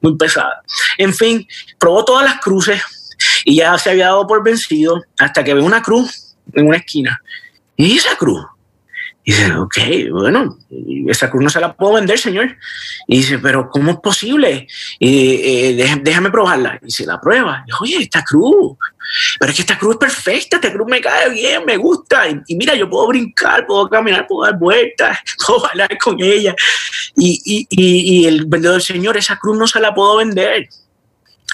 Muy 0.00 0.16
pesada. 0.16 0.60
En 0.98 1.14
fin, 1.14 1.46
probó 1.78 2.04
todas 2.04 2.24
las 2.24 2.40
cruces, 2.40 2.82
y 3.44 3.56
ya 3.56 3.76
se 3.78 3.90
había 3.90 4.06
dado 4.06 4.26
por 4.26 4.42
vencido 4.42 5.02
hasta 5.18 5.44
que 5.44 5.54
ve 5.54 5.60
una 5.60 5.82
cruz 5.82 6.36
en 6.52 6.66
una 6.66 6.78
esquina. 6.78 7.20
¿Y 7.76 7.96
esa 7.96 8.16
cruz? 8.16 8.44
Y 9.22 9.32
dice, 9.32 9.54
ok, 9.54 9.76
bueno, 10.12 10.58
esa 11.08 11.30
cruz 11.30 11.44
no 11.44 11.50
se 11.50 11.60
la 11.60 11.74
puedo 11.74 11.94
vender, 11.94 12.18
señor. 12.18 12.56
Y 13.06 13.18
dice, 13.18 13.38
pero 13.38 13.68
¿cómo 13.68 13.92
es 13.92 13.98
posible? 13.98 14.66
Y, 14.98 15.34
eh, 15.34 15.98
déjame 16.02 16.30
probarla. 16.30 16.80
Y 16.82 16.90
se 16.90 17.04
la 17.04 17.20
prueba. 17.20 17.62
Y 17.66 17.70
dice, 17.70 17.78
oye, 17.80 18.04
esta 18.04 18.24
cruz, 18.24 18.78
pero 19.38 19.50
es 19.50 19.56
que 19.56 19.62
esta 19.62 19.78
cruz 19.78 19.94
es 19.94 19.98
perfecta, 19.98 20.56
esta 20.56 20.72
cruz 20.72 20.88
me 20.88 21.02
cae 21.02 21.30
bien, 21.30 21.64
me 21.66 21.76
gusta. 21.76 22.28
Y, 22.46 22.54
mira, 22.56 22.74
yo 22.74 22.88
puedo 22.88 23.08
brincar, 23.08 23.66
puedo 23.66 23.88
caminar, 23.90 24.26
puedo 24.26 24.50
dar 24.50 24.58
vueltas, 24.58 25.18
puedo 25.46 25.60
bailar 25.60 25.98
con 25.98 26.16
ella. 26.18 26.54
Y, 27.14 27.42
y, 27.44 27.66
y 27.70 28.26
el 28.26 28.46
vendedor, 28.46 28.80
señor, 28.80 29.18
esa 29.18 29.36
cruz 29.36 29.58
no 29.58 29.66
se 29.66 29.80
la 29.80 29.94
puedo 29.94 30.16
vender. 30.16 30.68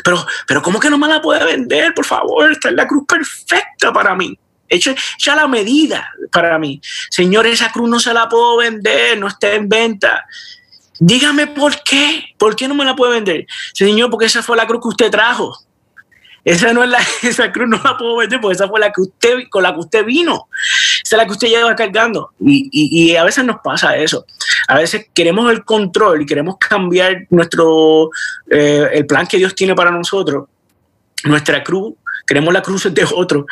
Pero, 0.06 0.24
pero 0.46 0.62
¿cómo 0.62 0.78
que 0.78 0.88
no 0.88 0.98
me 0.98 1.08
la 1.08 1.20
puede 1.20 1.44
vender? 1.44 1.92
Por 1.92 2.04
favor, 2.04 2.52
esta 2.52 2.68
es 2.68 2.76
la 2.76 2.86
cruz 2.86 3.04
perfecta 3.08 3.92
para 3.92 4.14
mí. 4.14 4.38
Hecha, 4.68 4.94
hecha 5.18 5.34
la 5.34 5.48
medida 5.48 6.08
para 6.30 6.60
mí. 6.60 6.80
Señor, 7.10 7.44
esa 7.48 7.72
cruz 7.72 7.90
no 7.90 7.98
se 7.98 8.14
la 8.14 8.28
puedo 8.28 8.58
vender, 8.58 9.18
no 9.18 9.26
está 9.26 9.52
en 9.54 9.68
venta. 9.68 10.24
Dígame 11.00 11.48
por 11.48 11.82
qué. 11.82 12.24
¿Por 12.38 12.54
qué 12.54 12.68
no 12.68 12.76
me 12.76 12.84
la 12.84 12.94
puede 12.94 13.14
vender? 13.14 13.46
Señor, 13.72 14.08
porque 14.08 14.26
esa 14.26 14.44
fue 14.44 14.56
la 14.56 14.68
cruz 14.68 14.80
que 14.80 14.88
usted 14.90 15.10
trajo. 15.10 15.58
Esa 16.44 16.72
no 16.72 16.84
es 16.84 16.90
la, 16.90 17.00
esa 17.24 17.50
cruz 17.50 17.68
no 17.68 17.80
la 17.82 17.98
puedo 17.98 18.18
vender 18.18 18.40
porque 18.40 18.54
esa 18.54 18.68
fue 18.68 18.78
la 18.78 18.92
que 18.92 19.00
usted, 19.00 19.48
con 19.50 19.64
la 19.64 19.74
que 19.74 19.80
usted 19.80 20.04
vino. 20.04 20.48
Esa 21.02 21.16
es 21.16 21.18
la 21.18 21.26
que 21.26 21.32
usted 21.32 21.48
lleva 21.48 21.74
cargando. 21.74 22.30
Y, 22.38 22.68
y, 22.70 23.10
y 23.10 23.16
a 23.16 23.24
veces 23.24 23.44
nos 23.44 23.56
pasa 23.60 23.96
eso. 23.96 24.24
A 24.68 24.76
veces 24.76 25.06
queremos 25.14 25.50
el 25.50 25.64
control 25.64 26.22
y 26.22 26.26
queremos 26.26 26.56
cambiar 26.58 27.26
nuestro, 27.30 28.10
eh, 28.50 28.88
el 28.92 29.06
plan 29.06 29.26
que 29.26 29.38
Dios 29.38 29.54
tiene 29.54 29.74
para 29.74 29.90
nosotros, 29.90 30.48
nuestra 31.24 31.62
cruz, 31.62 31.94
queremos 32.26 32.52
la 32.52 32.62
cruz 32.62 32.92
de 32.92 33.06
otro 33.14 33.46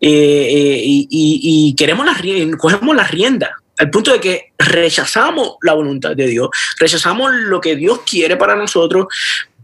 eh, 0.00 0.08
eh, 0.10 0.80
y, 0.82 1.08
y, 1.10 1.74
queremos 1.74 2.04
la, 2.04 2.14
cogemos 2.58 2.94
la 2.94 3.04
rienda 3.04 3.56
al 3.78 3.90
punto 3.90 4.12
de 4.12 4.20
que 4.20 4.52
rechazamos 4.58 5.56
la 5.62 5.72
voluntad 5.72 6.14
de 6.14 6.26
Dios, 6.26 6.48
rechazamos 6.78 7.32
lo 7.32 7.60
que 7.60 7.76
Dios 7.76 8.00
quiere 8.08 8.36
para 8.36 8.56
nosotros 8.56 9.06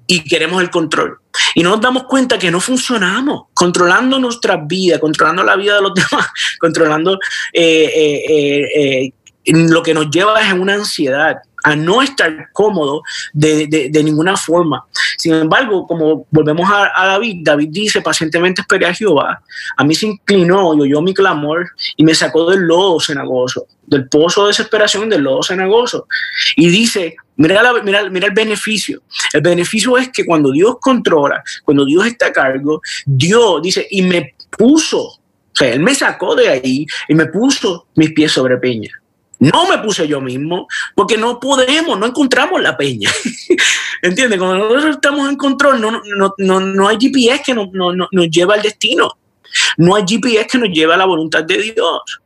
y 0.07 0.23
queremos 0.23 0.63
el 0.63 0.71
control. 0.71 1.19
Y 1.55 1.63
no 1.63 1.71
nos 1.71 1.81
damos 1.81 2.05
cuenta 2.05 2.39
que 2.39 2.51
no 2.51 2.61
funcionamos, 2.61 3.47
controlando 3.55 4.19
nuestra 4.21 4.57
vida, 4.57 5.01
controlando 5.01 5.43
la 5.43 5.57
vida 5.57 5.77
de 5.77 5.83
los 5.83 5.95
demás, 6.11 6.29
controlando 6.61 7.19
eh, 7.53 9.11
lo 9.47 9.83
que 9.83 9.95
nos 9.95 10.11
lleva 10.11 10.41
es 10.41 10.53
una 10.53 10.75
ansiedad, 10.75 11.43
a 11.65 11.75
no 11.75 12.03
estar 12.03 12.51
cómodo 12.53 13.03
de, 13.33 13.67
de, 13.91 14.05
ninguna 14.05 14.37
forma. 14.37 14.85
Sin 15.17 15.33
embargo, 15.33 15.87
como 15.87 16.27
volvemos 16.31 16.71
a, 16.71 17.07
David, 17.07 17.39
David 17.43 17.69
dice, 17.71 18.03
pacientemente 18.03 18.61
esperé 18.61 18.87
a 18.87 18.95
Jehová, 18.95 19.43
a 19.77 19.83
mí 19.83 19.95
se 19.95 20.07
inclinó 20.07 20.75
y 20.75 20.83
oyó 20.83 21.01
mi 21.01 21.15
clamor 21.15 21.67
y 21.97 22.05
me 22.05 22.15
sacó 22.15 22.51
del 22.51 22.61
lodo 22.61 23.01
cenagoso, 23.01 23.67
del 23.87 24.07
pozo 24.11 24.43
de 24.43 24.49
desesperación 24.49 25.09
del 25.09 25.23
lodo 25.23 25.43
cenagoso. 25.43 26.07
Y 26.55 26.69
dice, 26.69 27.17
mira, 27.37 27.63
mira, 27.83 28.11
mira 28.11 28.27
el 28.27 28.35
beneficio. 28.35 29.03
El 29.33 29.41
beneficio 29.41 29.97
es 29.97 30.11
que 30.11 30.27
cuando 30.27 30.53
Dios 30.53 30.77
controla, 30.79 31.43
cuando 31.65 31.87
Dios 31.87 32.07
está 32.07 32.27
a 32.27 32.33
cargo, 32.33 32.83
Dios 33.07 33.63
dice, 33.63 33.87
y 33.91 34.03
me 34.03 34.35
puso, 34.51 35.01
o 35.03 35.21
sea, 35.55 35.73
Él 35.73 35.81
me 35.81 35.95
sacó 35.95 36.35
de 36.35 36.51
ahí 36.51 36.87
y 37.09 37.15
me 37.15 37.25
puso 37.25 37.87
mis 37.95 38.13
pies 38.13 38.33
sobre 38.33 38.59
peña. 38.59 38.91
No 39.53 39.69
me 39.69 39.79
puse 39.79 40.07
yo 40.07 40.21
mismo, 40.21 40.67
porque 40.95 41.17
no 41.17 41.39
podemos, 41.41 41.99
no 41.99 42.07
encontramos 42.07 42.63
la 42.63 42.77
peña. 42.77 43.11
¿Entiendes? 44.03 44.39
Cuando 44.39 44.59
nosotros 44.59 44.97
estamos 44.97 45.29
en 45.29 45.37
control, 45.37 45.81
no, 45.81 45.91
no, 45.91 46.35
no, 46.39 46.61
no 46.61 46.89
hay 46.89 46.99
GPS 47.01 47.43
que 47.45 47.55
nos, 47.55 47.69
nos 47.73 48.31
lleva 48.31 48.55
al 48.55 48.63
destino. 48.63 49.19
No 49.77 49.95
hay 49.95 50.05
GPS 50.07 50.47
que 50.47 50.59
nos 50.59 50.71
lleve 50.71 50.95
a 50.95 50.97
la 50.97 51.05
voluntad 51.05 51.45
de 51.45 51.59
Dios 51.59 52.21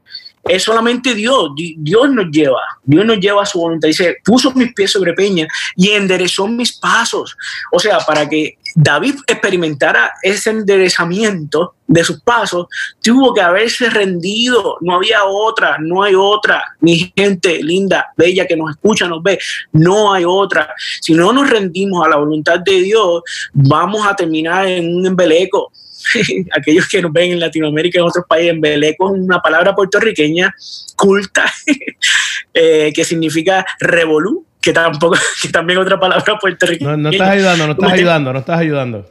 es 0.48 0.62
solamente 0.62 1.14
Dios. 1.14 1.50
Dios 1.56 2.10
nos 2.10 2.26
lleva, 2.30 2.60
Dios 2.82 3.04
nos 3.04 3.18
lleva 3.18 3.42
a 3.42 3.46
su 3.46 3.58
voluntad. 3.58 3.88
Dice, 3.88 4.16
puso 4.24 4.52
mis 4.52 4.72
pies 4.72 4.92
sobre 4.92 5.12
peña 5.12 5.46
y 5.76 5.90
enderezó 5.90 6.46
mis 6.48 6.72
pasos. 6.72 7.36
O 7.70 7.78
sea, 7.78 7.98
para 8.00 8.28
que 8.28 8.58
David 8.80 9.16
experimentara 9.26 10.12
ese 10.22 10.50
enderezamiento 10.50 11.74
de 11.88 12.04
sus 12.04 12.20
pasos, 12.20 12.68
tuvo 13.02 13.34
que 13.34 13.40
haberse 13.40 13.90
rendido. 13.90 14.76
No 14.82 14.94
había 14.94 15.24
otra, 15.24 15.78
no 15.80 16.04
hay 16.04 16.14
otra. 16.14 16.62
Mi 16.78 17.12
gente 17.16 17.60
linda, 17.60 18.12
bella 18.16 18.46
que 18.46 18.56
nos 18.56 18.70
escucha, 18.70 19.08
nos 19.08 19.20
ve, 19.20 19.36
no 19.72 20.12
hay 20.12 20.22
otra. 20.24 20.72
Si 21.00 21.12
no 21.12 21.32
nos 21.32 21.50
rendimos 21.50 22.06
a 22.06 22.08
la 22.08 22.16
voluntad 22.18 22.60
de 22.60 22.80
Dios, 22.82 23.22
vamos 23.52 24.06
a 24.06 24.14
terminar 24.14 24.68
en 24.68 24.94
un 24.94 25.06
embeleco 25.06 25.72
aquellos 26.52 26.86
que 26.88 27.02
nos 27.02 27.12
ven 27.12 27.32
en 27.32 27.40
Latinoamérica, 27.40 27.98
en 27.98 28.04
otros 28.04 28.26
países, 28.28 28.52
en 28.52 28.60
Beleco 28.60 29.12
es 29.12 29.20
una 29.20 29.40
palabra 29.40 29.74
puertorriqueña 29.74 30.54
culta, 30.96 31.52
eh, 32.54 32.92
que 32.94 33.04
significa 33.04 33.66
revolú, 33.80 34.46
que 34.60 34.72
tampoco, 34.72 35.16
que 35.42 35.48
también 35.48 35.78
otra 35.78 35.98
palabra 35.98 36.38
puertorriqueña. 36.40 36.92
No, 36.92 36.96
no 36.96 37.10
estás 37.10 37.28
ayudando, 37.30 37.66
no 37.66 37.72
estás 37.72 37.92
ayudando, 37.92 38.32
no 38.32 38.38
estás 38.38 38.58
ayudando. 38.58 39.10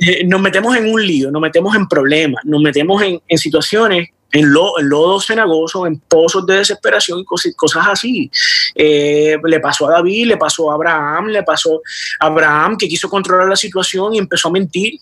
Eh, 0.00 0.24
nos 0.26 0.40
metemos 0.40 0.76
en 0.76 0.90
un 0.90 1.06
lío, 1.06 1.30
nos 1.30 1.42
metemos 1.42 1.76
en 1.76 1.86
problemas, 1.86 2.42
nos 2.44 2.62
metemos 2.62 3.02
en, 3.02 3.20
en 3.28 3.38
situaciones 3.38 4.08
en, 4.32 4.50
lo, 4.50 4.78
en 4.78 4.88
lodos 4.88 5.26
cenagosos, 5.26 5.86
en 5.86 5.98
pozos 6.00 6.46
de 6.46 6.56
desesperación 6.56 7.20
y 7.20 7.24
cosas, 7.24 7.52
cosas 7.54 7.86
así. 7.86 8.30
Eh, 8.74 9.36
le 9.44 9.60
pasó 9.60 9.88
a 9.88 9.92
David, 9.92 10.28
le 10.28 10.36
pasó 10.38 10.70
a 10.70 10.74
Abraham, 10.74 11.26
le 11.26 11.42
pasó 11.42 11.82
a 12.18 12.26
Abraham 12.26 12.78
que 12.78 12.88
quiso 12.88 13.10
controlar 13.10 13.48
la 13.48 13.56
situación 13.56 14.14
y 14.14 14.18
empezó 14.18 14.48
a 14.48 14.52
mentir 14.52 14.98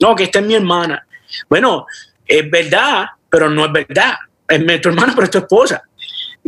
no, 0.00 0.14
que 0.14 0.24
esta 0.24 0.38
es 0.38 0.46
mi 0.46 0.54
hermana. 0.54 1.06
Bueno, 1.48 1.86
es 2.26 2.48
verdad, 2.50 3.06
pero 3.28 3.50
no 3.50 3.66
es 3.66 3.72
verdad. 3.72 4.14
Es 4.46 4.80
tu 4.80 4.88
hermana, 4.88 5.12
pero 5.14 5.24
es 5.24 5.30
tu 5.30 5.38
esposa. 5.38 5.82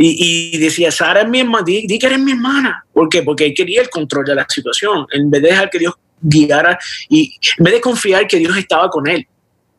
Y, 0.02 0.56
decía, 0.56 0.90
Sara 0.90 1.20
es 1.20 1.28
mi 1.28 1.40
hermana, 1.40 1.62
di, 1.62 1.98
que 1.98 2.06
eres 2.06 2.18
mi 2.18 2.32
hermana. 2.32 2.84
¿Por 2.90 3.08
qué? 3.10 3.22
Porque 3.22 3.44
él 3.44 3.54
quería 3.54 3.82
el 3.82 3.90
control 3.90 4.24
de 4.24 4.34
la 4.34 4.46
situación, 4.48 5.06
en 5.12 5.30
vez 5.30 5.42
de 5.42 5.48
dejar 5.48 5.68
que 5.68 5.78
Dios 5.78 5.94
guiara 6.22 6.78
y 7.08 7.36
en 7.58 7.64
vez 7.64 7.74
de 7.74 7.80
confiar 7.82 8.26
que 8.26 8.38
Dios 8.38 8.56
estaba 8.56 8.88
con 8.88 9.06
él 9.08 9.26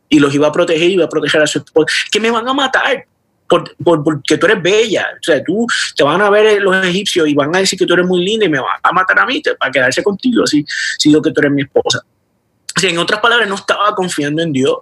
y 0.09 0.19
los 0.19 0.33
iba 0.33 0.47
a 0.47 0.51
proteger 0.51 0.89
iba 0.89 1.05
a 1.05 1.09
proteger 1.09 1.41
a 1.41 1.47
su 1.47 1.59
esposa, 1.59 1.87
que 2.11 2.19
me 2.19 2.29
van 2.29 2.47
a 2.47 2.53
matar. 2.53 3.05
Por, 3.47 3.75
porque 3.83 4.37
tú 4.37 4.45
eres 4.45 4.61
bella, 4.61 5.07
o 5.19 5.23
sea, 5.23 5.43
tú 5.43 5.67
te 5.97 6.03
van 6.03 6.21
a 6.21 6.29
ver 6.29 6.61
los 6.61 6.85
egipcios 6.85 7.27
y 7.27 7.33
van 7.33 7.53
a 7.53 7.59
decir 7.59 7.77
que 7.77 7.85
tú 7.85 7.95
eres 7.95 8.05
muy 8.05 8.23
linda 8.23 8.45
y 8.45 8.49
me 8.49 8.59
van 8.59 8.79
a 8.81 8.91
matar 8.93 9.19
a 9.19 9.25
mí 9.25 9.41
para 9.59 9.69
quedarse 9.69 10.01
contigo 10.01 10.47
si, 10.47 10.63
si 10.97 11.09
digo 11.09 11.21
que 11.21 11.31
tú 11.31 11.41
eres 11.41 11.51
mi 11.51 11.63
esposa 11.63 12.01
en 12.83 12.97
otras 12.97 13.19
palabras, 13.19 13.47
no 13.47 13.55
estaba 13.55 13.93
confiando 13.95 14.41
en 14.41 14.53
Dios 14.53 14.77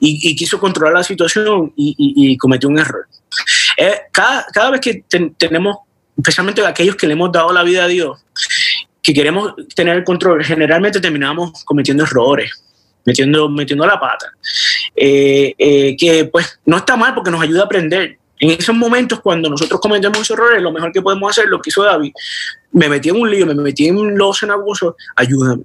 y, 0.00 0.34
quiso 0.36 0.58
controlar 0.58 0.94
la 0.94 1.02
situación 1.02 1.72
y, 1.76 2.36
cometió 2.36 2.68
un 2.68 2.78
error. 2.78 3.06
Eh, 3.76 4.00
cada, 4.12 4.70
vez 4.70 4.80
que 4.80 5.04
tenemos, 5.36 5.78
especialmente 6.16 6.64
aquellos 6.64 6.96
que 6.96 7.06
le 7.06 7.14
hemos 7.14 7.32
dado 7.32 7.52
la 7.52 7.62
vida 7.62 7.84
a 7.84 7.88
Dios, 7.88 8.24
que 9.02 9.12
queremos 9.12 9.54
tener 9.74 9.96
el 9.96 10.04
control, 10.04 10.44
generalmente 10.44 11.00
terminamos 11.00 11.64
cometiendo 11.64 12.04
errores, 12.04 12.50
metiendo, 13.04 13.48
metiendo 13.48 13.86
la 13.86 14.00
pata. 14.00 14.32
Eh, 14.96 15.54
eh, 15.58 15.96
que 15.96 16.26
pues 16.26 16.60
no 16.64 16.78
está 16.78 16.96
mal 16.96 17.14
porque 17.14 17.30
nos 17.30 17.42
ayuda 17.42 17.62
a 17.62 17.64
aprender. 17.64 18.18
En 18.38 18.50
esos 18.50 18.74
momentos, 18.74 19.20
cuando 19.20 19.48
nosotros 19.48 19.80
cometemos 19.80 20.28
errores, 20.30 20.60
lo 20.62 20.72
mejor 20.72 20.92
que 20.92 21.02
podemos 21.02 21.30
hacer, 21.30 21.48
lo 21.48 21.60
que 21.60 21.70
hizo 21.70 21.84
David, 21.84 22.12
me 22.72 22.88
metí 22.88 23.08
en 23.08 23.16
un 23.16 23.30
lío, 23.30 23.46
me 23.46 23.54
metí 23.54 23.86
en 23.86 24.18
los 24.18 24.40
cenagosos, 24.40 24.94
ayúdame 25.16 25.64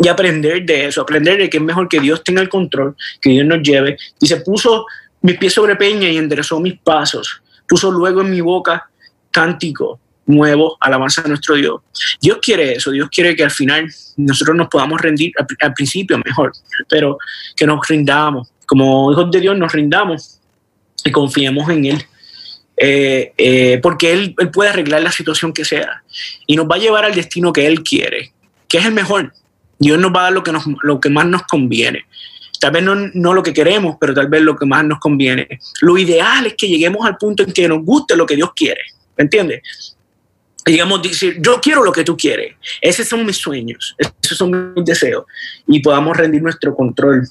y 0.00 0.08
aprender 0.08 0.64
de 0.64 0.86
eso, 0.86 1.02
aprender 1.02 1.38
de 1.38 1.50
que 1.50 1.56
es 1.56 1.62
mejor 1.62 1.88
que 1.88 2.00
Dios 2.00 2.22
tenga 2.22 2.40
el 2.40 2.48
control, 2.48 2.94
que 3.20 3.30
Dios 3.30 3.46
nos 3.46 3.62
lleve. 3.62 3.96
Dice, 4.20 4.36
puso 4.38 4.86
mis 5.22 5.38
pies 5.38 5.54
sobre 5.54 5.76
peña 5.76 6.08
y 6.08 6.16
enderezó 6.16 6.60
mis 6.60 6.78
pasos, 6.78 7.42
puso 7.66 7.90
luego 7.90 8.20
en 8.20 8.30
mi 8.30 8.40
boca 8.40 8.88
cántico 9.30 10.00
nuevo, 10.26 10.76
alabanza 10.80 11.22
a 11.22 11.28
nuestro 11.28 11.54
Dios. 11.54 11.80
Dios 12.20 12.38
quiere 12.42 12.74
eso, 12.74 12.90
Dios 12.90 13.08
quiere 13.10 13.34
que 13.34 13.44
al 13.44 13.50
final 13.50 13.88
nosotros 14.16 14.56
nos 14.56 14.68
podamos 14.68 15.00
rendir, 15.00 15.32
al, 15.60 15.74
principio 15.74 16.20
mejor, 16.24 16.52
pero 16.88 17.18
que 17.56 17.66
nos 17.66 17.86
rindamos, 17.88 18.48
como 18.66 19.10
hijos 19.10 19.30
de 19.30 19.40
Dios 19.40 19.56
nos 19.56 19.72
rindamos 19.72 20.38
y 21.04 21.10
confiemos 21.10 21.68
en 21.70 21.84
Él. 21.86 22.04
Eh, 22.80 23.32
eh, 23.36 23.80
porque 23.82 24.12
él, 24.12 24.36
él 24.38 24.50
puede 24.52 24.70
arreglar 24.70 25.02
la 25.02 25.10
situación 25.10 25.52
que 25.52 25.64
sea 25.64 26.04
y 26.46 26.54
nos 26.54 26.66
va 26.66 26.76
a 26.76 26.78
llevar 26.78 27.04
al 27.04 27.14
destino 27.14 27.52
que 27.52 27.66
Él 27.66 27.82
quiere, 27.82 28.32
que 28.68 28.78
es 28.78 28.84
el 28.84 28.92
mejor, 28.92 29.32
Dios 29.78 29.98
nos 29.98 30.12
va 30.12 30.20
a 30.20 30.22
dar 30.24 30.32
lo 30.32 30.42
que, 30.42 30.52
nos, 30.52 30.64
lo 30.82 31.00
que 31.00 31.10
más 31.10 31.26
nos 31.26 31.42
conviene. 31.42 32.06
Tal 32.60 32.72
vez 32.72 32.82
no, 32.82 32.94
no, 32.94 33.34
lo 33.34 33.42
que 33.42 33.52
queremos, 33.52 33.96
pero 34.00 34.14
tal 34.14 34.28
vez 34.28 34.42
lo 34.42 34.56
que 34.56 34.66
más 34.66 34.84
nos 34.84 34.98
conviene. 34.98 35.60
Lo 35.80 35.96
ideal 35.96 36.46
es 36.46 36.54
que 36.54 36.68
lleguemos 36.68 37.06
al 37.06 37.16
punto 37.16 37.42
en 37.42 37.52
que 37.52 37.68
nos 37.68 37.84
guste 37.84 38.16
lo 38.16 38.26
que 38.26 38.36
Dios 38.36 38.50
quiere. 38.54 38.80
¿Me 39.16 39.24
entiendes? 39.24 39.96
digamos, 40.70 41.02
decir, 41.02 41.38
yo 41.40 41.60
quiero 41.60 41.82
lo 41.82 41.92
que 41.92 42.04
tú 42.04 42.16
quieres. 42.16 42.54
Esos 42.80 43.08
son 43.08 43.24
mis 43.24 43.36
sueños, 43.36 43.96
esos 44.22 44.36
son 44.36 44.74
mis 44.74 44.84
deseos. 44.84 45.24
Y 45.66 45.80
podamos 45.80 46.16
rendir 46.16 46.42
nuestro 46.42 46.74
control. 46.74 47.26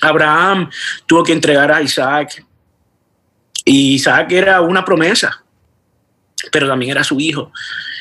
Abraham 0.00 0.70
tuvo 1.06 1.22
que 1.22 1.32
entregar 1.32 1.70
a 1.70 1.82
Isaac. 1.82 2.44
Y 3.64 3.94
Isaac 3.94 4.32
era 4.32 4.60
una 4.60 4.84
promesa, 4.84 5.44
pero 6.50 6.66
también 6.66 6.92
era 6.92 7.04
su 7.04 7.20
hijo. 7.20 7.52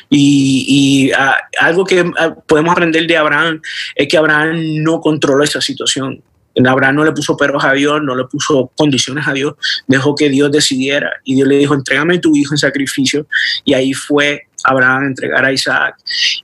Y, 0.10 1.12
ah, 1.18 1.38
algo 1.60 1.84
que 1.84 2.10
ah, 2.18 2.34
podemos 2.46 2.72
aprender 2.72 3.06
de 3.06 3.18
Abraham 3.18 3.62
es 3.96 4.08
que 4.08 4.18
Abraham 4.18 4.82
no 4.82 5.02
controló 5.02 5.44
esa 5.44 5.60
situación. 5.60 6.24
Abraham 6.66 6.96
no 6.96 7.04
le 7.04 7.12
puso 7.12 7.36
perros 7.36 7.64
a 7.64 7.74
Dios, 7.74 8.02
no 8.02 8.16
le 8.16 8.24
puso 8.26 8.72
condiciones 8.76 9.28
a 9.28 9.34
Dios, 9.34 9.54
dejó 9.86 10.16
que 10.16 10.30
Dios 10.30 10.52
decidiera 10.52 11.12
y 11.24 11.36
Dios 11.36 11.48
le 11.48 11.58
dijo, 11.58 11.74
entrégame 11.74 12.20
tu 12.20 12.36
hijo 12.36 12.54
en 12.54 12.58
sacrificio 12.58 13.28
y 13.66 13.74
ahí 13.74 13.94
fue 13.94 14.44
Abraham 14.64 15.04
a 15.04 15.08
entregar 15.08 15.46
a 15.46 15.52
Isaac. 15.52 15.98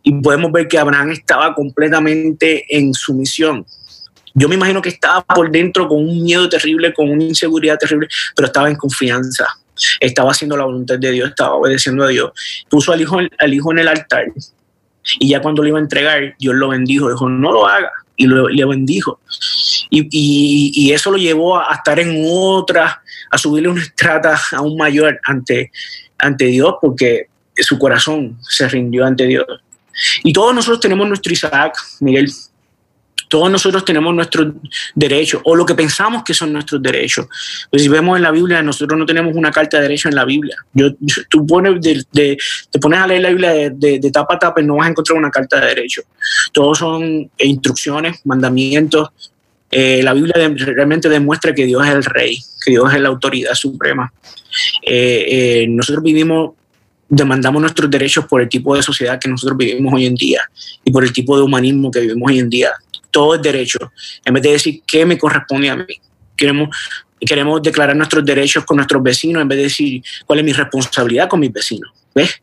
Y 0.04 0.14
podemos 0.22 0.52
ver 0.52 0.68
que 0.68 0.78
Abraham 0.78 1.12
estaba 1.12 1.56
completamente 1.56 2.66
en 2.70 2.94
sumisión. 2.94 3.66
Yo 4.36 4.50
me 4.50 4.56
imagino 4.56 4.82
que 4.82 4.90
estaba 4.90 5.22
por 5.22 5.50
dentro 5.50 5.88
con 5.88 5.98
un 5.98 6.24
miedo 6.24 6.50
terrible, 6.50 6.94
con 6.94 7.10
una 7.10 7.24
inseguridad 7.24 7.78
terrible, 7.78 8.08
pero 8.36 8.48
estaba 8.48 8.70
en 8.70 8.76
confianza. 8.76 9.48
Estaba 10.00 10.32
haciendo 10.32 10.58
la 10.58 10.66
voluntad 10.66 11.00
de 11.00 11.12
Dios, 11.12 11.30
estaba 11.30 11.56
obedeciendo 11.56 12.04
a 12.04 12.08
Dios. 12.08 12.32
Puso 12.70 12.92
al 12.92 13.02
hijo, 13.02 13.20
al 13.38 13.54
hijo 13.54 13.72
en 13.72 13.80
el 13.80 13.88
altar 13.88 14.26
y 15.20 15.30
ya 15.30 15.42
cuando 15.42 15.62
lo 15.62 15.68
iba 15.68 15.78
a 15.78 15.82
entregar, 15.82 16.36
Dios 16.40 16.56
lo 16.56 16.70
bendijo. 16.70 17.10
Dijo, 17.10 17.30
no 17.30 17.52
lo 17.52 17.68
haga. 17.68 17.92
Y 18.16 18.28
lo, 18.28 18.48
le 18.48 18.66
bendijo. 18.66 19.20
Y, 19.96 20.92
eso 20.92 21.12
lo 21.12 21.18
llevó 21.18 21.58
a, 21.58 21.74
estar 21.76 22.00
en 22.00 22.24
otra, 22.26 23.04
a 23.30 23.38
subirle 23.38 23.70
una 23.70 23.82
estrata 23.82 24.40
aún 24.54 24.76
mayor 24.78 25.20
ante, 25.26 25.72
ante 26.18 26.46
Dios, 26.46 26.76
porque 26.82 27.28
su 27.58 27.78
corazón 27.78 28.38
se 28.42 28.68
rindió 28.68 29.06
ante 29.06 29.26
Dios. 29.26 29.46
Y 30.24 30.34
todos 30.34 30.56
nosotros 30.56 30.80
tenemos 30.80 31.08
nuestro 31.08 31.32
Isaac, 31.32 31.76
Miguel. 32.00 32.32
Todos 33.30 33.50
nosotros 33.50 33.84
tenemos 33.84 34.14
nuestros 34.14 34.54
derechos 34.94 35.42
o 35.44 35.56
lo 35.56 35.66
que 35.66 35.74
pensamos 35.74 36.24
que 36.24 36.36
son 36.36 36.54
nuestros 36.54 36.82
derechos. 36.82 37.28
Pues 37.70 37.82
si 37.82 37.90
vemos 37.90 38.16
en 38.18 38.24
la 38.24 38.32
Biblia, 38.32 38.62
nosotros 38.62 38.98
no 38.98 39.06
tenemos 39.08 39.36
una 39.36 39.52
carta 39.52 39.78
de 39.78 39.84
derecho 39.84 40.08
en 40.10 40.16
la 40.16 40.26
Biblia. 40.26 40.56
Yo, 40.74 40.90
tú 41.30 41.46
pones 41.48 41.82
de, 41.82 42.38
te 42.70 42.80
pones 42.80 43.00
a 43.00 43.08
leer 43.08 43.22
la 43.22 43.30
Biblia 43.30 43.72
de, 43.72 44.12
tapa 44.12 44.36
a 44.36 44.40
tapa 44.40 44.62
y 44.62 44.66
no 44.66 44.76
vas 44.76 44.88
a 44.88 44.92
encontrar 44.92 45.18
una 45.18 45.32
carta 45.32 45.60
de 45.60 45.68
derecho. 45.68 46.04
Todos 46.52 46.78
son 46.78 47.30
instrucciones, 47.40 48.22
mandamientos. 48.24 49.10
Eh, 49.74 50.02
la 50.04 50.14
Biblia 50.14 50.36
realmente 50.58 51.10
demuestra 51.10 51.54
que 51.54 51.66
Dios 51.66 51.86
es 51.86 51.94
el 51.94 52.04
rey, 52.04 52.38
que 52.64 52.72
Dios 52.72 52.94
es 52.94 53.02
la 53.02 53.10
autoridad 53.10 53.54
suprema. 53.54 54.14
Eh, 54.82 55.26
eh, 55.28 55.68
nosotros 55.68 56.04
vivimos 56.04 56.52
demandamos 57.10 57.62
nuestros 57.62 57.92
derechos 57.92 58.26
por 58.26 58.42
el 58.42 58.50
tipo 58.50 58.76
de 58.76 58.82
sociedad 58.82 59.20
que 59.20 59.30
nosotros 59.30 59.58
vivimos 59.58 59.94
hoy 59.94 60.08
en 60.08 60.16
día 60.16 60.42
y 60.84 60.92
por 60.92 61.04
el 61.04 61.14
tipo 61.14 61.38
de 61.38 61.44
humanismo 61.44 61.92
que 61.92 62.00
vivimos 62.00 62.32
hoy 62.32 62.40
en 62.40 62.50
día 62.50 62.72
todo 63.12 63.36
es 63.36 63.42
derecho, 63.42 63.92
en 64.26 64.34
vez 64.34 64.44
de 64.44 64.52
decir 64.54 64.82
qué 64.88 65.06
me 65.06 65.18
corresponde 65.20 65.70
a 65.70 65.76
mí. 65.76 65.86
Queremos, 66.36 66.76
queremos 67.20 67.62
declarar 67.62 67.96
nuestros 67.96 68.26
derechos 68.26 68.66
con 68.66 68.78
nuestros 68.78 69.04
vecinos 69.04 69.44
en 69.44 69.48
vez 69.48 69.58
de 69.58 69.64
decir 69.66 70.04
cuál 70.26 70.40
es 70.40 70.46
mi 70.46 70.54
responsabilidad 70.54 71.30
con 71.30 71.40
mis 71.40 71.54
vecinos. 71.54 71.92
¿Ves? 72.16 72.42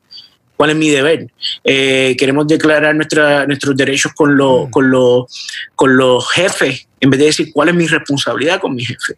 ¿Cuál 0.61 0.73
es 0.73 0.77
mi 0.77 0.91
deber? 0.91 1.27
Eh, 1.65 2.15
queremos 2.19 2.47
declarar 2.47 2.95
nuestra, 2.95 3.47
nuestros 3.47 3.75
derechos 3.75 4.13
con, 4.13 4.37
lo, 4.37 4.69
con, 4.71 4.91
lo, 4.91 5.27
con 5.75 5.97
los 5.97 6.31
jefes 6.33 6.87
en 7.01 7.09
vez 7.09 7.19
de 7.19 7.25
decir 7.25 7.51
cuál 7.51 7.71
es 7.71 7.75
mi 7.75 7.87
responsabilidad 7.87 8.61
con 8.61 8.75
mi 8.75 8.85
jefe 8.85 9.15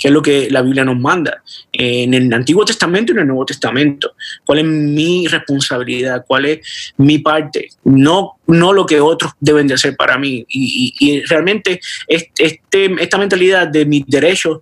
que 0.00 0.06
es 0.06 0.14
lo 0.14 0.22
que 0.22 0.48
la 0.50 0.62
Biblia 0.62 0.84
nos 0.84 0.98
manda, 0.98 1.42
en 1.72 2.14
el 2.14 2.32
Antiguo 2.32 2.64
Testamento 2.64 3.10
y 3.10 3.14
en 3.14 3.22
el 3.22 3.26
Nuevo 3.26 3.44
Testamento. 3.44 4.12
¿Cuál 4.44 4.60
es 4.60 4.64
mi 4.66 5.26
responsabilidad? 5.26 6.24
¿Cuál 6.26 6.44
es 6.46 6.94
mi 6.96 7.18
parte? 7.18 7.70
No, 7.84 8.38
no 8.46 8.72
lo 8.72 8.86
que 8.86 9.00
otros 9.00 9.32
deben 9.40 9.66
de 9.66 9.74
hacer 9.74 9.96
para 9.96 10.18
mí. 10.18 10.44
Y, 10.48 11.22
realmente 11.26 11.80
este, 12.06 12.60
esta 13.00 13.18
mentalidad 13.18 13.66
de 13.66 13.84
mis 13.86 14.06
derechos 14.06 14.58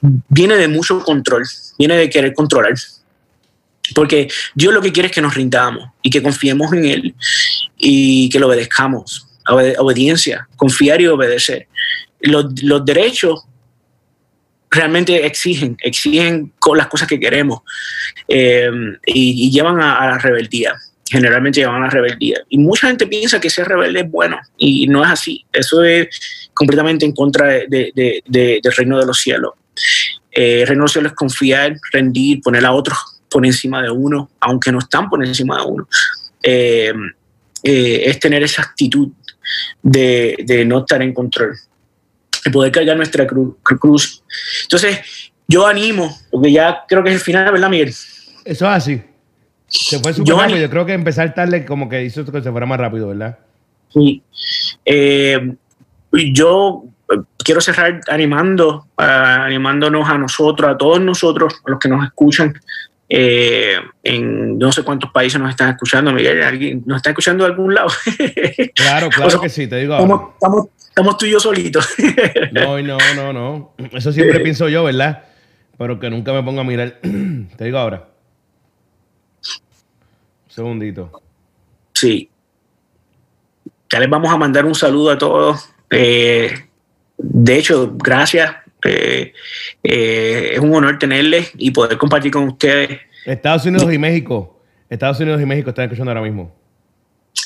viene 0.00 0.56
de 0.56 0.68
mucho 0.68 1.00
control, 1.00 1.44
viene 1.78 1.96
de 1.96 2.08
querer 2.08 2.32
controlar. 2.32 2.74
Porque 3.92 4.28
Dios 4.54 4.72
lo 4.72 4.80
que 4.80 4.92
quiere 4.92 5.08
es 5.08 5.14
que 5.14 5.20
nos 5.20 5.34
rindamos 5.34 5.90
y 6.02 6.10
que 6.10 6.22
confiemos 6.22 6.72
en 6.72 6.84
Él 6.86 7.14
y 7.76 8.28
que 8.30 8.38
lo 8.38 8.46
obedezcamos. 8.46 9.26
obediencia, 9.48 10.48
confiar 10.56 11.00
y 11.02 11.06
obedecer. 11.06 11.68
Los, 12.20 12.46
derechos 12.86 13.44
realmente 14.70 15.26
exigen, 15.26 15.76
exigen 15.82 16.52
con 16.58 16.78
las 16.78 16.86
cosas 16.86 17.06
que 17.06 17.20
queremos 17.20 17.60
eh, 18.26 18.70
y, 19.04 19.50
llevan 19.50 19.80
a, 19.80 20.06
la 20.06 20.18
rebeldía. 20.18 20.74
Generalmente 21.10 21.60
llevan 21.60 21.82
a 21.82 21.86
la 21.86 21.90
rebeldía. 21.90 22.38
Y 22.48 22.56
mucha 22.56 22.86
gente 22.86 23.06
piensa 23.06 23.38
que 23.38 23.50
ser 23.50 23.68
rebelde 23.68 24.00
es 24.00 24.10
bueno 24.10 24.40
y 24.56 24.86
no 24.86 25.04
es 25.04 25.10
así. 25.10 25.44
Eso 25.52 25.84
es 25.84 26.50
completamente 26.54 27.04
en 27.04 27.12
contra 27.12 27.48
de, 27.48 27.92
del 28.24 28.72
reino 28.76 28.98
de 28.98 29.06
los 29.06 29.18
cielos. 29.18 29.52
Eh, 30.32 30.62
el 30.62 30.66
reino 30.68 30.82
de 30.82 30.84
los 30.84 30.92
cielos 30.92 31.12
es 31.12 31.16
confiar, 31.16 31.76
rendir, 31.92 32.40
poner 32.40 32.64
a 32.64 32.72
otros 32.72 33.13
por 33.34 33.44
encima 33.44 33.82
de 33.82 33.90
uno, 33.90 34.30
aunque 34.38 34.70
no 34.70 34.78
están 34.78 35.10
por 35.10 35.26
encima 35.26 35.56
de 35.56 35.62
uno. 35.64 35.88
Eh, 36.40 36.92
es 37.64 38.20
tener 38.20 38.44
esa 38.44 38.62
actitud 38.62 39.08
de 39.82 40.64
no 40.64 40.78
estar 40.78 41.02
en 41.02 41.12
control 41.12 41.56
y 42.44 42.50
poder 42.50 42.70
cargar 42.70 42.96
nuestra 42.96 43.26
cruz. 43.26 44.22
Entonces, 44.62 45.00
yo 45.48 45.66
animo, 45.66 46.16
porque 46.30 46.52
ya 46.52 46.84
creo 46.86 47.02
que 47.02 47.10
es 47.10 47.16
el 47.16 47.20
final, 47.20 47.52
¿verdad, 47.52 47.68
Miguel? 47.68 47.88
Eso 47.88 48.24
es 48.44 48.62
así. 48.62 49.02
Se 49.66 49.98
fue 49.98 50.12
súper 50.12 50.36
rápido. 50.36 50.58
Yo 50.60 50.70
creo 50.70 50.86
que 50.86 50.92
empezar 50.92 51.34
tarde 51.34 51.64
como 51.64 51.88
que 51.88 52.04
hizo 52.04 52.24
que 52.24 52.40
se 52.40 52.52
fuera 52.52 52.66
más 52.66 52.78
rápido, 52.78 53.08
¿verdad? 53.08 53.36
Sí. 53.92 54.22
Eh, 54.84 55.56
yo 56.32 56.84
quiero 57.38 57.60
cerrar 57.60 58.00
animando, 58.08 58.86
animándonos 58.96 60.08
a 60.08 60.18
nosotros, 60.18 60.70
a 60.70 60.76
todos 60.76 61.00
nosotros, 61.00 61.54
a 61.66 61.70
los 61.70 61.80
que 61.80 61.88
nos 61.88 62.04
escuchan. 62.04 62.54
Eh, 63.08 63.76
en 64.02 64.58
no 64.58 64.72
sé 64.72 64.82
cuántos 64.82 65.10
países 65.10 65.40
nos 65.40 65.50
están 65.50 65.70
escuchando, 65.70 66.12
Miguel. 66.12 66.42
¿Alguien 66.42 66.82
nos 66.86 66.96
está 66.96 67.10
escuchando 67.10 67.44
de 67.44 67.50
algún 67.50 67.74
lado? 67.74 67.88
Claro, 68.74 69.08
claro 69.08 69.40
que 69.40 69.48
sí, 69.48 69.66
te 69.66 69.76
digo. 69.76 69.94
estamos, 69.94 70.68
Estamos 70.94 71.18
tú 71.18 71.26
y 71.26 71.32
yo 71.32 71.40
solitos. 71.40 71.88
no, 72.52 72.80
no, 72.80 72.98
no, 73.16 73.32
no. 73.32 73.74
Eso 73.92 74.12
siempre 74.12 74.38
pienso 74.38 74.68
yo, 74.68 74.84
¿verdad? 74.84 75.24
Pero 75.76 75.98
que 75.98 76.08
nunca 76.08 76.32
me 76.32 76.40
ponga 76.44 76.60
a 76.60 76.64
mirar. 76.64 77.00
Te 77.56 77.64
digo 77.64 77.78
ahora. 77.78 78.06
Un 80.44 80.50
segundito. 80.50 81.20
Sí. 81.94 82.30
Ya 83.90 83.98
les 83.98 84.08
vamos 84.08 84.32
a 84.32 84.36
mandar 84.36 84.64
un 84.64 84.74
saludo 84.76 85.10
a 85.10 85.18
todos. 85.18 85.68
Eh, 85.90 86.54
de 87.18 87.58
hecho, 87.58 87.92
gracias. 87.96 88.54
Eh, 88.84 89.32
eh, 89.82 90.50
es 90.54 90.58
un 90.60 90.74
honor 90.74 90.98
tenerles 90.98 91.52
y 91.56 91.70
poder 91.70 91.96
compartir 91.98 92.30
con 92.30 92.44
ustedes. 92.44 93.00
Estados 93.24 93.64
Unidos 93.66 93.92
y 93.92 93.98
México. 93.98 94.60
Estados 94.88 95.18
Unidos 95.20 95.40
y 95.40 95.46
México 95.46 95.70
están 95.70 95.86
escuchando 95.86 96.10
ahora 96.10 96.22
mismo. 96.22 96.54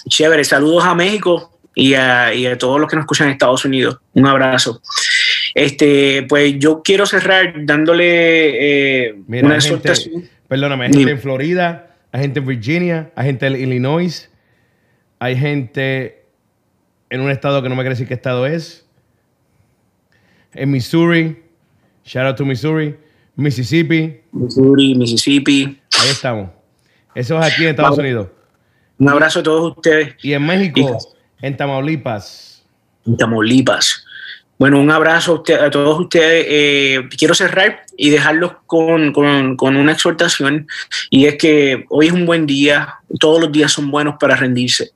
Chévere, 0.09 0.45
saludos 0.45 0.85
a 0.85 0.95
México 0.95 1.59
y 1.75 1.95
a, 1.95 2.33
todos 2.59 2.81
los 2.81 2.91
que 2.91 2.97
nos 2.97 3.05
escuchan 3.05 3.29
en 3.29 3.35
Estados 3.35 3.65
Unidos. 3.65 3.99
Un 4.13 4.27
abrazo. 4.27 4.83
Este, 5.55 6.25
pues 6.29 6.59
yo 6.59 6.83
quiero 6.83 7.07
cerrar 7.07 7.55
dándole 7.65 9.09
eh, 9.09 9.15
una 9.29 9.55
exhortación. 9.55 10.29
Perdóname, 10.49 10.87
hay 10.87 10.93
gente 10.93 11.11
en 11.11 11.21
Florida, 11.21 11.97
hay 12.11 12.23
gente 12.23 12.41
en 12.41 12.47
Virginia, 12.47 13.11
hay 13.15 13.27
gente 13.27 13.47
en 13.47 13.57
Illinois, 13.57 14.31
hay 15.19 15.37
gente 15.37 16.25
en 17.11 17.21
un 17.21 17.31
estado 17.31 17.63
que 17.63 17.69
no 17.69 17.75
me 17.75 17.83
quiere 17.83 17.95
decir 17.95 18.09
qué 18.09 18.15
estado 18.15 18.47
es, 18.47 18.88
en 20.53 20.71
Missouri, 20.71 21.43
shout 22.05 22.27
out 22.27 22.37
to 22.37 22.45
Missouri, 22.45 22.97
Mississippi. 23.37 24.21
Missouri, 24.33 24.95
Mississippi. 24.95 25.81
Ahí 26.01 26.09
estamos. 26.11 26.51
Eso 27.15 27.39
es 27.39 27.53
aquí 27.53 27.65
en 27.65 27.71
Estados 27.71 27.99
Unidos. 27.99 28.29
Un 28.99 29.09
abrazo 29.09 29.41
a 29.41 29.43
todos 29.43 29.77
ustedes. 29.77 30.15
Y 30.23 30.33
en 30.33 30.45
México. 30.45 30.99
En 31.41 31.57
Tamaulipas. 31.57 32.65
En 33.07 33.17
Tamaulipas. 33.17 34.05
Bueno, 34.59 34.81
un 34.81 34.91
abrazo 34.91 35.45
a, 35.61 35.71
todos 35.71 36.01
ustedes. 36.01 36.47
Eh, 36.49 37.09
quiero 37.17 37.33
cerrar 37.33 37.83
y 37.97 38.11
dejarlos 38.11 38.53
con, 38.67 39.17
una 39.17 39.93
exhortación 39.93 40.67
y 41.11 41.27
es 41.27 41.37
que 41.37 41.85
hoy 41.91 42.09
es 42.09 42.13
un 42.13 42.27
buen 42.27 42.45
día, 42.45 42.97
todos 43.21 43.41
los 43.41 43.53
días 43.53 43.71
son 43.71 43.89
buenos 43.91 44.17
para 44.19 44.35
rendirse, 44.35 44.91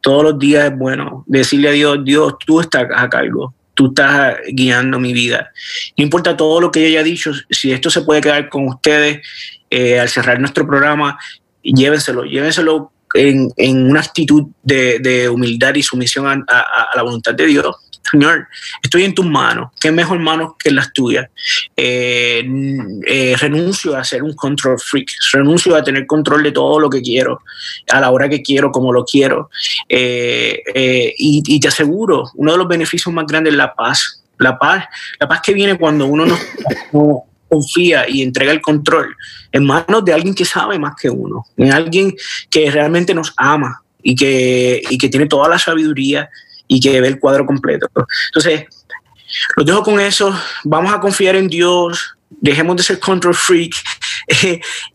todos 0.00 0.22
los 0.22 0.38
días 0.38 0.70
es 0.70 0.78
bueno 0.78 1.24
decirle 1.26 1.68
a 1.70 1.72
Dios, 1.72 2.04
Dios, 2.04 2.34
tú 2.44 2.60
estás 2.60 2.86
a 2.94 3.08
cargo, 3.08 3.52
tú 3.80 3.86
estás 3.86 4.36
guiando 4.48 5.00
mi 5.00 5.14
vida. 5.14 5.52
No 5.96 6.04
importa 6.04 6.36
todo 6.36 6.60
lo 6.60 6.70
que 6.70 6.82
yo 6.82 6.88
haya 6.88 7.02
dicho, 7.02 7.32
si 7.48 7.72
esto 7.72 7.88
se 7.88 8.02
puede 8.02 8.20
quedar 8.20 8.50
con 8.50 8.68
ustedes 8.68 9.26
eh, 9.70 9.98
al 9.98 10.10
cerrar 10.10 10.38
nuestro 10.38 10.66
programa, 10.66 11.18
llévenselo, 11.62 12.24
llévenselo 12.24 12.92
en, 13.14 13.50
una 13.86 14.00
actitud 14.00 14.48
de, 14.62 15.30
humildad 15.30 15.74
y 15.76 15.82
sumisión 15.82 16.44
a, 16.46 16.88
la 16.94 17.02
voluntad 17.02 17.34
de 17.34 17.46
Dios. 17.46 17.74
Señor, 18.10 18.48
estoy 18.82 19.04
en 19.04 19.14
tus 19.14 19.26
manos. 19.26 19.70
¿Qué 19.78 19.92
mejor 19.92 20.18
manos 20.18 20.54
que 20.58 20.70
las 20.70 20.92
tuyas? 20.92 21.28
Eh, 21.76 22.44
eh, 23.06 23.36
renuncio 23.38 23.96
a 23.96 24.04
ser 24.04 24.22
un 24.22 24.34
control 24.34 24.78
freak. 24.80 25.08
Renuncio 25.32 25.76
a 25.76 25.84
tener 25.84 26.06
control 26.06 26.42
de 26.42 26.52
todo 26.52 26.80
lo 26.80 26.90
que 26.90 27.02
quiero, 27.02 27.42
a 27.90 28.00
la 28.00 28.10
hora 28.10 28.28
que 28.28 28.42
quiero, 28.42 28.72
como 28.72 28.92
lo 28.92 29.04
quiero. 29.04 29.50
Eh, 29.88 31.14
y, 31.16 31.60
te 31.60 31.68
aseguro, 31.68 32.24
uno 32.34 32.52
de 32.52 32.58
los 32.58 32.68
beneficios 32.68 33.14
más 33.14 33.26
grandes 33.26 33.52
es 33.52 33.56
la 33.56 33.74
paz. 33.74 34.22
La 34.38 34.58
paz, 34.58 34.86
la 35.18 35.28
paz 35.28 35.42
que 35.42 35.52
viene 35.52 35.76
cuando 35.78 36.06
uno 36.06 36.24
no 36.92 37.24
confía 37.48 38.08
y 38.08 38.22
entrega 38.22 38.52
el 38.52 38.62
control 38.62 39.14
en 39.52 39.66
manos 39.66 40.04
de 40.04 40.14
alguien 40.14 40.34
que 40.34 40.44
sabe 40.44 40.78
más 40.78 40.94
que 40.98 41.10
uno, 41.10 41.44
en 41.56 41.72
alguien 41.72 42.14
que 42.48 42.70
realmente 42.70 43.12
nos 43.12 43.34
ama 43.36 43.82
y 44.02 44.14
que, 44.14 44.80
y 44.88 44.96
que 44.96 45.08
tiene 45.08 45.26
toda 45.26 45.48
la 45.48 45.58
sabiduría 45.58 46.30
y 46.72 46.78
que 46.78 47.00
ve 47.00 47.08
el 47.08 47.18
cuadro 47.18 47.44
completo. 47.44 47.88
Entonces, 48.28 48.64
los 49.56 49.66
dejo 49.66 49.82
con 49.82 49.98
eso, 49.98 50.32
vamos 50.62 50.94
a 50.94 51.00
confiar 51.00 51.34
en 51.34 51.48
Dios, 51.48 52.16
dejemos 52.30 52.76
de 52.76 52.84
ser 52.84 53.00
control 53.00 53.34
freak 53.34 53.74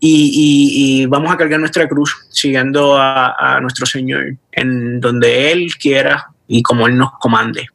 y, 0.00 1.04
vamos 1.06 1.30
a 1.30 1.36
cargar 1.36 1.60
nuestra 1.60 1.86
cruz 1.86 2.16
siguiendo 2.30 2.96
a, 2.96 3.34
a 3.38 3.60
nuestro 3.60 3.84
Señor 3.84 4.36
en 4.52 5.00
donde 5.00 5.52
Él 5.52 5.68
quiera 5.78 6.28
y 6.48 6.62
como 6.62 6.86
Él 6.86 6.96
nos 6.96 7.12
comande. 7.20 7.66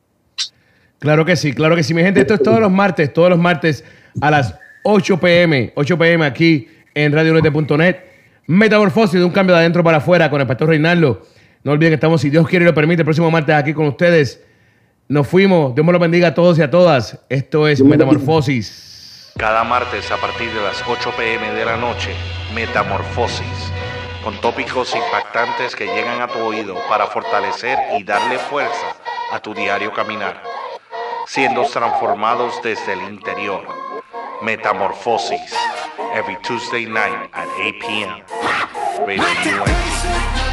Claro 0.97 1.23
que 1.23 1.35
sí, 1.35 1.53
claro 1.53 1.75
que 1.75 1.83
sí. 1.83 1.93
Mi 1.93 2.01
gente, 2.01 2.21
esto 2.21 2.33
es 2.33 2.41
todos 2.41 2.59
los 2.59 2.71
martes, 2.71 3.13
todos 3.13 3.29
los 3.29 3.39
martes 3.39 3.85
a 4.19 4.31
las 4.31 4.55
8 4.83 5.19
pm, 5.19 5.73
8 5.75 5.97
pm 5.97 6.25
aquí 6.25 6.67
en 6.95 7.11
radionete.net. 7.11 7.97
Metamorfosis 8.47 9.19
de 9.19 9.25
un 9.25 9.31
cambio 9.31 9.55
de 9.55 9.61
adentro 9.61 9.83
para 9.83 9.97
afuera 9.97 10.31
con 10.31 10.41
el 10.41 10.47
pastor 10.47 10.69
Reinaldo. 10.69 11.21
No 11.63 11.73
olviden 11.73 11.91
que 11.91 11.95
estamos, 11.95 12.21
si 12.21 12.29
Dios 12.29 12.47
quiere 12.47 12.63
y 12.65 12.67
lo 12.67 12.73
permite, 12.73 13.01
el 13.01 13.05
próximo 13.05 13.29
martes 13.29 13.55
aquí 13.55 13.73
con 13.73 13.87
ustedes. 13.87 14.43
Nos 15.07 15.27
fuimos. 15.27 15.75
Dios 15.75 15.85
me 15.85 15.91
lo 15.91 15.99
bendiga 15.99 16.29
a 16.29 16.33
todos 16.33 16.57
y 16.57 16.61
a 16.61 16.71
todas. 16.71 17.19
Esto 17.29 17.67
es 17.67 17.83
Metamorfosis. 17.83 19.33
Cada 19.37 19.63
martes 19.63 20.09
a 20.11 20.17
partir 20.17 20.51
de 20.51 20.61
las 20.61 20.83
8 20.87 21.13
pm 21.17 21.53
de 21.53 21.65
la 21.65 21.77
noche, 21.77 22.11
Metamorfosis. 22.55 23.71
Con 24.23 24.39
tópicos 24.41 24.95
impactantes 24.95 25.75
que 25.75 25.85
llegan 25.85 26.21
a 26.21 26.27
tu 26.27 26.39
oído 26.39 26.75
para 26.89 27.07
fortalecer 27.07 27.77
y 27.97 28.03
darle 28.03 28.37
fuerza 28.37 28.95
a 29.31 29.39
tu 29.39 29.53
diario 29.53 29.91
caminar. 29.93 30.41
Siendo 31.27 31.63
transformados 31.63 32.61
desde 32.63 32.93
el 32.93 33.01
interior 33.01 33.61
Metamorphosis 34.41 35.53
every 36.13 36.37
Tuesday 36.43 36.85
night 36.85 37.29
at 37.33 37.47
8 37.57 37.79
p.m. 37.79 38.21
Radio. 39.05 40.50